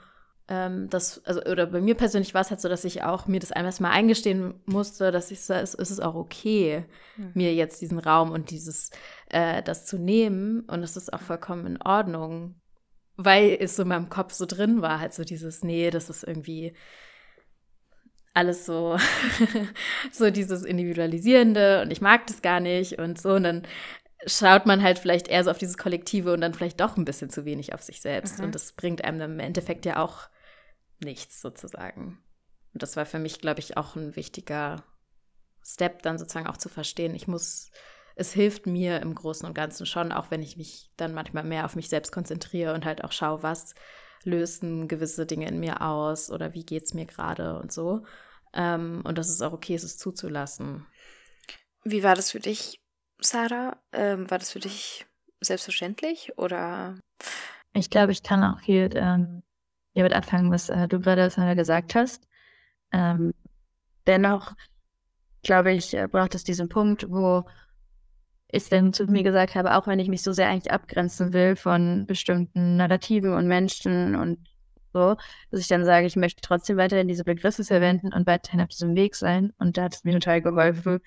ähm, 0.49 0.89
das, 0.91 1.25
also, 1.25 1.43
oder 1.45 1.67
bei 1.67 1.81
mir 1.81 1.95
persönlich 1.95 2.35
war 2.35 2.41
es 2.41 2.51
halt 2.51 2.61
so, 2.61 2.69
dass 2.69 2.85
ich 2.85 3.03
auch 3.03 3.27
mir 3.27 3.41
das 3.41 3.53
einmal 3.53 3.73
mal 3.81 3.91
eingestehen 3.91 4.55
musste, 4.67 5.13
dass 5.13 5.31
ich 5.31 5.41
so, 5.41 5.55
es 5.55 5.75
ist 5.75 6.03
auch 6.03 6.15
okay, 6.15 6.85
mhm. 7.17 7.31
mir 7.35 7.55
jetzt 7.55 7.81
diesen 7.81 7.99
Raum 7.99 8.31
und 8.31 8.51
dieses, 8.51 8.91
äh, 9.29 9.63
das 9.63 9.87
zu 9.87 9.99
nehmen. 9.99 10.61
Und 10.69 10.83
es 10.83 10.97
ist 10.97 11.13
auch 11.13 11.21
vollkommen 11.21 11.67
in 11.67 11.83
Ordnung, 11.83 12.57
weil 13.17 13.57
es 13.61 13.77
so 13.77 13.83
in 13.83 13.89
meinem 13.89 14.09
Kopf 14.09 14.33
so 14.33 14.47
drin 14.47 14.83
war, 14.83 14.99
halt 15.01 15.15
so 15.15 15.25
dieses, 15.25 15.63
nee, 15.63 15.91
das 15.91 16.11
ist 16.11 16.25
irgendwie 16.25 16.75
alles 18.35 18.65
so, 18.67 18.97
so 20.13 20.31
dieses 20.31 20.65
Individualisierende 20.65 21.83
und 21.83 21.91
ich 21.91 22.01
mag 22.01 22.27
das 22.27 22.43
gar 22.43 22.61
nicht 22.61 22.99
und 22.99 23.21
so. 23.21 23.35
Und 23.35 23.45
dann 23.45 23.63
schaut 24.27 24.67
man 24.67 24.83
halt 24.83 24.99
vielleicht 24.99 25.29
eher 25.29 25.45
so 25.45 25.51
auf 25.51 25.59
dieses 25.59 25.79
Kollektive 25.79 26.33
und 26.33 26.41
dann 26.41 26.55
vielleicht 26.55 26.81
doch 26.81 26.97
ein 26.97 27.05
bisschen 27.05 27.31
zu 27.31 27.45
wenig 27.45 27.75
auf 27.75 27.83
sich 27.83 28.01
selbst. 28.01 28.39
Mhm. 28.39 28.47
Und 28.47 28.55
das 28.55 28.73
bringt 28.73 29.05
einem 29.05 29.19
dann 29.19 29.33
im 29.33 29.41
Endeffekt 29.41 29.87
ja 29.87 30.03
auch 30.03 30.29
nichts 31.01 31.41
sozusagen. 31.41 32.23
Und 32.73 32.83
das 32.83 32.97
war 32.97 33.07
für 33.07 33.19
mich, 33.19 33.41
glaube 33.41 33.61
ich, 33.61 33.77
auch 33.77 33.97
ein 33.97 34.17
wichtiger 34.17 34.85
Step, 35.65 36.03
dann 36.03 36.19
sozusagen 36.19 36.47
auch 36.47 36.57
zu 36.57 36.69
verstehen. 36.69 37.15
Ich 37.15 37.29
muss, 37.29 37.71
es 38.17 38.33
hilft 38.33 38.67
mir 38.67 39.01
im 39.01 39.15
Großen 39.15 39.47
und 39.47 39.55
Ganzen 39.55 39.87
schon, 39.87 40.13
auch 40.13 40.31
wenn 40.31 40.43
ich 40.43 40.57
mich 40.57 40.91
dann 40.97 41.15
manchmal 41.15 41.45
mehr 41.45 41.65
auf 41.65 41.77
mich 41.77 41.89
selbst 41.89 42.13
konzentriere 42.13 42.75
und 42.75 42.85
halt 42.85 43.05
auch 43.05 43.13
schaue, 43.13 43.43
was 43.43 43.75
lösen 44.25 44.89
gewisse 44.89 45.27
Dinge 45.27 45.49
in 45.49 45.59
mir 45.59 45.83
aus 45.83 46.31
oder 46.31 46.55
wie 46.55 46.65
geht 46.65 46.85
es 46.85 46.95
mir 46.95 47.07
gerade 47.07 47.59
und 47.59 47.73
so. 47.73 48.05
Ähm, 48.55 49.03
und 49.05 49.19
dass 49.19 49.29
es 49.29 49.43
auch 49.43 49.53
okay 49.53 49.75
ist, 49.75 49.83
es 49.83 49.99
zuzulassen. 49.99 50.87
Wie 51.85 52.03
war 52.03 52.15
das 52.15 52.31
für 52.31 52.41
dich, 52.41 52.82
Sarah? 53.23 53.77
Ähm, 53.93 54.31
war 54.31 54.39
das 54.39 54.53
für 54.53 54.61
dich 54.61 55.07
selbstverständlich 55.41 56.37
oder? 56.39 56.99
Ich 57.75 57.91
glaube, 57.91 58.13
ich 58.13 58.23
kann 58.23 58.45
auch 58.45 58.61
hier 58.61 58.95
ähm, 58.95 59.43
damit 59.95 60.13
anfangen, 60.13 60.51
was 60.51 60.69
äh, 60.69 60.89
du 60.89 61.01
gerade 61.01 61.31
gesagt 61.57 61.95
hast. 61.95 62.29
Ähm, 62.93 63.33
dennoch, 64.07 64.55
glaube 65.43 65.73
ich, 65.73 65.95
äh, 65.95 66.07
braucht 66.07 66.35
es 66.35 66.45
diesen 66.45 66.69
Punkt, 66.69 67.11
wo 67.11 67.45
ich 68.49 68.69
dann 68.69 68.93
zu 68.93 69.07
mir 69.07 69.23
gesagt 69.23 69.55
habe, 69.55 69.75
auch 69.77 69.87
wenn 69.87 69.99
ich 69.99 70.09
mich 70.09 70.23
so 70.23 70.33
sehr 70.33 70.49
eigentlich 70.49 70.73
abgrenzen 70.73 71.33
will 71.33 71.57
von 71.57 72.07
bestimmten 72.07 72.77
Narrativen 72.77 73.33
und 73.33 73.49
Menschen 73.49 74.15
und 74.15 74.39
so, 74.93 75.17
dass 75.51 75.61
ich 75.61 75.69
dann 75.69 75.87
sage, 75.87 76.07
ich 76.07 76.17
möchte 76.17 76.43
trotzdem 76.43 76.77
weiterhin 76.77 77.09
diese 77.09 77.25
Begriffe 77.25 77.65
verwenden 77.65 78.13
und 78.13 78.27
weiterhin 78.27 78.61
auf 78.61 78.69
diesem 78.69 78.95
Weg 78.95 79.17
sein. 79.17 79.55
Und 79.59 79.79
da 79.79 79.85
hat 79.85 79.95
es 79.95 80.05
mir 80.05 80.13
total 80.13 80.43
geholfen, 80.43 81.01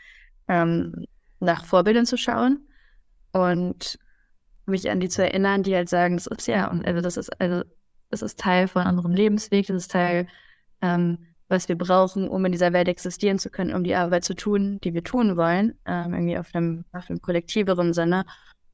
ähm, 0.47 1.05
nach 1.45 1.65
Vorbildern 1.65 2.05
zu 2.05 2.17
schauen 2.17 2.67
und 3.31 3.99
mich 4.65 4.89
an 4.89 4.99
die 4.99 5.09
zu 5.09 5.23
erinnern, 5.23 5.63
die 5.63 5.75
halt 5.75 5.89
sagen, 5.89 6.17
das 6.17 6.27
ist 6.27 6.47
ja, 6.47 6.69
und 6.69 6.85
also 6.85 7.01
das 7.01 7.17
ist, 7.17 7.29
also 7.39 7.63
das 8.09 8.21
ist 8.21 8.39
Teil 8.39 8.67
von 8.67 8.87
unserem 8.87 9.13
Lebensweg, 9.13 9.67
das 9.67 9.77
ist 9.77 9.91
Teil, 9.91 10.27
ähm, 10.81 11.19
was 11.47 11.69
wir 11.69 11.77
brauchen, 11.77 12.27
um 12.27 12.43
in 12.45 12.51
dieser 12.51 12.73
Welt 12.73 12.87
existieren 12.87 13.37
zu 13.37 13.49
können, 13.49 13.73
um 13.73 13.83
die 13.83 13.95
Arbeit 13.95 14.23
zu 14.23 14.33
tun, 14.33 14.79
die 14.83 14.93
wir 14.93 15.03
tun 15.03 15.37
wollen, 15.37 15.77
ähm, 15.85 16.13
irgendwie 16.13 16.37
auf 16.37 16.53
einem, 16.53 16.85
auf 16.91 17.09
einem 17.09 17.21
kollektiveren 17.21 17.93
Sinne. 17.93 18.25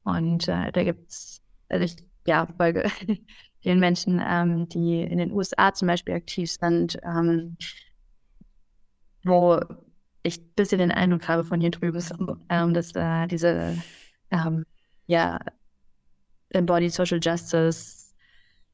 Und 0.04 0.48
äh, 0.48 0.72
da 0.72 0.82
gibt 0.82 1.10
es, 1.10 1.42
also 1.68 1.84
ich, 1.84 1.96
ja, 2.26 2.46
folge 2.56 2.90
den 3.64 3.78
Menschen, 3.78 4.22
ähm, 4.24 4.68
die 4.68 5.02
in 5.02 5.18
den 5.18 5.32
USA 5.32 5.74
zum 5.74 5.88
Beispiel 5.88 6.14
aktiv 6.14 6.50
sind, 6.50 6.98
ähm, 7.04 7.56
wo 9.24 9.60
ich 10.22 10.40
ein 10.40 10.52
bisschen 10.54 10.78
den 10.78 10.92
Eindruck 10.92 11.28
habe 11.28 11.44
von 11.44 11.60
hier 11.60 11.70
drüben, 11.70 12.02
ähm, 12.48 12.74
dass 12.74 12.94
äh, 12.94 13.26
diese 13.26 13.76
ähm, 14.30 14.64
ja, 15.06 15.38
Embodied 16.50 16.92
Social 16.92 17.20
Justice 17.22 18.14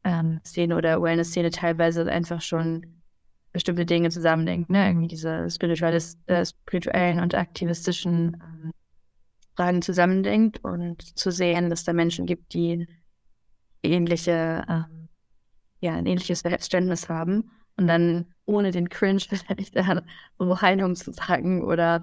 ähm, 0.05 0.41
Szene 0.45 0.77
oder 0.77 0.95
Awareness-Szene 0.97 1.51
teilweise 1.51 2.11
einfach 2.11 2.41
schon 2.41 2.99
bestimmte 3.53 3.87
Dinge 3.87 4.11
zusammendenkt, 4.11 4.71
ne? 4.71 4.89
Irgendwie 4.89 5.09
diese 5.09 5.47
äh, 5.47 6.45
spirituellen 6.45 7.21
und 7.21 7.35
aktivistischen 7.35 8.37
ähm, 8.43 8.73
Fragen 9.57 9.83
zusammendenkt 9.83 10.63
und 10.63 11.19
zu 11.19 11.33
sehen, 11.33 11.71
dass 11.71 11.85
da 11.85 11.93
Menschen 11.93 12.27
gibt, 12.27 12.55
die 12.55 12.87
ähnliche, 13.83 14.65
ähm, 14.69 15.09
ja, 15.81 15.95
ein 15.95 16.07
ähnliches 16.07 16.43
Verständnis 16.43 17.09
haben. 17.09 17.51
Und 17.77 17.87
dann 17.87 18.27
ohne 18.49 18.71
den 18.71 18.89
Cringe 18.89 19.21
vielleicht 19.21 19.75
so 20.39 20.61
Heilung 20.61 20.97
zu 20.97 21.13
sagen 21.13 21.65
oder 21.65 22.03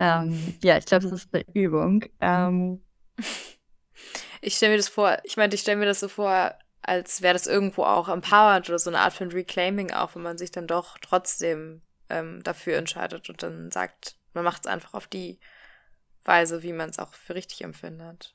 ähm, 0.00 0.54
ja, 0.62 0.76
ich 0.76 0.86
glaube, 0.86 1.04
das 1.04 1.12
ist 1.12 1.32
eine 1.32 1.44
Übung. 1.54 2.04
Ähm, 2.20 2.82
ich 4.40 4.56
stelle 4.56 4.72
mir 4.72 4.76
das 4.76 4.88
vor, 4.88 5.18
ich 5.22 5.36
meine, 5.36 5.54
ich 5.54 5.60
stelle 5.60 5.78
mir 5.78 5.86
das 5.86 6.00
so 6.00 6.08
vor, 6.08 6.52
als 6.82 7.22
wäre 7.22 7.32
das 7.32 7.46
irgendwo 7.46 7.84
auch 7.84 8.08
empowered 8.08 8.68
oder 8.68 8.78
so 8.78 8.90
eine 8.90 8.98
Art 8.98 9.14
von 9.14 9.30
Reclaiming 9.30 9.92
auch, 9.92 10.16
wenn 10.16 10.22
man 10.22 10.36
sich 10.36 10.50
dann 10.50 10.66
doch 10.66 10.98
trotzdem 10.98 11.80
ähm, 12.10 12.42
dafür 12.42 12.76
entscheidet 12.76 13.30
und 13.30 13.42
dann 13.42 13.70
sagt, 13.70 14.16
man 14.34 14.44
macht 14.44 14.66
es 14.66 14.72
einfach 14.72 14.94
auf 14.94 15.06
die 15.06 15.38
Weise, 16.24 16.62
wie 16.62 16.72
man 16.72 16.90
es 16.90 16.98
auch 16.98 17.14
für 17.14 17.36
richtig 17.36 17.62
empfindet. 17.62 18.34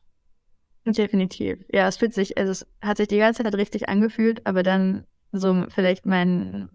Definitiv. 0.85 1.59
Ja, 1.71 1.87
es 1.87 1.97
fühlt 1.97 2.13
sich, 2.13 2.37
also 2.37 2.51
es 2.51 2.65
hat 2.81 2.97
sich 2.97 3.09
die 3.09 3.17
ganze 3.17 3.43
Zeit 3.43 3.53
richtig 3.55 3.89
angefühlt, 3.89 4.47
aber 4.47 4.63
dann 4.63 5.05
so 5.31 5.65
vielleicht 5.69 6.05
mein 6.05 6.69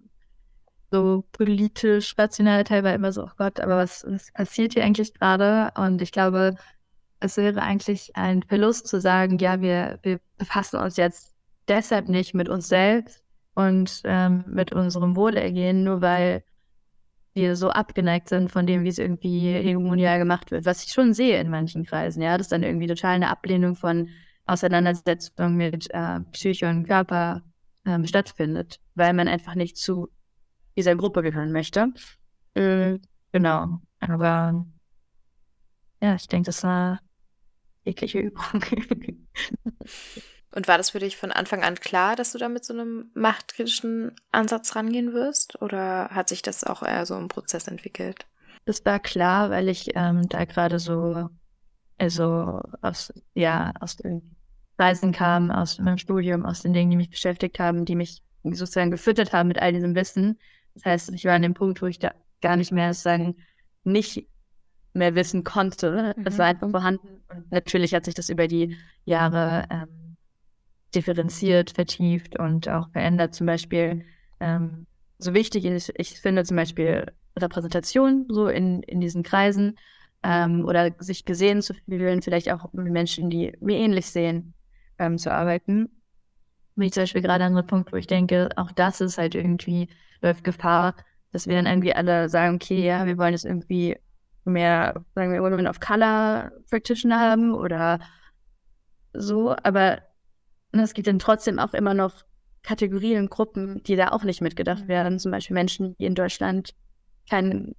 so 0.95 1.25
politisch 1.33 2.17
rationale 2.17 2.63
Teil 2.63 2.85
war 2.85 2.95
immer 2.95 3.11
so, 3.11 3.25
oh 3.25 3.31
Gott, 3.37 3.59
aber 3.59 3.79
was, 3.79 4.05
was 4.07 4.31
passiert 4.33 4.75
hier 4.75 4.85
eigentlich 4.85 5.13
gerade? 5.13 5.73
Und 5.77 6.01
ich 6.01 6.13
glaube, 6.13 6.55
es 7.19 7.37
wäre 7.37 7.61
eigentlich 7.61 8.15
ein 8.15 8.45
Verlust 8.45 8.87
zu 8.87 9.01
sagen, 9.01 9.39
ja, 9.39 9.61
wir, 9.61 9.99
wir 10.03 10.21
befassen 10.39 10.79
uns 10.79 10.97
jetzt 10.97 11.35
deshalb 11.67 12.09
nicht 12.09 12.33
mit 12.33 12.49
uns 12.49 12.69
selbst 12.69 13.25
und 13.55 14.03
ähm, 14.05 14.45
mit 14.47 14.73
unserem 14.73 15.17
Wohlergehen, 15.17 15.83
nur 15.83 16.01
weil 16.01 16.45
wir 17.33 17.57
so 17.57 17.71
abgeneigt 17.71 18.29
sind 18.29 18.53
von 18.53 18.65
dem, 18.65 18.85
wie 18.85 18.89
es 18.89 18.99
irgendwie 18.99 19.41
hegemonial 19.53 20.21
gemacht 20.21 20.53
wird. 20.53 20.65
Was 20.65 20.85
ich 20.85 20.93
schon 20.93 21.13
sehe 21.13 21.41
in 21.41 21.51
manchen 21.51 21.85
Kreisen, 21.85 22.23
ja, 22.23 22.39
dass 22.39 22.47
dann 22.49 22.63
irgendwie 22.63 22.87
total 22.87 23.17
eine 23.17 23.31
Ablehnung 23.31 23.75
von 23.75 24.11
Auseinandersetzung 24.47 25.57
mit 25.57 25.89
äh, 25.91 26.21
Psyche 26.31 26.69
und 26.69 26.87
Körper 26.87 27.43
ähm, 27.85 28.07
stattfindet, 28.07 28.79
weil 28.95 29.13
man 29.13 29.27
einfach 29.27 29.57
nicht 29.57 29.77
zu 29.77 30.09
dieser 30.77 30.97
Gruppe 30.97 31.23
gehören 31.23 31.53
möchte. 31.53 31.93
Äh, 32.55 32.99
genau. 33.33 33.81
Aber 34.01 34.67
ja, 36.03 36.15
ich 36.15 36.29
denke, 36.29 36.47
das 36.47 36.63
war 36.63 37.01
jegliche 37.85 38.21
Übung. 38.21 38.63
Und 40.55 40.69
war 40.69 40.79
das 40.79 40.91
für 40.91 41.01
dich 41.01 41.17
von 41.17 41.33
Anfang 41.33 41.65
an 41.65 41.75
klar, 41.75 42.15
dass 42.15 42.31
du 42.31 42.39
da 42.39 42.49
mit 42.49 42.65
so 42.65 42.73
einem 42.73 43.11
machtkritischen 43.15 44.13
Ansatz 44.31 44.77
rangehen 44.77 45.13
wirst? 45.13 45.61
Oder 45.61 46.11
hat 46.11 46.29
sich 46.29 46.43
das 46.43 46.63
auch 46.63 46.83
eher 46.85 47.07
so 47.07 47.17
im 47.17 47.27
Prozess 47.27 47.67
entwickelt? 47.67 48.27
Das 48.65 48.85
war 48.85 49.01
klar, 49.01 49.51
weil 49.51 49.69
ich 49.69 49.91
ähm, 49.97 50.29
da 50.29 50.45
gerade 50.45 50.79
so, 50.79 51.29
also 51.99 52.61
aus, 52.83 53.13
ja, 53.35 53.73
aus 53.81 53.97
den 53.97 54.37
Reisen 54.79 55.11
kam, 55.11 55.51
aus 55.51 55.79
meinem 55.81 55.99
Studium, 55.99 56.47
aus 56.47 56.63
den 56.63 56.73
Dingen, 56.73 56.91
die 56.91 56.97
mich 56.97 57.11
beschäftigt 57.11 57.59
haben, 57.59 57.85
die 57.85 57.97
mich 57.97 58.23
sozusagen 58.45 58.93
gefüttert 58.93 59.33
haben 59.33 59.49
mit 59.49 59.59
all 59.59 59.73
diesem 59.73 59.97
Wissen. 59.97 60.39
Das 60.75 60.85
heißt, 60.85 61.13
ich 61.13 61.25
war 61.25 61.35
an 61.35 61.43
dem 61.43 61.55
Punkt, 61.55 61.81
wo 61.83 61.87
ich 61.87 61.99
da 61.99 62.13
gar 62.41 62.57
nicht 62.57 62.73
mehr 62.73 62.93
sozusagen 62.93 63.37
nicht 63.85 64.27
mehr 64.93 65.15
wissen 65.15 65.45
konnte. 65.45 66.15
Mhm. 66.17 66.27
Es 66.27 66.39
war 66.39 66.47
einfach 66.47 66.71
vorhanden. 66.71 67.23
Und 67.29 67.51
natürlich 67.51 67.95
hat 67.95 68.05
sich 68.05 68.15
das 68.15 68.29
über 68.29 68.49
die 68.49 68.77
Jahre 69.05 69.67
ähm, 69.71 70.17
differenziert, 70.95 71.71
vertieft 71.71 72.39
und 72.39 72.69
auch 72.69 72.91
verändert. 72.91 73.35
Zum 73.35 73.47
Beispiel, 73.47 74.05
ähm, 74.41 74.87
so 75.19 75.35
wichtig 75.35 75.65
ist, 75.65 75.93
ich 75.97 76.21
finde 76.21 76.45
zum 76.45 76.57
Beispiel 76.57 77.13
Repräsentation 77.37 78.27
so 78.29 78.49
in, 78.49 78.83
in 78.83 79.01
diesen 79.01 79.23
Kreisen 79.23 79.79
ähm, 80.23 80.65
oder 80.65 80.93
sich 80.99 81.25
gesehen 81.25 81.63
zu 81.63 81.75
fühlen, 81.75 82.23
vielleicht 82.23 82.51
auch 82.51 82.73
mit 82.73 82.93
Menschen, 82.93 83.31
die 83.31 83.57
mir 83.61 83.79
ähnlich 83.79 84.07
sehen, 84.07 84.55
ähm, 84.99 85.19
zu 85.19 85.33
arbeiten. 85.33 85.94
Bin 86.77 86.87
ich 86.87 86.93
zum 86.93 87.03
Beispiel 87.03 87.23
gerade 87.23 87.45
an 87.45 87.57
einem 87.57 87.67
Punkt, 87.67 87.93
wo 87.93 87.97
ich 87.97 88.07
denke, 88.07 88.49
auch 88.57 88.73
das 88.73 89.01
ist 89.01 89.19
halt 89.19 89.35
irgendwie, 89.35 89.89
läuft 90.21 90.45
Gefahr, 90.45 90.95
dass 91.33 91.47
wir 91.47 91.55
dann 91.55 91.67
irgendwie 91.67 91.95
alle 91.95 92.29
sagen, 92.29 92.57
okay, 92.57 92.85
ja, 92.85 93.07
wir 93.07 93.17
wollen 93.19 93.33
jetzt 93.33 93.45
irgendwie 93.45 93.97
mehr, 94.45 95.05
sagen 95.15 95.33
wir, 95.33 95.43
Women 95.43 95.67
of 95.67 95.81
Color 95.81 96.51
Practitioner 96.69 97.19
haben 97.21 97.55
oder 97.55 98.01
so, 99.13 99.55
aber 99.63 100.03
und 100.75 100.81
es 100.81 100.93
gibt 100.93 101.07
dann 101.07 101.21
trotzdem 101.21 101.61
auch 101.61 101.73
immer 101.73 101.95
noch 101.95 102.25
Kategorien, 102.65 103.29
Gruppen, 103.29 103.85
die 103.85 103.95
da 103.95 104.09
auch 104.09 104.25
nicht 104.25 104.41
mitgedacht 104.41 104.89
werden. 104.89 105.21
Zum 105.21 105.31
Beispiel 105.31 105.55
Menschen, 105.55 105.97
die 105.99 106.07
in 106.07 106.17
Deutschland 106.17 106.75
keinen, 107.31 107.77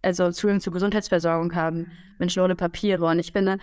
also 0.00 0.30
Zugang 0.30 0.60
zur 0.60 0.72
Gesundheitsversorgung 0.72 1.56
haben, 1.56 1.90
Menschen 2.20 2.42
ohne 2.42 2.54
Papiere. 2.54 3.04
Und 3.06 3.18
ich 3.18 3.32
finde, 3.32 3.58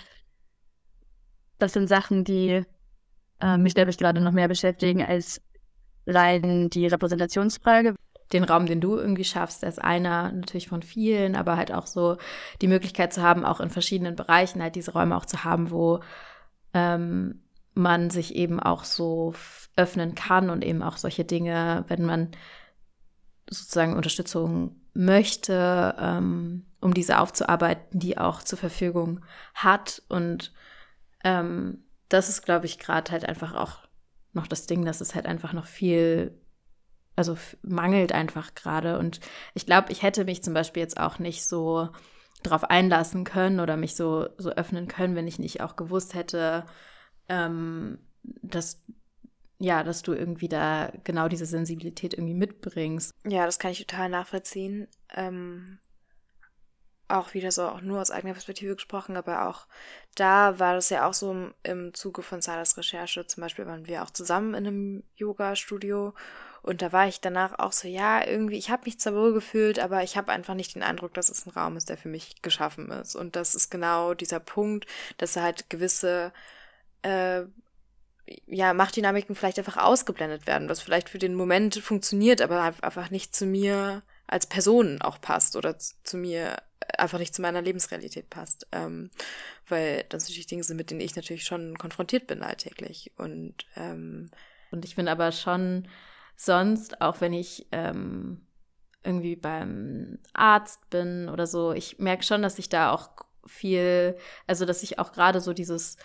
das 1.60 1.72
sind 1.72 1.88
Sachen, 1.88 2.26
die 2.26 2.66
äh, 3.44 3.58
mich, 3.58 3.76
ich, 3.76 3.98
gerade 3.98 4.22
noch 4.22 4.32
mehr 4.32 4.48
beschäftigen 4.48 5.04
als 5.04 5.42
rein 6.08 6.70
die 6.70 6.88
Repräsentationsfrage. 6.88 7.96
Den 8.32 8.46
Raum, 8.46 8.66
den 8.66 8.82
du 8.82 8.98
irgendwie 8.98 9.26
schaffst, 9.26 9.64
als 9.64 9.80
einer 9.80 10.32
natürlich 10.32 10.70
von 10.70 10.82
vielen, 10.82 11.36
aber 11.36 11.58
halt 11.58 11.72
auch 11.72 11.86
so 11.86 12.18
die 12.62 12.68
Möglichkeit 12.68 13.14
zu 13.14 13.22
haben, 13.22 13.46
auch 13.46 13.60
in 13.60 13.70
verschiedenen 13.70 14.16
Bereichen 14.16 14.62
halt 14.62 14.76
diese 14.76 14.94
Räume 14.94 15.16
auch 15.18 15.26
zu 15.26 15.44
haben, 15.44 15.72
wo 15.72 16.00
ähm, 16.74 17.44
man 17.74 18.10
sich 18.10 18.36
eben 18.36 18.60
auch 18.60 18.86
so 18.86 19.34
öffnen 19.76 20.16
kann 20.16 20.50
und 20.50 20.64
eben 20.64 20.82
auch 20.82 20.98
solche 20.98 21.26
Dinge, 21.26 21.84
wenn 21.90 22.06
man 22.06 22.30
sozusagen 23.50 23.96
Unterstützung 23.96 24.78
möchte, 24.94 25.96
ähm, 26.00 26.66
um 26.82 26.94
diese 26.94 27.20
aufzuarbeiten, 27.20 28.00
die 28.00 28.18
auch 28.18 28.42
zur 28.42 28.58
Verfügung 28.58 29.20
hat. 29.54 30.02
Und 30.08 30.54
ähm, 31.24 31.84
das 32.14 32.30
ist, 32.30 32.44
glaube 32.44 32.66
ich, 32.66 32.80
gerade 32.80 33.12
halt 33.12 33.26
einfach 33.26 33.54
auch 33.56 33.80
noch 34.34 34.48
das 34.48 34.66
Ding, 34.66 34.86
dass 34.86 35.02
es 35.02 35.16
halt 35.16 35.26
einfach 35.26 35.54
noch 35.54 35.66
viel, 35.66 36.40
also 37.16 37.38
mangelt 37.62 38.12
einfach 38.12 38.56
gerade. 38.56 39.00
Und 39.00 39.20
ich 39.54 39.66
glaube, 39.66 39.92
ich 39.92 40.04
hätte 40.04 40.26
mich 40.26 40.44
zum 40.44 40.54
Beispiel 40.54 40.82
jetzt 40.82 41.00
auch 41.00 41.20
nicht 41.20 41.46
so 41.46 41.90
darauf 42.44 42.66
einlassen 42.66 43.24
können 43.24 43.60
oder 43.60 43.78
mich 43.78 43.96
so, 43.96 44.28
so 44.38 44.52
öffnen 44.52 44.88
können, 44.88 45.16
wenn 45.16 45.28
ich 45.28 45.40
nicht 45.40 45.62
auch 45.62 45.76
gewusst 45.76 46.14
hätte, 46.14 46.66
ähm, 47.30 48.00
dass 48.24 48.84
ja, 49.60 49.84
dass 49.84 50.02
du 50.02 50.14
irgendwie 50.14 50.50
da 50.50 50.92
genau 51.06 51.30
diese 51.30 51.46
Sensibilität 51.46 52.14
irgendwie 52.14 52.34
mitbringst. 52.34 53.14
Ja, 53.26 53.46
das 53.46 53.60
kann 53.60 53.72
ich 53.72 53.86
total 53.86 54.10
nachvollziehen. 54.10 54.88
Ähm, 55.16 55.80
auch 57.14 57.34
wieder 57.34 57.52
so, 57.52 57.64
auch 57.64 57.82
nur 57.82 58.02
aus 58.02 58.12
eigener 58.12 58.34
Perspektive 58.34 58.76
gesprochen, 58.76 59.18
aber 59.18 59.48
auch 59.48 59.68
da 60.16 60.60
war 60.60 60.74
das 60.76 60.90
ja 60.90 61.08
auch 61.08 61.14
so 61.14 61.52
im, 61.64 61.94
Zuge 61.94 62.22
von 62.22 62.42
Salas 62.42 62.78
Recherche. 62.78 63.26
Zum 63.26 63.42
Beispiel 63.42 63.66
waren 63.66 63.88
wir 63.88 64.04
auch 64.04 64.12
zusammen 64.12 64.54
in 64.54 64.68
einem 64.68 65.04
Yoga-Studio 65.16 66.14
und 66.62 66.82
da 66.82 66.92
war 66.92 67.08
ich 67.08 67.20
danach 67.20 67.60
auch 67.60 67.74
so, 67.74 67.88
ja, 67.88 68.26
irgendwie, 68.26 68.58
ich 68.58 68.70
habe 68.70 68.84
mich 68.86 69.00
zwar 69.00 69.14
wohl 69.16 69.34
gefühlt, 69.34 69.80
aber 69.80 70.04
ich 70.04 70.16
habe 70.16 70.32
einfach 70.32 70.54
nicht 70.54 70.76
den 70.76 70.84
Eindruck, 70.84 71.14
dass 71.14 71.30
es 71.30 71.46
ein 71.46 71.52
Raum 71.52 71.76
ist, 71.76 71.90
der 71.90 71.98
für 71.98 72.10
mich 72.10 72.42
geschaffen 72.42 72.90
ist. 72.92 73.16
Und 73.16 73.36
das 73.36 73.54
ist 73.54 73.70
genau 73.70 74.14
dieser 74.14 74.40
Punkt, 74.40 74.86
dass 75.18 75.36
er 75.36 75.44
halt 75.44 75.70
gewisse 75.70 76.32
äh, 77.02 77.44
ja, 78.48 78.74
Machtdynamiken 78.74 79.36
vielleicht 79.36 79.60
einfach 79.60 79.78
ausgeblendet 79.78 80.48
werden, 80.48 80.70
was 80.70 80.82
vielleicht 80.82 81.10
für 81.10 81.20
den 81.20 81.36
Moment 81.36 81.76
funktioniert, 81.76 82.42
aber 82.42 82.62
einfach 82.62 83.10
nicht 83.10 83.36
zu 83.36 83.46
mir 83.46 84.04
als 84.34 84.48
Person 84.48 85.00
auch 85.02 85.22
passt 85.22 85.56
oder 85.56 85.78
zu 85.78 86.18
mir 86.18 86.58
einfach 86.98 87.20
nicht 87.20 87.36
zu 87.36 87.42
meiner 87.44 87.62
Lebensrealität 87.62 88.32
passt. 88.32 88.68
Ähm, 88.72 89.12
weil 89.68 90.06
das 90.10 90.24
natürlich 90.24 90.48
Dinge 90.48 90.64
sind, 90.64 90.76
mit 90.76 90.90
denen 90.90 91.02
ich 91.02 91.16
natürlich 91.16 91.46
schon 91.46 91.78
konfrontiert 91.78 92.26
bin 92.26 92.42
alltäglich. 92.42 93.12
Und, 93.16 93.66
ähm, 93.76 94.32
und 94.72 94.86
ich 94.86 94.96
finde 94.96 95.12
aber 95.12 95.32
schon 95.32 95.88
sonst, 96.36 97.00
auch 97.00 97.22
wenn 97.22 97.32
ich 97.32 97.68
ähm, 97.72 98.42
irgendwie 99.04 99.36
beim 99.36 100.18
Arzt 100.34 100.90
bin 100.90 101.30
oder 101.30 101.46
so, 101.46 101.72
ich 101.72 102.00
merke 102.00 102.24
schon, 102.24 102.42
dass 102.42 102.58
ich 102.58 102.70
da 102.70 102.92
auch 102.92 103.12
viel, 103.46 104.18
also 104.48 104.66
dass 104.66 104.82
ich 104.82 104.98
auch 104.98 105.12
gerade 105.12 105.42
so 105.42 105.54
dieses 105.54 105.98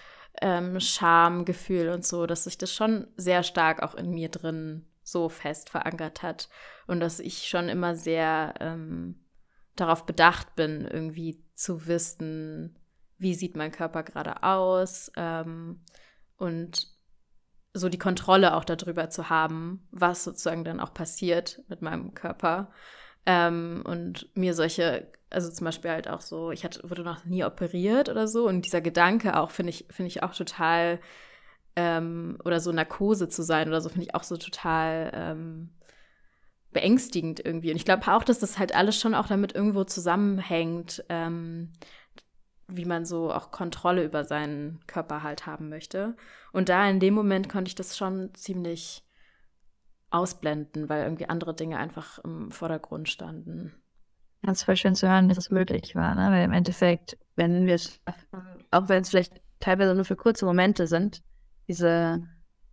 ähm, 0.42 0.80
Schamgefühl 0.80 1.88
und 1.88 2.04
so, 2.04 2.26
dass 2.26 2.44
sich 2.44 2.58
das 2.58 2.74
schon 2.74 3.08
sehr 3.16 3.42
stark 3.42 3.82
auch 3.82 3.94
in 3.94 4.10
mir 4.10 4.28
drin 4.28 4.84
so 5.10 5.28
fest 5.28 5.70
verankert 5.70 6.22
hat 6.22 6.48
und 6.86 7.00
dass 7.00 7.20
ich 7.20 7.48
schon 7.48 7.68
immer 7.68 7.94
sehr 7.96 8.54
ähm, 8.60 9.24
darauf 9.76 10.06
bedacht 10.06 10.56
bin, 10.56 10.86
irgendwie 10.86 11.44
zu 11.54 11.86
wissen, 11.86 12.78
wie 13.18 13.34
sieht 13.34 13.56
mein 13.56 13.72
Körper 13.72 14.02
gerade 14.02 14.42
aus 14.42 15.10
ähm, 15.16 15.80
und 16.36 16.98
so 17.74 17.88
die 17.88 17.98
Kontrolle 17.98 18.54
auch 18.54 18.64
darüber 18.64 19.10
zu 19.10 19.30
haben, 19.30 19.86
was 19.90 20.24
sozusagen 20.24 20.64
dann 20.64 20.80
auch 20.80 20.94
passiert 20.94 21.62
mit 21.68 21.82
meinem 21.82 22.14
Körper. 22.14 22.70
Ähm, 23.26 23.82
und 23.84 24.34
mir 24.34 24.54
solche, 24.54 25.12
also 25.30 25.50
zum 25.50 25.64
Beispiel 25.66 25.90
halt 25.90 26.08
auch 26.08 26.20
so, 26.20 26.50
ich 26.50 26.64
hatte, 26.64 26.88
wurde 26.88 27.02
noch 27.02 27.24
nie 27.24 27.44
operiert 27.44 28.08
oder 28.08 28.26
so. 28.26 28.46
Und 28.46 28.64
dieser 28.64 28.80
Gedanke 28.80 29.38
auch, 29.38 29.50
finde 29.50 29.70
ich, 29.70 29.86
finde 29.90 30.08
ich 30.08 30.22
auch 30.22 30.34
total, 30.34 31.00
ähm, 31.78 32.38
oder 32.44 32.58
so 32.58 32.72
Narkose 32.72 33.28
zu 33.28 33.42
sein 33.42 33.68
oder 33.68 33.80
so, 33.80 33.88
finde 33.88 34.06
ich 34.06 34.14
auch 34.16 34.24
so 34.24 34.36
total 34.36 35.12
ähm, 35.14 35.70
beängstigend 36.72 37.38
irgendwie. 37.38 37.70
Und 37.70 37.76
ich 37.76 37.84
glaube 37.84 38.12
auch, 38.12 38.24
dass 38.24 38.40
das 38.40 38.58
halt 38.58 38.74
alles 38.74 38.98
schon 38.98 39.14
auch 39.14 39.28
damit 39.28 39.54
irgendwo 39.54 39.84
zusammenhängt, 39.84 41.04
ähm, 41.08 41.72
wie 42.66 42.84
man 42.84 43.04
so 43.04 43.32
auch 43.32 43.52
Kontrolle 43.52 44.04
über 44.04 44.24
seinen 44.24 44.80
Körper 44.88 45.22
halt 45.22 45.46
haben 45.46 45.68
möchte. 45.68 46.16
Und 46.52 46.68
da 46.68 46.90
in 46.90 46.98
dem 46.98 47.14
Moment 47.14 47.48
konnte 47.48 47.68
ich 47.68 47.76
das 47.76 47.96
schon 47.96 48.34
ziemlich 48.34 49.04
ausblenden, 50.10 50.88
weil 50.88 51.04
irgendwie 51.04 51.28
andere 51.28 51.54
Dinge 51.54 51.78
einfach 51.78 52.18
im 52.24 52.50
Vordergrund 52.50 53.08
standen. 53.08 53.72
Ist 54.42 54.64
voll 54.64 54.76
schön 54.76 54.96
zu 54.96 55.08
hören, 55.08 55.28
dass 55.28 55.38
es 55.38 55.50
möglich 55.50 55.94
war, 55.94 56.16
ne? 56.16 56.32
weil 56.32 56.44
im 56.44 56.52
Endeffekt, 56.52 57.18
wenn 57.36 57.66
wir 57.66 57.74
es, 57.76 58.00
auch 58.72 58.88
wenn 58.88 59.02
es 59.02 59.10
vielleicht 59.10 59.40
teilweise 59.60 59.94
nur 59.94 60.04
für 60.04 60.16
kurze 60.16 60.44
Momente 60.44 60.88
sind, 60.88 61.22
diese, 61.68 62.22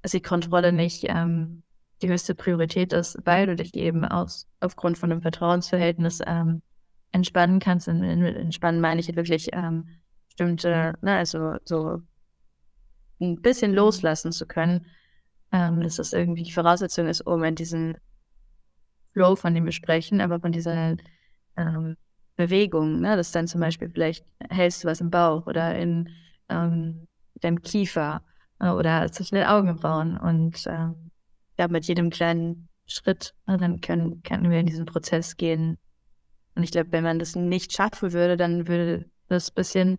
dass 0.02 0.12
die 0.12 0.22
Kontrolle 0.22 0.72
nicht 0.72 1.06
ähm, 1.08 1.64
die 2.02 2.10
höchste 2.10 2.36
Priorität 2.36 2.94
ist, 2.94 3.18
weil 3.26 3.48
du 3.48 3.56
dich 3.56 3.74
eben 3.76 4.06
aus, 4.06 4.48
aufgrund 4.60 4.98
von 4.98 5.12
einem 5.12 5.22
Vertrauensverhältnis 5.22 6.22
ähm, 6.26 6.62
entspannen 7.12 7.60
kannst. 7.60 7.88
Und 7.88 8.04
entspannen 8.04 8.82
meine 8.82 9.00
ich 9.00 9.16
wirklich 9.16 9.50
ähm, 9.54 9.88
bestimmte, 10.28 10.96
ne, 11.02 11.16
also 11.16 11.56
so 11.64 12.02
ein 13.22 13.42
bisschen 13.42 13.74
loslassen 13.74 14.32
zu 14.32 14.46
können, 14.46 14.86
ähm, 15.52 15.82
dass 15.82 15.96
das 15.96 16.14
irgendwie 16.14 16.44
die 16.44 16.52
Voraussetzung 16.52 17.08
ist, 17.08 17.22
um 17.22 17.44
in 17.44 17.56
diesen 17.56 17.98
Flow, 19.14 19.36
von 19.36 19.54
dem 19.54 19.66
wir 19.66 19.72
sprechen, 19.72 20.20
aber 20.20 20.42
von 20.42 20.52
dieser 20.52 20.98
ähm, 21.56 21.96
Bewegung, 22.36 23.00
ne, 23.00 23.16
dass 23.16 23.32
dann 23.32 23.48
zum 23.48 23.62
Beispiel 23.62 23.90
vielleicht 23.90 24.26
hältst 24.50 24.84
du 24.84 24.90
was 24.90 25.00
im 25.00 25.10
Bauch 25.10 25.48
oder 25.48 25.76
in 25.76 26.10
ähm, 26.50 27.08
deinem 27.36 27.62
Kiefer 27.62 28.22
oder 28.60 29.12
zwischen 29.12 29.36
den 29.36 29.46
Augenbrauen 29.46 30.18
und 30.18 30.66
ähm, 30.68 31.12
ja, 31.58 31.68
mit 31.68 31.86
jedem 31.86 32.10
kleinen 32.10 32.68
Schritt, 32.86 33.34
dann 33.46 33.82
können, 33.82 34.22
können 34.24 34.50
wir 34.50 34.60
in 34.60 34.66
diesen 34.66 34.86
Prozess 34.86 35.38
gehen. 35.38 35.78
Und 36.56 36.64
ich 36.64 36.72
glaube, 36.72 36.92
wenn 36.92 37.04
man 37.04 37.20
das 37.20 37.36
nicht 37.36 37.74
schaffen 37.74 38.14
würde, 38.14 38.38
dann 38.38 38.68
würde 38.68 39.10
das 39.28 39.50
ein 39.50 39.56
bisschen 39.56 39.98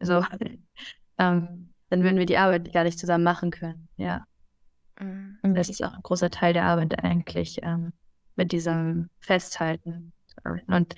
so, 0.00 0.24
ähm, 1.18 1.74
dann 1.88 2.02
würden 2.02 2.18
wir 2.18 2.26
die 2.26 2.38
Arbeit 2.38 2.72
gar 2.72 2.84
nicht 2.84 2.98
zusammen 2.98 3.24
machen 3.24 3.50
können, 3.50 3.88
ja. 3.96 4.24
Mhm. 4.98 5.38
Und 5.42 5.54
das 5.54 5.68
ist 5.68 5.82
auch 5.82 5.92
ein 5.92 6.02
großer 6.02 6.30
Teil 6.30 6.52
der 6.52 6.64
Arbeit 6.64 7.02
eigentlich, 7.02 7.58
ähm, 7.62 7.92
mit 8.36 8.52
diesem 8.52 9.10
Festhalten. 9.18 10.12
Und 10.68 10.94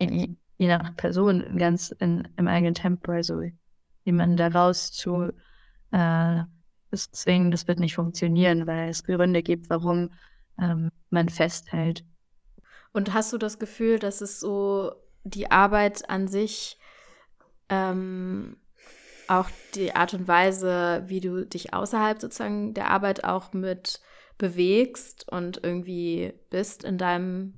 je, 0.00 0.36
je 0.58 0.68
nach 0.68 0.96
Person 0.96 1.56
ganz 1.56 1.90
in, 1.90 2.28
im 2.36 2.48
eigenen 2.48 2.74
Tempo, 2.74 3.12
also 3.12 3.40
jemanden 4.04 4.36
da 4.36 4.48
raus 4.48 4.92
zu 4.92 5.32
äh, 5.96 6.44
zwingen, 6.94 7.50
das 7.50 7.66
wird 7.68 7.80
nicht 7.80 7.94
funktionieren, 7.94 8.66
weil 8.66 8.90
es 8.90 9.04
Gründe 9.04 9.42
gibt, 9.42 9.70
warum 9.70 10.10
ähm, 10.60 10.90
man 11.10 11.28
festhält. 11.28 12.04
Und 12.92 13.12
hast 13.14 13.32
du 13.32 13.38
das 13.38 13.58
Gefühl, 13.58 13.98
dass 13.98 14.20
es 14.20 14.40
so 14.40 14.92
die 15.24 15.50
Arbeit 15.50 16.08
an 16.08 16.28
sich 16.28 16.78
ähm, 17.68 18.56
auch 19.28 19.50
die 19.74 19.94
Art 19.94 20.14
und 20.14 20.28
Weise, 20.28 21.02
wie 21.06 21.20
du 21.20 21.44
dich 21.44 21.74
außerhalb 21.74 22.20
sozusagen 22.20 22.74
der 22.74 22.90
Arbeit 22.90 23.24
auch 23.24 23.52
mit 23.52 24.00
bewegst 24.38 25.30
und 25.30 25.60
irgendwie 25.62 26.34
bist 26.50 26.84
in 26.84 26.96
deinem 26.96 27.54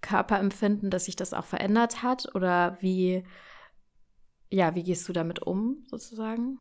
Körperempfinden, 0.00 0.90
dass 0.90 1.06
sich 1.06 1.16
das 1.16 1.32
auch 1.32 1.46
verändert 1.46 2.02
hat? 2.02 2.34
Oder 2.34 2.76
wie, 2.80 3.24
ja, 4.50 4.74
wie 4.74 4.82
gehst 4.82 5.08
du 5.08 5.12
damit 5.12 5.40
um, 5.40 5.84
sozusagen? 5.86 6.60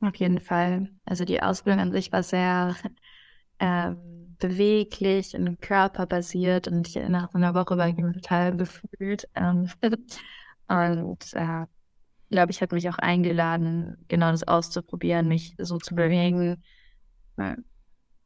Auf 0.00 0.14
jeden 0.16 0.40
Fall. 0.40 0.90
Also 1.04 1.24
die 1.24 1.42
Ausbildung 1.42 1.80
an 1.80 1.92
sich 1.92 2.12
war 2.12 2.22
sehr 2.22 2.76
äh, 3.58 3.94
beweglich 4.38 5.34
und 5.34 5.60
körperbasiert 5.60 6.68
und 6.68 6.88
ich, 6.88 6.96
nach 7.08 7.32
einer 7.34 7.54
Woche 7.54 7.78
war 7.78 7.88
ich 7.88 7.96
total 7.96 8.56
gefühlt. 8.56 9.28
Ähm, 9.34 9.70
und 10.68 11.32
äh, 11.32 11.66
glaube 12.30 12.50
ich, 12.50 12.60
hat 12.60 12.72
mich 12.72 12.88
auch 12.88 12.98
eingeladen, 12.98 13.96
genau 14.08 14.30
das 14.30 14.46
auszuprobieren, 14.46 15.28
mich 15.28 15.54
so 15.58 15.78
zu 15.78 15.94
bewegen, 15.94 16.62
äh, 17.36 17.56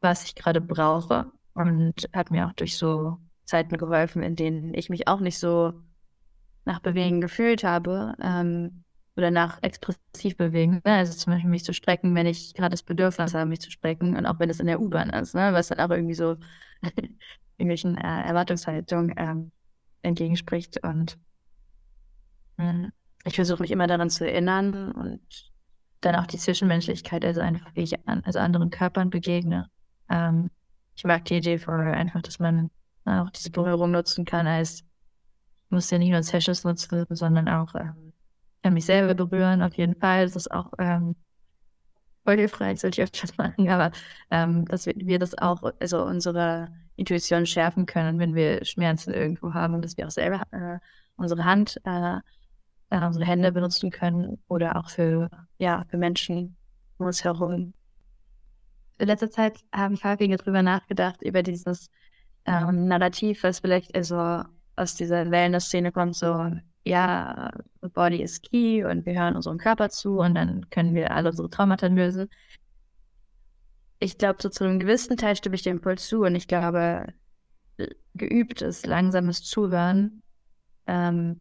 was 0.01 0.25
ich 0.25 0.35
gerade 0.35 0.61
brauche. 0.61 1.31
Und 1.53 2.09
hat 2.15 2.31
mir 2.31 2.47
auch 2.47 2.53
durch 2.53 2.79
so 2.79 3.19
Zeiten 3.45 3.77
geholfen, 3.77 4.23
in 4.23 4.37
denen 4.37 4.73
ich 4.73 4.89
mich 4.89 5.09
auch 5.09 5.21
nicht 5.21 5.39
so 5.39 5.73
nach 6.65 6.81
Bewegen 6.81 7.21
gefühlt 7.21 7.65
habe 7.65 8.15
ähm, 8.23 8.85
oder 9.17 9.31
nach 9.31 9.63
expressiv 9.63 10.37
bewegen. 10.37 10.81
Ne? 10.85 10.95
Also 10.95 11.13
zum 11.13 11.33
Beispiel 11.33 11.51
mich 11.51 11.65
zu 11.65 11.75
strecken, 11.75 12.15
wenn 12.15 12.27
ich 12.27 12.55
gerade 12.55 12.71
das 12.71 12.83
Bedürfnis 12.83 13.35
habe, 13.35 13.49
mich 13.49 13.61
zu 13.61 13.71
strecken 13.71 14.17
und 14.17 14.27
auch 14.27 14.39
wenn 14.39 14.51
es 14.51 14.61
in 14.61 14.67
der 14.67 14.81
U-Bahn 14.81 15.11
ist, 15.11 15.35
ne? 15.35 15.53
was 15.53 15.69
dann 15.69 15.81
auch 15.81 15.91
irgendwie 15.91 16.15
so 16.15 16.37
irgendwelchen 17.59 17.97
äh, 17.97 18.23
Erwartungshaltungen 18.23 19.15
ähm, 19.17 19.53
entgegenspricht. 20.03 20.83
Und 20.83 21.19
äh, 22.57 22.89
ich 23.25 23.35
versuche 23.35 23.63
mich 23.63 23.71
immer 23.71 23.87
daran 23.87 24.11
zu 24.11 24.27
erinnern 24.27 24.93
und 24.93 25.21
dann 26.01 26.17
auch 26.17 26.27
die 26.27 26.39
Zwischenmenschlichkeit, 26.39 27.25
also 27.25 27.41
einfach 27.41 27.75
wie 27.75 27.83
ich 27.83 28.09
an, 28.09 28.23
also 28.25 28.39
anderen 28.39 28.71
Körpern 28.71 29.11
begegne. 29.11 29.69
Ähm, 30.09 30.51
ich 30.97 31.05
mag 31.05 31.25
die 31.27 31.37
Idee 31.37 31.59
von 31.59 31.81
einfach, 31.81 32.23
dass 32.23 32.39
man 32.39 32.71
auch 33.05 33.31
diese 33.31 33.51
Berührung 33.51 33.91
nutzen 33.91 34.25
kann, 34.25 34.47
als 34.47 34.85
muss 35.69 35.91
ja 35.91 35.99
nicht 35.99 36.11
nur 36.11 36.23
Sessions 36.23 36.65
nutzen, 36.65 37.07
sondern 37.11 37.49
auch 37.49 37.75
ähm, 37.75 38.10
kann 38.63 38.75
mich 38.75 38.85
selber 38.87 39.15
berühren, 39.15 39.63
auf 39.63 39.75
jeden 39.75 39.95
Fall. 39.97 40.25
Das 40.25 40.37
ist 40.37 40.51
auch 40.51 40.73
ähm, 40.79 41.17
voll 42.25 42.37
hilfreich, 42.37 42.81
sollte 42.81 43.01
ich 43.01 43.05
öfters 43.05 43.37
machen, 43.39 43.69
aber 43.69 43.93
ähm, 44.31 44.65
dass 44.67 44.87
wir, 44.87 44.95
wir, 44.97 45.19
das 45.19 45.37
auch, 45.39 45.63
also 45.81 46.05
unsere 46.05 46.69
Intuition 46.97 47.47
schärfen 47.47 47.87
können, 47.87 48.19
wenn 48.19 48.35
wir 48.35 48.65
Schmerzen 48.65 49.13
irgendwo 49.13 49.55
haben 49.55 49.75
und 49.75 49.85
dass 49.85 49.97
wir 49.97 50.07
auch 50.07 50.11
selber 50.11 50.43
äh, 50.53 50.79
unsere 51.17 51.45
Hand 51.45 51.81
äh, 51.85 52.19
äh, 52.91 53.07
unsere 53.07 53.25
Hände 53.25 53.53
benutzen 53.53 53.91
können 53.91 54.39
oder 54.49 54.77
auch 54.77 54.91
für, 54.91 55.31
ja, 55.59 55.85
für 55.89 55.97
Menschen 55.97 56.57
um 56.99 57.07
uns 57.07 57.25
herum. 57.25 57.73
In 58.99 59.07
letzter 59.07 59.31
Zeit 59.31 59.65
haben 59.73 59.97
häufiger 60.03 60.37
darüber 60.37 60.63
nachgedacht, 60.63 61.23
über 61.23 61.43
dieses 61.43 61.89
ähm, 62.45 62.87
Narrativ, 62.87 63.43
was 63.43 63.61
vielleicht 63.61 63.95
also 63.95 64.43
aus 64.77 64.95
dieser 64.95 65.31
Wellness-Szene 65.31 65.93
kommt, 65.93 66.17
so, 66.17 66.53
ja, 66.85 67.51
the 67.83 67.89
body 67.89 68.23
is 68.23 68.41
key 68.41 68.85
und 68.85 69.05
wir 69.07 69.15
hören 69.21 69.37
unserem 69.37 69.59
Körper 69.59 69.91
zu 69.91 70.19
und 70.19 70.35
dann 70.35 70.69
können 70.71 70.95
wir 70.95 71.11
alle 71.11 71.31
unsere 71.31 71.51
Traumata 71.51 71.87
lösen. 71.87 72.29
Ich 73.99 74.17
glaube, 74.17 74.41
so 74.41 74.49
zu 74.49 74.65
einem 74.65 74.81
gewissen 74.81 75.17
Teil 75.17 75.37
stimme 75.37 75.57
ich 75.57 75.63
dem 75.63 75.83
voll 75.83 75.99
zu 75.99 76.23
und 76.23 76.35
ich 76.35 76.49
glaube, 76.49 77.13
geübtes, 78.15 78.87
langsames 78.87 79.43
Zuhören 79.43 80.23
ähm, 80.87 81.41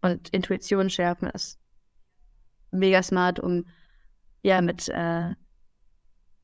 und 0.00 0.28
Intuition 0.30 0.90
schärfen 0.90 1.28
ist 1.30 1.58
mega 2.70 3.02
smart, 3.02 3.40
um 3.40 3.66
ja 4.42 4.60
mit, 4.60 4.88
äh, 4.88 5.34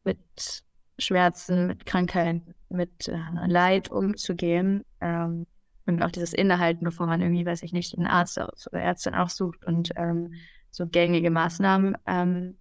mit 0.04 0.64
Schmerzen, 0.98 1.66
mit 1.66 1.86
Krankheiten, 1.86 2.54
mit 2.68 3.08
äh, 3.08 3.18
Leid 3.46 3.90
umzugehen. 3.90 4.84
Ähm, 5.00 5.46
und 5.86 6.02
auch 6.02 6.10
dieses 6.10 6.32
Innehalten, 6.32 6.84
bevor 6.84 7.06
man 7.06 7.20
irgendwie, 7.20 7.46
weiß 7.46 7.62
ich 7.62 7.72
nicht, 7.72 7.96
einen 7.96 8.06
Arzt 8.06 8.38
oder 8.38 8.80
Ärztin 8.80 9.14
aufsucht 9.14 9.64
und 9.64 9.90
ähm, 9.96 10.34
so 10.70 10.86
gängige 10.86 11.30
Maßnahmen 11.30 11.96
ähm, 12.06 12.58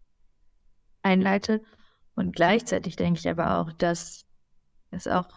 einleitet. 1.01 1.63
Und 2.15 2.35
gleichzeitig 2.35 2.95
denke 2.95 3.19
ich 3.19 3.29
aber 3.29 3.57
auch, 3.59 3.71
dass 3.73 4.25
es 4.91 5.07
auch 5.07 5.29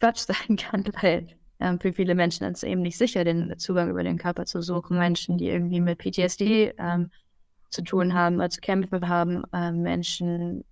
Quatsch 0.00 0.18
sein 0.26 0.56
kann, 0.56 0.84
weil 1.00 1.38
ähm, 1.60 1.80
für 1.80 1.92
viele 1.92 2.14
Menschen 2.14 2.46
ist 2.46 2.58
es 2.58 2.62
eben 2.62 2.82
nicht 2.82 2.98
sicher, 2.98 3.24
den 3.24 3.58
Zugang 3.58 3.90
über 3.90 4.04
den 4.04 4.18
Körper 4.18 4.44
zu 4.44 4.62
suchen. 4.62 4.98
Menschen, 4.98 5.38
die 5.38 5.48
irgendwie 5.48 5.80
mit 5.80 5.98
PTSD 5.98 6.74
ähm, 6.78 7.10
zu 7.70 7.82
tun 7.82 8.14
haben 8.14 8.36
oder 8.36 8.50
zu 8.50 8.60
kämpfen 8.60 9.08
haben, 9.08 9.42
äh, 9.52 9.72
Menschen, 9.72 10.64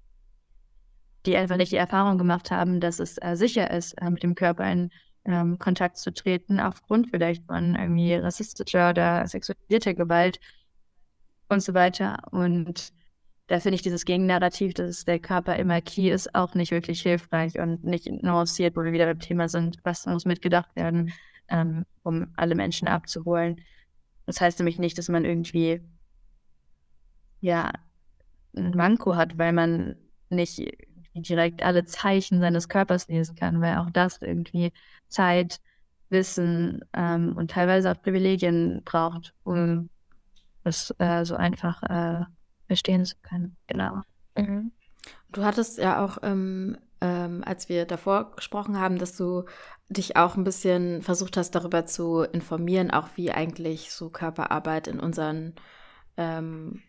die 1.26 1.36
einfach 1.36 1.56
nicht 1.56 1.72
die 1.72 1.76
Erfahrung 1.76 2.18
gemacht 2.18 2.50
haben, 2.50 2.80
dass 2.80 3.00
es 3.00 3.18
äh, 3.20 3.34
sicher 3.34 3.70
ist, 3.70 3.94
äh, 3.94 4.10
mit 4.10 4.22
dem 4.22 4.34
Körper 4.34 4.70
in 4.70 4.90
ähm, 5.26 5.58
Kontakt 5.58 5.98
zu 5.98 6.12
treten, 6.12 6.60
aufgrund 6.60 7.10
vielleicht 7.10 7.44
von 7.46 7.74
irgendwie 7.74 8.14
rassistischer 8.14 8.90
oder 8.90 9.26
sexualisierter 9.26 9.94
Gewalt 9.94 10.40
und 11.48 11.62
so 11.62 11.74
weiter. 11.74 12.18
Und 12.30 12.92
da 13.48 13.60
finde 13.60 13.76
ich 13.76 13.82
dieses 13.82 14.04
Gegennarrativ, 14.04 14.74
dass 14.74 15.04
der 15.04 15.18
Körper 15.18 15.56
immer 15.56 15.80
key 15.80 16.10
ist, 16.10 16.34
auch 16.34 16.54
nicht 16.54 16.72
wirklich 16.72 17.02
hilfreich 17.02 17.58
und 17.58 17.84
nicht 17.84 18.10
nuanciert, 18.22 18.76
wo 18.76 18.82
wir 18.82 18.92
wieder 18.92 19.06
beim 19.06 19.20
Thema 19.20 19.48
sind, 19.48 19.78
was 19.84 20.06
muss 20.06 20.24
mitgedacht 20.24 20.74
werden, 20.74 21.12
ähm, 21.48 21.84
um 22.02 22.28
alle 22.36 22.54
Menschen 22.54 22.88
abzuholen. 22.88 23.60
Das 24.26 24.40
heißt 24.40 24.58
nämlich 24.58 24.78
nicht, 24.78 24.98
dass 24.98 25.08
man 25.08 25.24
irgendwie 25.24 25.80
ja 27.40 27.70
ein 28.56 28.70
Manko 28.70 29.14
hat, 29.14 29.38
weil 29.38 29.52
man 29.52 29.96
nicht 30.28 30.60
direkt 31.22 31.62
alle 31.62 31.84
Zeichen 31.84 32.40
seines 32.40 32.68
Körpers 32.68 33.08
lesen 33.08 33.36
kann, 33.36 33.60
weil 33.60 33.78
auch 33.78 33.90
das 33.90 34.20
irgendwie 34.20 34.72
Zeit, 35.08 35.60
Wissen 36.08 36.84
ähm, 36.92 37.36
und 37.36 37.50
teilweise 37.50 37.90
auch 37.90 38.00
Privilegien 38.00 38.82
braucht, 38.84 39.34
um 39.42 39.88
das 40.62 40.94
äh, 40.98 41.24
so 41.24 41.34
einfach 41.36 41.82
äh, 41.82 42.24
verstehen 42.66 43.04
zu 43.04 43.16
können. 43.22 43.56
Genau. 43.66 44.02
Mhm. 44.36 44.72
Du 45.32 45.44
hattest 45.44 45.78
ja 45.78 46.04
auch, 46.04 46.18
ähm, 46.22 46.78
ähm, 47.00 47.42
als 47.44 47.68
wir 47.68 47.84
davor 47.86 48.32
gesprochen 48.36 48.78
haben, 48.78 48.98
dass 48.98 49.16
du 49.16 49.44
dich 49.88 50.16
auch 50.16 50.36
ein 50.36 50.44
bisschen 50.44 51.02
versucht 51.02 51.36
hast, 51.36 51.52
darüber 51.52 51.86
zu 51.86 52.22
informieren, 52.22 52.90
auch 52.90 53.08
wie 53.16 53.30
eigentlich 53.30 53.92
so 53.92 54.08
Körperarbeit 54.10 54.88
in 54.88 54.98
unseren 54.98 55.54
ähm, 56.16 56.82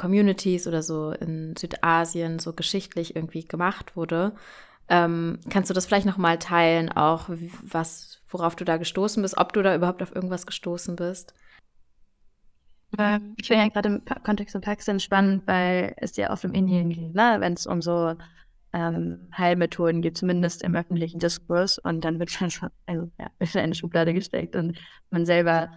Communities 0.00 0.66
oder 0.66 0.82
so 0.82 1.10
in 1.12 1.54
Südasien 1.56 2.38
so 2.38 2.54
geschichtlich 2.54 3.14
irgendwie 3.14 3.44
gemacht 3.44 3.96
wurde. 3.96 4.34
Ähm, 4.88 5.38
kannst 5.50 5.68
du 5.68 5.74
das 5.74 5.86
vielleicht 5.86 6.06
noch 6.06 6.16
mal 6.16 6.38
teilen, 6.38 6.90
auch 6.90 7.28
was, 7.62 8.22
worauf 8.28 8.56
du 8.56 8.64
da 8.64 8.78
gestoßen 8.78 9.22
bist, 9.22 9.36
ob 9.36 9.52
du 9.52 9.62
da 9.62 9.74
überhaupt 9.74 10.02
auf 10.02 10.14
irgendwas 10.14 10.46
gestoßen 10.46 10.96
bist? 10.96 11.34
Ähm, 12.98 13.34
ich 13.36 13.46
finde 13.46 13.62
ja 13.62 13.68
gerade 13.68 13.88
im 13.88 14.04
Kontext 14.24 14.52
von 14.52 14.62
Pakistan 14.62 15.00
spannend, 15.00 15.46
weil 15.46 15.94
es 15.98 16.16
ja 16.16 16.32
oft 16.32 16.44
im 16.44 16.54
Indien 16.54 16.88
geht, 16.88 17.14
ne? 17.14 17.36
wenn 17.38 17.52
es 17.52 17.66
um 17.66 17.82
so 17.82 18.14
ähm, 18.72 19.28
Heilmethoden 19.36 20.00
geht, 20.00 20.16
zumindest 20.16 20.62
im 20.62 20.74
öffentlichen 20.74 21.20
Diskurs. 21.20 21.78
Und 21.78 22.04
dann 22.06 22.18
wird 22.18 22.30
schon, 22.30 22.50
schon 22.50 22.70
also, 22.86 23.10
ja, 23.18 23.28
in 23.38 23.60
eine 23.60 23.74
Schublade 23.74 24.14
gesteckt 24.14 24.56
und 24.56 24.78
man 25.10 25.26
selber 25.26 25.70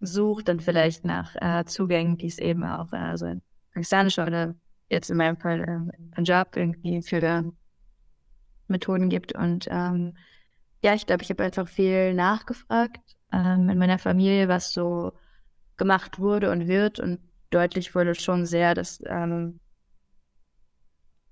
sucht 0.00 0.48
dann 0.48 0.60
vielleicht 0.60 1.04
nach 1.04 1.34
äh, 1.36 1.64
Zugängen, 1.64 2.18
die 2.18 2.26
es 2.26 2.38
eben 2.38 2.64
auch 2.64 2.92
äh, 2.92 3.16
so 3.16 3.26
in 3.26 3.42
pakistanischer 3.76 4.26
oder 4.26 4.54
jetzt 4.88 5.10
in 5.10 5.18
meinem 5.18 5.36
Fall 5.36 5.60
in 5.98 6.10
Punjab 6.10 6.56
irgendwie 6.56 7.02
für 7.02 7.52
Methoden 8.68 9.10
gibt. 9.10 9.34
Und 9.34 9.68
ähm, 9.70 10.16
ja, 10.82 10.94
ich 10.94 11.06
glaube, 11.06 11.22
ich 11.22 11.30
habe 11.30 11.44
einfach 11.44 11.68
viel 11.68 12.14
nachgefragt 12.14 13.16
ähm, 13.32 13.68
in 13.68 13.78
meiner 13.78 13.98
Familie, 13.98 14.48
was 14.48 14.72
so 14.72 15.12
gemacht 15.76 16.18
wurde 16.18 16.50
und 16.50 16.68
wird. 16.68 17.00
Und 17.00 17.20
deutlich 17.50 17.94
wurde 17.94 18.14
schon 18.14 18.46
sehr, 18.46 18.74
dass 18.74 19.02
ähm, 19.06 19.60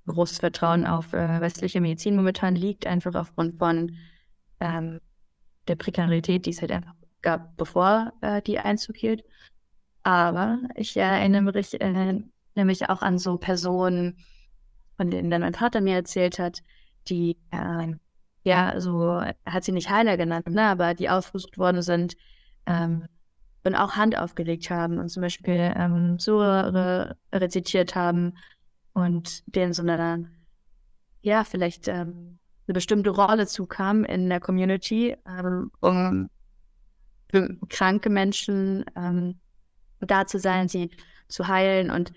großes 0.07 0.41
Vertrauen 0.41 0.85
auf 0.87 1.15
äh, 1.15 1.41
westliche 1.41 1.81
Medizin 1.81 2.17
momentan 2.17 2.55
liegt, 2.55 2.87
einfach 2.87 3.15
aufgrund 3.15 3.59
von 3.59 3.97
ähm, 4.61 5.01
der 5.67 5.77
Prekarität, 5.77 6.45
die 6.45 6.51
es 6.51 6.61
halt 6.61 6.73
einfach 6.73 6.95
gab, 7.23 7.57
bevor 7.57 8.13
äh, 8.21 8.43
die 8.43 8.59
Einzug 8.59 8.97
hielt. 8.97 9.25
Aber 10.03 10.59
ich 10.75 10.95
erinnere 10.99 11.41
mich, 11.41 11.81
äh, 11.81 12.23
nämlich 12.55 12.89
auch 12.89 13.03
an 13.03 13.19
so 13.19 13.37
Personen, 13.37 14.19
von 14.97 15.11
denen 15.11 15.31
dann 15.31 15.41
mein 15.41 15.55
Vater 15.55 15.81
mir 15.81 15.97
erzählt 15.97 16.39
hat, 16.39 16.63
die, 17.09 17.37
äh, 17.51 17.95
ja, 18.45 18.81
so, 18.81 19.23
hat 19.47 19.65
sie 19.65 19.73
nicht 19.73 19.91
Heiler 19.91 20.17
genannt, 20.17 20.49
ne, 20.49 20.63
aber 20.63 20.95
die 20.95 21.09
aufgesucht 21.11 21.59
worden 21.59 21.83
sind 21.83 22.15
ähm, 22.67 23.07
und 23.65 23.75
auch 23.75 23.97
Hand 23.97 24.19
aufgelegt 24.19 24.71
haben 24.71 24.99
und 24.99 25.09
zum 25.09 25.23
Beispiel 25.23 25.73
ähm, 25.77 26.19
Sura 26.19 27.15
rezitiert 27.33 27.95
haben 27.95 28.35
und 28.93 29.43
denen 29.55 29.73
so 29.73 29.83
eine, 29.83 30.31
ja, 31.23 31.45
vielleicht 31.45 31.89
ähm, 31.89 32.39
eine 32.67 32.75
bestimmte 32.75 33.11
Rolle 33.11 33.47
zukam 33.47 34.05
in 34.05 34.29
der 34.29 34.41
Community, 34.41 35.17
ähm, 35.27 35.71
um 35.81 36.31
für 37.31 37.57
kranke 37.69 38.11
Menschen 38.11 38.85
ähm, 38.97 39.41
da 40.01 40.27
zu 40.27 40.39
sein, 40.39 40.69
sie 40.69 40.91
zu 41.29 41.49
heilen 41.49 41.91
und 41.91 42.13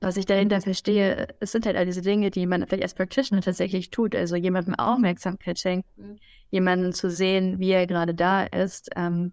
was 0.00 0.16
ich 0.16 0.26
dahinter 0.26 0.60
verstehe, 0.60 1.28
es 1.40 1.52
sind 1.52 1.66
halt 1.66 1.76
all 1.76 1.86
diese 1.86 2.02
Dinge, 2.02 2.30
die 2.30 2.46
man 2.46 2.66
vielleicht 2.66 2.84
als 2.84 2.94
Practitioner 2.94 3.42
tatsächlich 3.42 3.90
tut. 3.90 4.14
Also 4.14 4.36
jemandem 4.36 4.74
Aufmerksamkeit 4.76 5.58
schenken, 5.58 6.20
jemanden 6.50 6.92
zu 6.92 7.10
sehen, 7.10 7.58
wie 7.58 7.70
er 7.70 7.86
gerade 7.86 8.14
da 8.14 8.44
ist. 8.44 8.90
Ähm, 8.94 9.32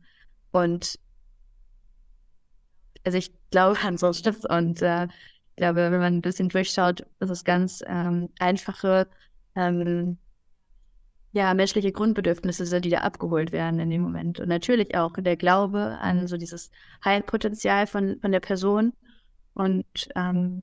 und 0.51 0.99
also 3.03 3.17
ich 3.17 3.31
glaube 3.51 3.79
an 3.81 3.97
so 3.97 4.11
Stift 4.13 4.49
und 4.49 4.81
äh, 4.81 5.05
ich 5.05 5.57
glaube, 5.57 5.91
wenn 5.91 5.99
man 5.99 6.15
ein 6.17 6.21
bisschen 6.21 6.49
durchschaut, 6.49 7.05
ist 7.19 7.29
es 7.29 7.45
ganz 7.45 7.81
ähm, 7.87 8.29
einfache, 8.39 9.07
ähm, 9.55 10.17
ja, 11.31 11.53
menschliche 11.53 11.91
Grundbedürfnisse 11.91 12.65
sind, 12.65 12.83
die 12.83 12.89
da 12.89 12.99
abgeholt 12.99 13.51
werden 13.51 13.79
in 13.79 13.89
dem 13.89 14.01
Moment. 14.01 14.39
Und 14.39 14.49
natürlich 14.49 14.97
auch 14.97 15.13
der 15.17 15.37
Glaube 15.37 15.97
an 15.99 16.27
so 16.27 16.37
dieses 16.37 16.71
Heilpotenzial 17.05 17.87
von, 17.87 18.19
von 18.19 18.31
der 18.31 18.39
Person 18.41 18.93
und 19.55 19.85
ähm, 20.15 20.61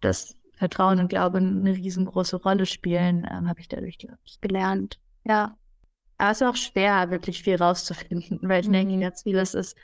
das 0.00 0.36
Vertrauen 0.56 1.00
und 1.00 1.08
Glaube 1.08 1.38
eine 1.38 1.74
riesengroße 1.74 2.36
Rolle 2.36 2.66
spielen, 2.66 3.26
ähm, 3.30 3.48
habe 3.48 3.60
ich 3.60 3.68
dadurch 3.68 3.96
ich, 4.24 4.40
gelernt. 4.40 5.00
Ja. 5.24 5.56
Aber 6.18 6.30
es 6.30 6.40
ist 6.40 6.46
auch 6.46 6.56
schwer, 6.56 7.10
wirklich 7.10 7.42
viel 7.42 7.56
rauszufinden, 7.56 8.40
weil 8.42 8.60
ich 8.60 8.68
mhm. 8.68 8.72
denke, 8.72 9.00
ganz 9.00 9.22
vieles 9.22 9.54
ist 9.54 9.76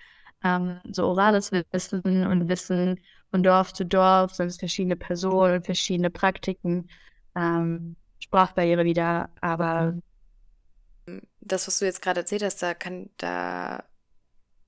ähm, 0.44 0.80
so 0.90 1.06
orales 1.06 1.50
Wissen 1.52 2.26
und 2.26 2.48
Wissen 2.48 3.00
von 3.30 3.42
Dorf 3.42 3.72
zu 3.72 3.84
Dorf, 3.84 4.38
es 4.38 4.58
verschiedene 4.58 4.96
Personen, 4.96 5.62
verschiedene 5.62 6.10
Praktiken, 6.10 6.88
ähm, 7.34 7.96
Sprachbarriere 8.18 8.84
wieder, 8.84 9.30
aber 9.40 9.94
das, 11.40 11.66
was 11.66 11.78
du 11.78 11.84
jetzt 11.84 12.02
gerade 12.02 12.20
erzählt 12.20 12.42
hast, 12.42 12.62
da 12.62 12.74
kann, 12.74 13.10
da 13.16 13.84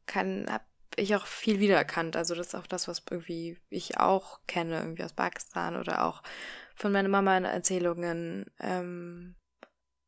kann, 0.07 0.47
hab 0.49 0.63
ich 0.97 1.15
auch 1.17 1.27
viel 1.27 1.61
wiedererkannt. 1.61 2.17
Also 2.17 2.35
das 2.35 2.49
ist 2.49 2.55
auch 2.55 2.67
das, 2.67 2.89
was 2.89 3.03
irgendwie 3.11 3.59
ich 3.69 3.99
auch 3.99 4.41
kenne, 4.47 4.79
irgendwie 4.79 5.05
aus 5.05 5.13
Pakistan 5.13 5.77
oder 5.77 6.05
auch 6.05 6.23
von 6.75 6.93
meiner 6.93 7.09
Mama 7.09 7.37
in 7.37 7.45
Erzählungen. 7.45 8.51
Ähm, 8.59 9.37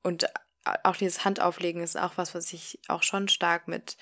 und 0.03 0.27
auch 0.83 0.97
dieses 0.97 1.25
Handauflegen 1.25 1.83
ist 1.83 1.97
auch 1.97 2.17
was, 2.17 2.35
was 2.35 2.53
ich 2.53 2.81
auch 2.89 3.03
schon 3.03 3.29
stark 3.29 3.69
mit, 3.69 3.97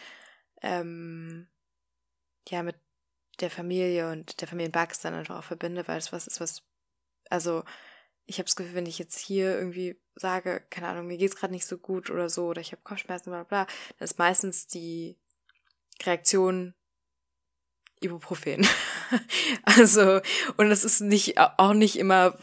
ähm, 0.63 1.49
ja, 2.49 2.63
mit 2.63 2.77
der 3.41 3.51
Familie 3.51 4.11
und 4.11 4.41
der 4.41 4.49
Familie 4.49 4.67
in 4.67 4.73
Pakistan 4.73 5.15
einfach 5.15 5.39
auch 5.39 5.45
verbinde, 5.45 5.87
weil 5.89 5.99
es 5.99 6.13
was 6.13 6.27
ist, 6.27 6.41
was, 6.41 6.63
also 7.31 7.65
ich 8.27 8.39
habe 8.39 8.45
das 8.45 8.57
Gefühl, 8.57 8.75
wenn 8.75 8.87
ich 8.87 8.99
jetzt 8.99 9.19
hier 9.19 9.57
irgendwie 9.59 10.01
sage, 10.15 10.65
keine 10.71 10.89
Ahnung, 10.89 11.07
mir 11.07 11.19
geht's 11.19 11.37
gerade 11.37 11.53
nicht 11.53 11.67
so 11.67 11.79
gut 11.79 12.11
oder 12.11 12.29
so, 12.29 12.47
oder 12.47 12.61
ich 12.61 12.73
habe 12.73 12.83
Kopfschmerzen, 12.83 13.31
bla 13.31 13.45
bla, 13.45 13.67
dann 13.99 14.05
ist 14.05 14.19
meistens 14.19 14.67
die 14.67 15.19
Reaktion 16.07 16.75
Ibuprofen. 18.03 18.67
also, 19.63 20.21
und 20.57 20.69
das 20.71 20.85
ist 20.85 21.01
nicht, 21.01 21.39
auch 21.39 21.73
nicht 21.73 21.99
immer, 21.99 22.37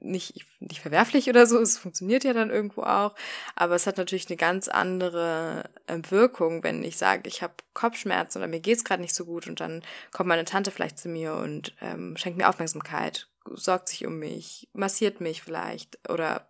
nicht, 0.00 0.44
nicht 0.60 0.80
verwerflich 0.80 1.28
oder 1.28 1.46
so, 1.46 1.58
es 1.60 1.78
funktioniert 1.78 2.24
ja 2.24 2.32
dann 2.32 2.50
irgendwo 2.50 2.82
auch, 2.82 3.14
aber 3.54 3.74
es 3.74 3.86
hat 3.86 3.98
natürlich 3.98 4.28
eine 4.28 4.36
ganz 4.36 4.68
andere 4.68 5.70
ähm, 5.88 6.02
Wirkung, 6.10 6.62
wenn 6.62 6.82
ich 6.82 6.96
sage, 6.96 7.28
ich 7.28 7.42
habe 7.42 7.54
Kopfschmerzen 7.74 8.38
oder 8.38 8.48
mir 8.48 8.60
geht's 8.60 8.84
gerade 8.84 9.02
nicht 9.02 9.14
so 9.14 9.24
gut 9.24 9.46
und 9.46 9.60
dann 9.60 9.82
kommt 10.12 10.28
meine 10.28 10.44
Tante 10.44 10.70
vielleicht 10.70 10.98
zu 10.98 11.08
mir 11.08 11.34
und 11.34 11.74
ähm, 11.80 12.16
schenkt 12.16 12.38
mir 12.38 12.48
Aufmerksamkeit, 12.48 13.28
sorgt 13.54 13.88
sich 13.88 14.06
um 14.06 14.18
mich, 14.18 14.68
massiert 14.72 15.20
mich 15.20 15.42
vielleicht 15.42 15.98
oder 16.08 16.48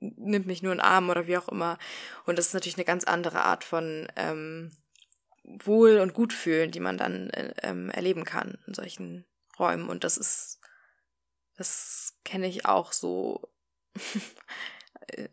nimmt 0.00 0.46
mich 0.46 0.62
nur 0.62 0.72
in 0.72 0.78
den 0.78 0.84
Arm 0.84 1.10
oder 1.10 1.28
wie 1.28 1.36
auch 1.36 1.48
immer. 1.48 1.78
Und 2.26 2.36
das 2.36 2.48
ist 2.48 2.54
natürlich 2.54 2.76
eine 2.76 2.84
ganz 2.84 3.04
andere 3.04 3.44
Art 3.44 3.62
von 3.62 4.08
ähm, 4.16 4.72
Wohl- 5.44 6.00
und 6.00 6.14
Gutfühlen, 6.14 6.70
die 6.70 6.80
man 6.80 6.98
dann 6.98 7.30
äh, 7.30 7.54
ähm, 7.62 7.90
erleben 7.90 8.24
kann 8.24 8.58
in 8.66 8.74
solchen 8.74 9.24
Räumen. 9.58 9.88
Und 9.88 10.04
das 10.04 10.16
ist, 10.16 10.60
das 11.56 12.18
kenne 12.24 12.46
ich 12.46 12.66
auch 12.66 12.92
so. 12.92 13.48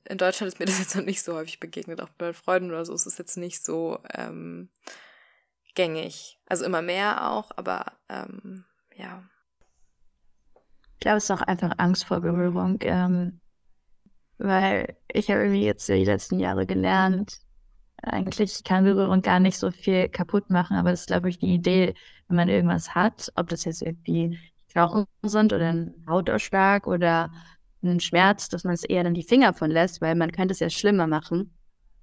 in 0.05 0.17
Deutschland 0.17 0.51
ist 0.51 0.59
mir 0.59 0.65
das 0.65 0.79
jetzt 0.79 0.95
noch 0.95 1.03
nicht 1.03 1.23
so 1.23 1.35
häufig 1.35 1.59
begegnet, 1.59 2.01
auch 2.01 2.09
bei 2.09 2.33
Freunden 2.33 2.71
oder 2.71 2.85
so 2.85 2.93
ist 2.93 3.05
es 3.05 3.17
jetzt 3.17 3.37
nicht 3.37 3.63
so 3.63 3.99
ähm, 4.13 4.69
gängig. 5.75 6.39
Also 6.47 6.65
immer 6.65 6.81
mehr 6.81 7.31
auch, 7.31 7.51
aber 7.55 7.93
ähm, 8.09 8.65
ja. 8.95 9.23
Ich 10.95 10.99
glaube, 11.01 11.17
es 11.17 11.25
ist 11.25 11.31
auch 11.31 11.41
einfach 11.41 11.73
Angst 11.77 12.05
vor 12.05 12.19
Berührung, 12.19 12.79
ähm, 12.81 13.39
weil 14.37 14.97
ich 15.07 15.29
habe 15.29 15.41
irgendwie 15.41 15.63
jetzt 15.63 15.87
die 15.87 16.03
letzten 16.03 16.39
Jahre 16.39 16.65
gelernt, 16.65 17.39
eigentlich 18.01 18.63
kann 18.63 18.83
Berührung 18.83 19.21
gar 19.21 19.39
nicht 19.39 19.57
so 19.57 19.71
viel 19.71 20.09
kaputt 20.09 20.49
machen, 20.49 20.77
aber 20.77 20.91
das 20.91 21.01
ist, 21.01 21.07
glaube 21.07 21.29
ich, 21.29 21.39
die 21.39 21.53
Idee, 21.53 21.93
wenn 22.27 22.37
man 22.37 22.49
irgendwas 22.49 22.95
hat, 22.95 23.31
ob 23.35 23.49
das 23.49 23.65
jetzt 23.65 23.81
irgendwie 23.81 24.37
Knochen 24.71 25.05
sind 25.23 25.51
oder 25.53 25.69
ein 25.69 25.93
Hautausschlag 26.07 26.87
oder 26.87 27.31
einen 27.81 27.99
Schmerz, 27.99 28.49
dass 28.49 28.63
man 28.63 28.73
es 28.73 28.83
eher 28.83 29.03
dann 29.03 29.13
die 29.13 29.23
Finger 29.23 29.53
von 29.53 29.71
lässt, 29.71 30.01
weil 30.01 30.15
man 30.15 30.31
könnte 30.31 30.51
es 30.51 30.59
ja 30.59 30.69
schlimmer 30.69 31.07
machen. 31.07 31.53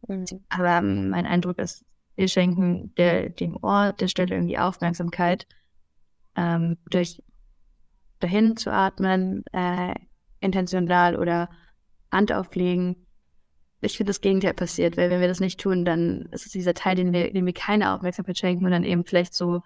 Mhm. 0.09 0.27
Aber 0.49 0.79
ähm, 0.79 1.11
mein 1.11 1.27
Eindruck 1.27 1.59
ist, 1.59 1.85
wir 2.17 2.29
schenken 2.29 2.95
der, 2.97 3.29
dem 3.29 3.57
Ort 3.63 4.01
der 4.01 4.09
Stelle 4.09 4.35
irgendwie 4.35 4.59
Aufmerksamkeit, 4.59 5.47
ähm, 6.35 6.79
durch 6.91 7.23
dahin 8.21 8.57
zu 8.57 8.73
atmen, 8.73 9.45
äh, 9.53 9.95
intentional 10.41 11.17
oder 11.17 11.51
Hand 12.11 12.33
auflegen. 12.33 13.06
Ich 13.81 13.97
finde, 13.97 14.11
das 14.11 14.21
Gegenteil 14.21 14.55
passiert, 14.55 14.97
weil 14.97 15.11
wenn 15.11 15.21
wir 15.21 15.29
das 15.29 15.41
nicht 15.41 15.61
tun, 15.61 15.85
dann 15.85 16.29
ist 16.33 16.47
es 16.47 16.53
dieser 16.53 16.75
Teil, 16.75 16.97
den 16.97 17.13
wir, 17.13 17.33
dem 17.33 17.47
wir 17.47 17.53
keine 17.53 17.93
Aufmerksamkeit 17.93 18.39
schenken 18.39 18.65
und 18.65 18.71
dann 18.71 18.85
eben 18.85 19.05
vielleicht 19.05 19.35
so 19.35 19.63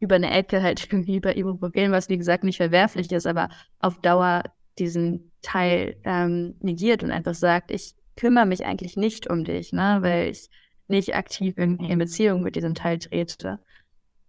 über 0.00 0.16
eine 0.16 0.30
Ecke 0.30 0.62
halt 0.62 0.84
irgendwie 0.92 1.20
bei 1.20 1.34
Ibuprofen, 1.34 1.92
was 1.92 2.08
wie 2.08 2.18
gesagt 2.18 2.44
nicht 2.44 2.58
verwerflich 2.58 3.10
ist, 3.10 3.26
aber 3.26 3.48
auf 3.80 4.00
Dauer 4.00 4.42
diesen 4.78 5.30
Teil 5.42 5.96
ähm, 6.04 6.56
negiert 6.60 7.02
und 7.02 7.10
einfach 7.10 7.34
sagt, 7.34 7.70
ich 7.70 7.94
kümmere 8.16 8.46
mich 8.46 8.64
eigentlich 8.64 8.96
nicht 8.96 9.28
um 9.30 9.44
dich, 9.44 9.72
ne, 9.72 9.98
weil 10.00 10.30
ich 10.30 10.48
nicht 10.88 11.14
aktiv 11.14 11.56
in, 11.56 11.78
in 11.78 11.98
Beziehung 11.98 12.42
mit 12.42 12.56
diesem 12.56 12.74
Teil 12.74 12.98
trete. 12.98 13.58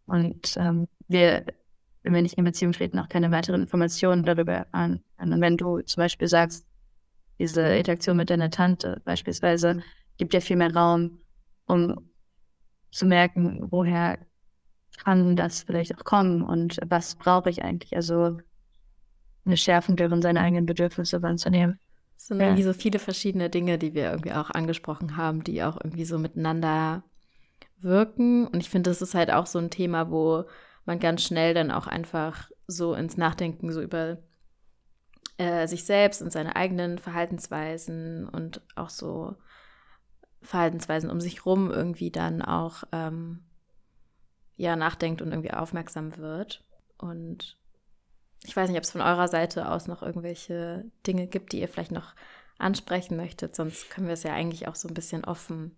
Und 0.05 0.55
ähm, 0.57 0.87
wir, 1.07 1.45
wenn 2.03 2.13
wir 2.13 2.21
nicht 2.21 2.37
in 2.37 2.45
Beziehung 2.45 2.71
treten, 2.71 2.99
auch 2.99 3.09
keine 3.09 3.31
weiteren 3.31 3.61
Informationen 3.61 4.23
darüber 4.23 4.67
an. 4.71 5.01
Und 5.17 5.41
wenn 5.41 5.57
du 5.57 5.81
zum 5.81 6.01
Beispiel 6.01 6.27
sagst, 6.27 6.65
diese 7.39 7.61
Interaktion 7.61 8.17
mit 8.17 8.29
deiner 8.29 8.49
Tante 8.49 9.01
beispielsweise 9.05 9.81
gibt 10.17 10.33
ja 10.33 10.39
viel 10.39 10.55
mehr 10.55 10.73
Raum, 10.73 11.19
um 11.65 12.09
zu 12.91 13.05
merken, 13.05 13.67
woher 13.69 14.19
kann 15.03 15.35
das 15.35 15.63
vielleicht 15.63 15.97
auch 15.97 16.03
kommen 16.03 16.41
und 16.41 16.79
was 16.87 17.15
brauche 17.15 17.49
ich 17.49 17.63
eigentlich? 17.63 17.95
Also 17.95 18.37
eine 19.45 19.57
Schärfung 19.57 19.95
darin, 19.95 20.21
seine 20.21 20.39
eigenen 20.39 20.65
Bedürfnisse 20.65 21.21
wahrzunehmen. 21.21 21.79
Es 22.17 22.27
sind 22.27 22.39
ja. 22.39 22.47
irgendwie 22.47 22.63
so 22.63 22.73
viele 22.73 22.99
verschiedene 22.99 23.49
Dinge, 23.49 23.77
die 23.77 23.93
wir 23.93 24.09
irgendwie 24.09 24.31
auch 24.31 24.49
angesprochen 24.49 25.17
haben, 25.17 25.43
die 25.43 25.63
auch 25.63 25.77
irgendwie 25.83 26.05
so 26.05 26.17
miteinander 26.17 27.03
wirken. 27.77 28.47
Und 28.47 28.61
ich 28.61 28.69
finde, 28.69 28.89
das 28.89 29.01
ist 29.01 29.13
halt 29.13 29.31
auch 29.31 29.45
so 29.45 29.59
ein 29.59 29.69
Thema, 29.69 30.09
wo 30.09 30.45
man 30.85 30.99
ganz 30.99 31.23
schnell 31.23 31.53
dann 31.53 31.71
auch 31.71 31.87
einfach 31.87 32.49
so 32.67 32.93
ins 32.93 33.17
Nachdenken 33.17 33.71
so 33.71 33.81
über 33.81 34.17
äh, 35.37 35.67
sich 35.67 35.85
selbst 35.85 36.21
und 36.21 36.31
seine 36.31 36.55
eigenen 36.55 36.97
Verhaltensweisen 36.97 38.27
und 38.27 38.61
auch 38.75 38.89
so 38.89 39.35
Verhaltensweisen 40.41 41.09
um 41.09 41.19
sich 41.19 41.45
rum 41.45 41.71
irgendwie 41.71 42.11
dann 42.11 42.41
auch 42.41 42.83
ähm, 42.91 43.43
ja 44.55 44.75
nachdenkt 44.75 45.21
und 45.21 45.31
irgendwie 45.31 45.51
aufmerksam 45.51 46.17
wird. 46.17 46.63
Und 46.97 47.57
ich 48.43 48.55
weiß 48.55 48.69
nicht, 48.69 48.77
ob 48.77 48.83
es 48.83 48.91
von 48.91 49.01
eurer 49.01 49.27
Seite 49.27 49.69
aus 49.69 49.87
noch 49.87 50.03
irgendwelche 50.03 50.85
Dinge 51.07 51.27
gibt, 51.27 51.51
die 51.51 51.59
ihr 51.59 51.67
vielleicht 51.67 51.91
noch 51.91 52.13
ansprechen 52.57 53.17
möchtet. 53.17 53.55
Sonst 53.55 53.89
können 53.89 54.07
wir 54.07 54.13
es 54.13 54.23
ja 54.23 54.33
eigentlich 54.33 54.67
auch 54.67 54.75
so 54.75 54.87
ein 54.87 54.93
bisschen 54.93 55.25
offen 55.25 55.75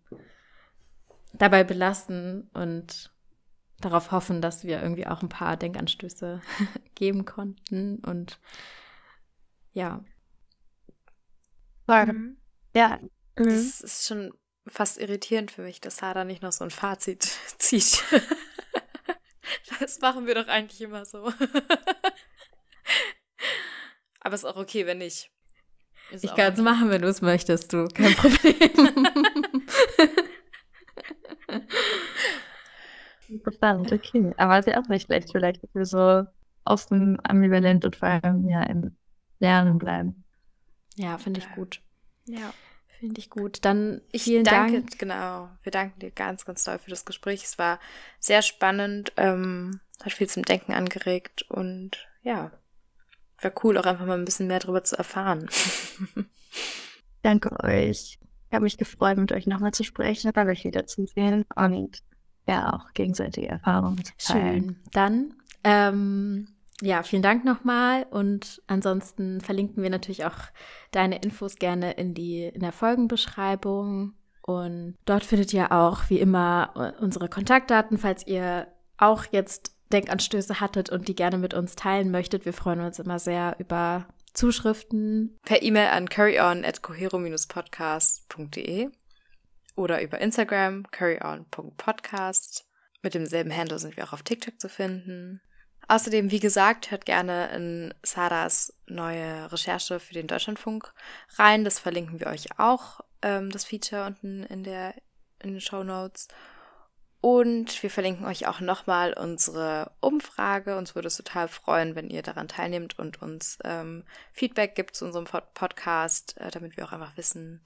dabei 1.34 1.64
belassen 1.64 2.50
und 2.54 3.12
darauf 3.80 4.12
hoffen, 4.12 4.42
dass 4.42 4.64
wir 4.64 4.82
irgendwie 4.82 5.08
auch 5.08 5.22
ein 5.22 5.30
paar 5.30 5.58
Denkanstöße 5.58 6.42
geben 6.96 7.26
konnten. 7.26 8.00
Und 8.00 8.40
ja. 9.78 10.04
Mhm. 11.88 12.38
Ja. 12.76 13.00
Es 13.36 13.46
mhm. 13.46 13.52
ist 13.86 14.08
schon 14.08 14.34
fast 14.66 14.98
irritierend 14.98 15.52
für 15.52 15.62
mich, 15.62 15.80
dass 15.80 15.98
Sarah 15.98 16.24
nicht 16.24 16.42
noch 16.42 16.52
so 16.52 16.64
ein 16.64 16.72
Fazit 16.72 17.24
zieht. 17.60 18.04
das 19.80 20.02
machen 20.02 20.26
wir 20.26 20.34
doch 20.36 20.48
eigentlich 20.48 20.82
immer 20.82 21.06
so. 21.06 21.32
Aber 24.20 24.36
ist 24.36 24.46
auch 24.46 24.58
okay, 24.58 24.88
wenn 24.88 24.98
nicht. 24.98 25.32
Ist 26.12 26.24
ich 26.24 26.34
kann 26.36 26.54
es 26.54 26.60
machen, 26.60 26.90
wenn 26.90 27.02
du 27.04 27.08
es 27.08 27.22
möchtest, 27.22 27.72
du. 27.72 27.88
Kein 27.88 28.16
Problem. 28.16 29.06
Interessant, 33.30 33.92
okay. 33.92 34.34
Aber 34.38 34.58
ist 34.58 34.68
ja 34.68 34.82
auch 34.82 34.88
nicht 34.88 35.06
schlecht, 35.06 35.30
vielleicht, 35.32 35.62
dass 35.64 35.76
wir 35.76 35.86
so 35.86 36.24
offen, 36.66 37.20
ambivalent 37.24 37.86
und 37.86 37.96
vor 37.96 38.08
allem 38.08 38.50
ja 38.50 38.64
im 38.64 38.98
Lernen 39.40 39.78
bleiben. 39.78 40.24
Ja, 40.96 41.18
finde 41.18 41.40
ich 41.40 41.52
gut. 41.52 41.82
Ja. 42.26 42.54
Finde 43.00 43.20
ich 43.20 43.30
gut. 43.30 43.64
Dann 43.64 44.02
ich 44.12 44.24
vielen 44.24 44.44
danke, 44.44 44.82
Dank. 44.82 44.98
Genau. 44.98 45.50
Wir 45.62 45.72
danken 45.72 46.00
dir 46.00 46.10
ganz, 46.10 46.46
ganz 46.46 46.64
doll 46.64 46.80
für 46.80 46.90
das 46.90 47.06
Gespräch. 47.06 47.44
Es 47.44 47.60
war 47.60 47.80
sehr 48.20 48.42
spannend, 48.42 49.14
ähm, 49.18 49.80
hat 50.04 50.14
viel 50.14 50.28
zum 50.28 50.44
Denken 50.44 50.74
angeregt 50.74 51.44
und 51.44 52.08
ja, 52.24 52.52
wäre 53.40 53.54
cool, 53.64 53.78
auch 53.78 53.86
einfach 53.86 54.06
mal 54.06 54.18
ein 54.18 54.26
bisschen 54.26 54.48
mehr 54.48 54.60
darüber 54.60 54.84
zu 54.84 54.98
erfahren. 54.98 55.48
Danke 57.22 57.52
euch. 57.64 58.20
Ich 58.50 58.54
habe 58.54 58.64
mich 58.64 58.78
gefreut, 58.78 59.18
mit 59.18 59.32
euch 59.32 59.46
nochmal 59.46 59.74
zu 59.74 59.84
sprechen, 59.84 60.32
bei 60.34 60.46
euch 60.48 60.64
wieder 60.64 60.88
zu 60.88 61.06
sehen 61.06 61.46
und 61.56 62.02
ja, 62.48 62.74
auch 62.74 62.94
gegenseitige 62.94 63.50
Erfahrungen 63.50 64.04
zu 64.04 64.14
teilen. 64.18 64.64
Schön. 64.64 64.82
Dann, 64.92 65.34
ähm, 65.64 66.48
ja, 66.82 67.04
vielen 67.04 67.24
Dank 67.24 67.44
nochmal 67.44 68.06
und 68.10 68.62
ansonsten 68.68 69.42
verlinken 69.42 69.82
wir 69.82 69.90
natürlich 69.90 70.26
auch 70.26 70.38
deine 70.92 71.20
Infos 71.20 71.56
gerne 71.56 71.94
in 71.94 72.14
die 72.14 72.44
in 72.44 72.62
der 72.62 72.72
Folgenbeschreibung 72.72 74.14
und 74.42 74.96
dort 75.06 75.26
findet 75.26 75.54
ihr 75.54 75.72
auch 75.72 76.10
wie 76.10 76.20
immer 76.20 76.96
unsere 77.00 77.30
Kontaktdaten, 77.30 77.98
falls 77.98 78.26
ihr 78.28 78.68
auch 78.98 79.26
jetzt 79.32 79.78
Denkanstöße 79.92 80.60
hattet 80.60 80.90
und 80.90 81.08
die 81.08 81.16
gerne 81.16 81.38
mit 81.38 81.54
uns 81.54 81.76
teilen 81.76 82.10
möchtet. 82.12 82.44
Wir 82.46 82.54
freuen 82.54 82.82
uns 82.82 83.00
immer 83.00 83.20
sehr 83.20 83.56
über 83.60 84.08
Zuschriften. 84.34 85.38
Per 85.44 85.64
E-Mail 85.64 85.88
an 85.88 86.10
curryon.cohero-podcast.de 86.10 88.90
oder 89.76 90.02
über 90.02 90.20
Instagram 90.20 90.90
curryon.podcast. 90.92 92.66
Mit 93.02 93.14
demselben 93.14 93.56
Handle 93.56 93.80
sind 93.80 93.96
wir 93.98 94.06
auch 94.06 94.14
auf 94.14 94.24
TikTok 94.24 94.60
zu 94.60 94.70
finden. 94.70 95.42
Außerdem, 95.88 96.32
wie 96.32 96.40
gesagt, 96.40 96.92
hört 96.92 97.06
gerne 97.06 97.50
in 97.56 97.94
Sarahs 98.04 98.74
neue 98.88 99.52
Recherche 99.52 100.00
für 100.00 100.14
den 100.14 100.28
Deutschlandfunk 100.28 100.94
rein. 101.38 101.64
Das 101.64 101.80
verlinken 101.80 102.20
wir 102.20 102.28
euch 102.28 102.60
auch, 102.60 103.02
ähm, 103.22 103.50
das 103.52 103.64
Feature 103.64 104.06
unten 104.06 104.44
in, 104.44 104.64
der, 104.64 104.96
in 105.40 105.52
den 105.52 105.62
Show 105.62 105.84
Notes. 105.84 106.28
Und 107.22 107.82
wir 107.82 107.90
verlinken 107.90 108.26
euch 108.26 108.48
auch 108.48 108.60
nochmal 108.60 109.14
unsere 109.14 109.92
Umfrage. 110.02 110.78
Uns 110.78 110.94
würde 110.94 111.08
es 111.08 111.18
total 111.18 111.48
freuen, 111.48 111.96
wenn 111.96 112.10
ihr 112.10 112.22
daran 112.22 112.48
teilnehmt 112.48 113.00
und 113.00 113.22
uns 113.22 113.58
ähm, 113.64 114.04
Feedback 114.34 114.76
gibt 114.76 114.96
zu 114.96 115.06
unserem 115.06 115.26
Podcast, 115.26 116.38
äh, 116.38 116.52
damit 116.52 116.78
wir 116.78 116.86
auch 116.86 116.92
einfach 116.92 117.18
wissen, 117.18 117.62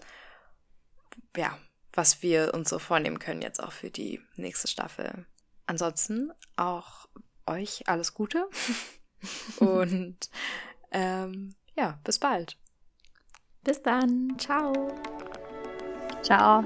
ja, 1.35 1.57
was 1.93 2.21
wir 2.21 2.53
uns 2.53 2.69
so 2.69 2.79
vornehmen 2.79 3.19
können 3.19 3.41
jetzt 3.41 3.61
auch 3.61 3.71
für 3.71 3.89
die 3.89 4.21
nächste 4.35 4.67
Staffel. 4.67 5.25
Ansonsten 5.65 6.31
auch 6.55 7.07
euch 7.47 7.87
alles 7.87 8.13
Gute 8.13 8.47
und 9.57 10.17
ähm, 10.91 11.55
ja, 11.75 11.99
bis 12.03 12.19
bald. 12.19 12.57
Bis 13.63 13.81
dann. 13.81 14.35
Ciao. 14.37 14.73
Ciao. 16.23 16.63